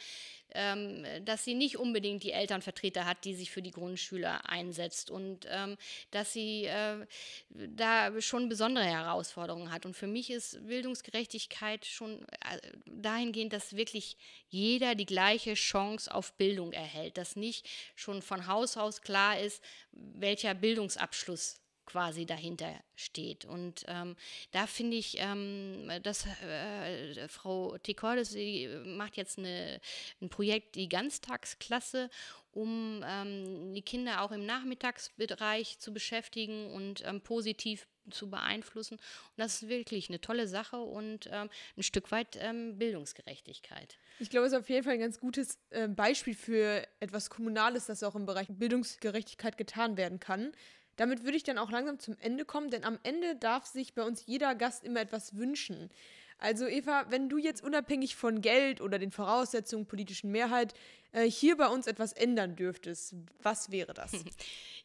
ähm, 0.53 1.05
dass 1.23 1.43
sie 1.43 1.53
nicht 1.53 1.77
unbedingt 1.77 2.23
die 2.23 2.31
Elternvertreter 2.31 3.05
hat, 3.05 3.25
die 3.25 3.35
sich 3.35 3.51
für 3.51 3.61
die 3.61 3.71
Grundschüler 3.71 4.49
einsetzt 4.49 5.11
und 5.11 5.45
ähm, 5.49 5.77
dass 6.11 6.33
sie 6.33 6.65
äh, 6.65 7.05
da 7.49 8.21
schon 8.21 8.47
besondere 8.49 8.85
Herausforderungen 8.85 9.71
hat. 9.71 9.85
Und 9.85 9.95
für 9.95 10.07
mich 10.07 10.29
ist 10.29 10.65
Bildungsgerechtigkeit 10.65 11.84
schon 11.87 12.21
äh, 12.23 12.59
dahingehend, 12.85 13.53
dass 13.53 13.75
wirklich 13.75 14.17
jeder 14.49 14.95
die 14.95 15.05
gleiche 15.05 15.53
Chance 15.53 16.13
auf 16.13 16.33
Bildung 16.33 16.73
erhält, 16.73 17.17
dass 17.17 17.35
nicht 17.35 17.67
schon 17.95 18.21
von 18.21 18.47
Haus 18.47 18.77
aus 18.77 19.01
klar 19.01 19.39
ist, 19.39 19.63
welcher 19.91 20.53
Bildungsabschluss 20.53 21.61
quasi 21.85 22.25
dahinter 22.25 22.73
steht. 22.95 23.45
Und 23.45 23.83
ähm, 23.87 24.15
da 24.51 24.67
finde 24.67 24.97
ich, 24.97 25.17
ähm, 25.19 25.89
dass 26.03 26.25
äh, 26.43 27.27
Frau 27.27 27.77
Tekordes, 27.77 28.31
sie 28.31 28.67
macht 28.85 29.17
jetzt 29.17 29.37
eine, 29.37 29.79
ein 30.21 30.29
Projekt, 30.29 30.75
die 30.75 30.89
Ganztagsklasse, 30.89 32.09
um 32.51 33.03
ähm, 33.05 33.73
die 33.73 33.81
Kinder 33.81 34.21
auch 34.21 34.31
im 34.31 34.45
Nachmittagsbereich 34.45 35.79
zu 35.79 35.93
beschäftigen 35.93 36.71
und 36.71 37.03
ähm, 37.05 37.21
positiv 37.21 37.87
zu 38.11 38.29
beeinflussen. 38.29 38.95
Und 38.95 39.37
das 39.37 39.61
ist 39.61 39.69
wirklich 39.69 40.09
eine 40.09 40.21
tolle 40.21 40.47
Sache 40.47 40.77
und 40.77 41.27
ähm, 41.31 41.49
ein 41.75 41.83
Stück 41.83 42.11
weit 42.11 42.37
ähm, 42.39 42.77
Bildungsgerechtigkeit. 42.77 43.97
Ich 44.19 44.29
glaube, 44.29 44.47
es 44.47 44.53
ist 44.53 44.59
auf 44.59 44.69
jeden 44.69 44.83
Fall 44.83 44.93
ein 44.93 44.99
ganz 44.99 45.19
gutes 45.19 45.59
äh, 45.71 45.87
Beispiel 45.87 46.35
für 46.35 46.87
etwas 46.99 47.29
Kommunales, 47.29 47.87
das 47.87 48.03
auch 48.03 48.15
im 48.15 48.25
Bereich 48.25 48.47
Bildungsgerechtigkeit 48.49 49.57
getan 49.57 49.97
werden 49.97 50.19
kann. 50.19 50.53
Damit 50.95 51.23
würde 51.23 51.37
ich 51.37 51.43
dann 51.43 51.57
auch 51.57 51.71
langsam 51.71 51.99
zum 51.99 52.15
Ende 52.19 52.45
kommen, 52.45 52.69
denn 52.69 52.83
am 52.83 52.99
Ende 53.03 53.35
darf 53.35 53.65
sich 53.65 53.93
bei 53.93 54.03
uns 54.03 54.25
jeder 54.25 54.55
Gast 54.55 54.83
immer 54.83 55.01
etwas 55.01 55.35
wünschen. 55.35 55.89
Also 56.37 56.67
Eva, 56.67 57.05
wenn 57.09 57.29
du 57.29 57.37
jetzt 57.37 57.63
unabhängig 57.63 58.15
von 58.15 58.41
Geld 58.41 58.81
oder 58.81 58.99
den 58.99 59.11
Voraussetzungen 59.11 59.85
politischen 59.85 60.31
Mehrheit 60.31 60.73
äh, 61.11 61.29
hier 61.29 61.57
bei 61.57 61.67
uns 61.67 61.87
etwas 61.87 62.13
ändern 62.13 62.55
dürftest, 62.55 63.15
was 63.41 63.71
wäre 63.71 63.93
das? 63.93 64.11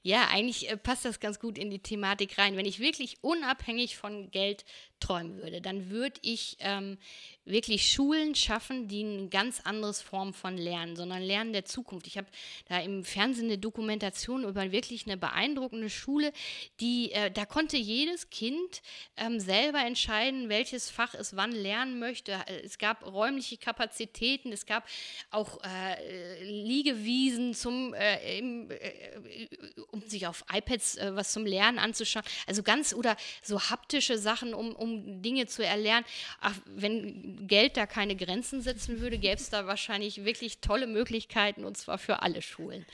Ja, 0.02 0.28
eigentlich 0.28 0.70
äh, 0.70 0.78
passt 0.78 1.04
das 1.04 1.20
ganz 1.20 1.38
gut 1.38 1.58
in 1.58 1.70
die 1.70 1.78
Thematik 1.78 2.38
rein. 2.38 2.56
Wenn 2.56 2.64
ich 2.64 2.80
wirklich 2.80 3.18
unabhängig 3.20 3.98
von 3.98 4.30
Geld 4.30 4.64
träumen 4.98 5.36
würde, 5.42 5.60
dann 5.60 5.90
würde 5.90 6.18
ich 6.22 6.56
ähm, 6.60 6.96
wirklich 7.44 7.90
Schulen 7.92 8.34
schaffen, 8.34 8.88
die 8.88 9.04
eine 9.04 9.28
ganz 9.28 9.60
andere 9.64 9.92
Form 9.92 10.32
von 10.32 10.56
Lernen, 10.56 10.96
sondern 10.96 11.22
Lernen 11.22 11.52
der 11.52 11.66
Zukunft. 11.66 12.06
Ich 12.06 12.16
habe 12.16 12.28
da 12.66 12.78
im 12.78 13.04
Fernsehen 13.04 13.46
eine 13.46 13.58
Dokumentation 13.58 14.44
über 14.44 14.72
wirklich 14.72 15.06
eine 15.06 15.18
beeindruckende 15.18 15.90
Schule, 15.90 16.32
die, 16.80 17.12
äh, 17.12 17.30
da 17.30 17.44
konnte 17.44 17.76
jedes 17.76 18.30
Kind 18.30 18.80
ähm, 19.18 19.38
selber 19.38 19.80
entscheiden, 19.80 20.48
welches 20.48 20.88
Fach 20.88 21.12
es 21.14 21.36
wann 21.36 21.52
lernen 21.52 21.98
möchte. 21.98 22.38
Es 22.64 22.78
gab 22.78 23.04
räumliche 23.04 23.58
Kapazitäten, 23.58 24.50
es 24.50 24.64
gab 24.64 24.86
auch 25.30 25.62
äh, 25.62 26.19
Liegewiesen 26.42 27.54
zum, 27.54 27.94
äh, 27.94 28.38
im, 28.38 28.70
äh, 28.70 28.76
um 29.90 30.02
sich 30.02 30.26
auf 30.26 30.44
iPads 30.52 30.96
äh, 30.96 31.14
was 31.14 31.32
zum 31.32 31.46
Lernen 31.46 31.78
anzuschauen. 31.78 32.24
Also 32.46 32.62
ganz 32.62 32.92
oder 32.92 33.16
so 33.42 33.60
haptische 33.60 34.18
Sachen, 34.18 34.54
um, 34.54 34.74
um 34.74 35.22
Dinge 35.22 35.46
zu 35.46 35.64
erlernen. 35.64 36.04
Ach, 36.40 36.54
wenn 36.66 37.46
Geld 37.46 37.76
da 37.76 37.86
keine 37.86 38.16
Grenzen 38.16 38.62
setzen 38.62 39.00
würde, 39.00 39.18
gäbe 39.18 39.36
es 39.36 39.50
da 39.50 39.66
wahrscheinlich 39.66 40.24
wirklich 40.24 40.58
tolle 40.58 40.86
Möglichkeiten 40.86 41.64
und 41.64 41.76
zwar 41.76 41.98
für 41.98 42.22
alle 42.22 42.42
Schulen. 42.42 42.86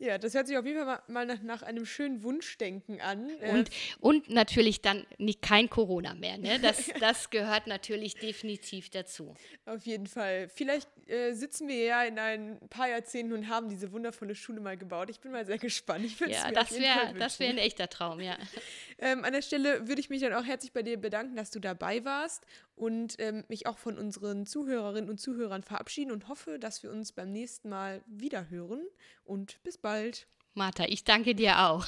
Ja, 0.00 0.16
das 0.16 0.32
hört 0.32 0.46
sich 0.46 0.56
auf 0.56 0.64
jeden 0.64 0.82
Fall 0.82 1.02
mal 1.08 1.26
nach, 1.26 1.42
nach 1.42 1.62
einem 1.62 1.84
schönen 1.84 2.22
Wunschdenken 2.22 3.02
an. 3.02 3.28
Äh, 3.40 3.50
und, 3.50 3.70
und 4.00 4.30
natürlich 4.30 4.80
dann 4.80 5.06
nicht 5.18 5.42
kein 5.42 5.68
Corona 5.68 6.14
mehr. 6.14 6.38
Ne? 6.38 6.58
Das, 6.58 6.90
das 7.00 7.28
gehört 7.28 7.66
natürlich 7.66 8.14
definitiv 8.14 8.88
dazu. 8.88 9.34
Auf 9.66 9.84
jeden 9.84 10.06
Fall. 10.06 10.48
Vielleicht 10.48 10.88
äh, 11.06 11.34
sitzen 11.34 11.68
wir 11.68 11.84
ja 11.84 12.02
in 12.04 12.18
ein 12.18 12.58
paar 12.70 12.88
Jahrzehnten 12.88 13.34
und 13.34 13.48
haben 13.48 13.68
diese 13.68 13.92
wundervolle 13.92 14.34
Schule 14.34 14.60
mal 14.60 14.78
gebaut. 14.78 15.10
Ich 15.10 15.20
bin 15.20 15.32
mal 15.32 15.44
sehr 15.44 15.58
gespannt. 15.58 16.06
Ich 16.06 16.18
ja, 16.18 16.50
das 16.50 16.70
wäre 16.72 17.14
wär 17.14 17.48
ein 17.50 17.58
echter 17.58 17.90
Traum, 17.90 18.20
ja. 18.20 18.38
ähm, 18.98 19.22
an 19.22 19.34
der 19.34 19.42
Stelle 19.42 19.86
würde 19.86 20.00
ich 20.00 20.08
mich 20.08 20.22
dann 20.22 20.32
auch 20.32 20.44
herzlich 20.44 20.72
bei 20.72 20.82
dir 20.82 20.96
bedanken, 20.96 21.36
dass 21.36 21.50
du 21.50 21.60
dabei 21.60 22.06
warst 22.06 22.46
und 22.80 23.16
ähm, 23.18 23.44
mich 23.48 23.66
auch 23.66 23.76
von 23.76 23.98
unseren 23.98 24.46
Zuhörerinnen 24.46 25.10
und 25.10 25.18
Zuhörern 25.20 25.62
verabschieden 25.62 26.10
und 26.10 26.28
hoffe, 26.28 26.58
dass 26.58 26.82
wir 26.82 26.90
uns 26.90 27.12
beim 27.12 27.30
nächsten 27.30 27.68
Mal 27.68 28.00
wieder 28.06 28.48
hören. 28.48 28.80
Und 29.24 29.62
bis 29.62 29.76
bald. 29.90 30.26
Martha, 30.54 30.84
ich 30.86 31.02
danke 31.02 31.34
dir 31.34 31.58
auch. 31.58 31.84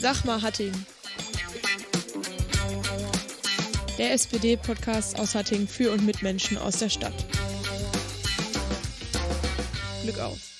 Sag 0.00 0.24
mal, 0.24 0.40
Hatting. 0.42 0.72
Der 3.98 4.12
SPD-Podcast 4.12 5.18
aus 5.18 5.34
Hatting 5.34 5.66
für 5.66 5.90
und 5.90 6.04
mit 6.06 6.22
Menschen 6.22 6.56
aus 6.56 6.78
der 6.78 6.88
Stadt. 6.88 7.14
Glück 10.02 10.20
auf. 10.20 10.55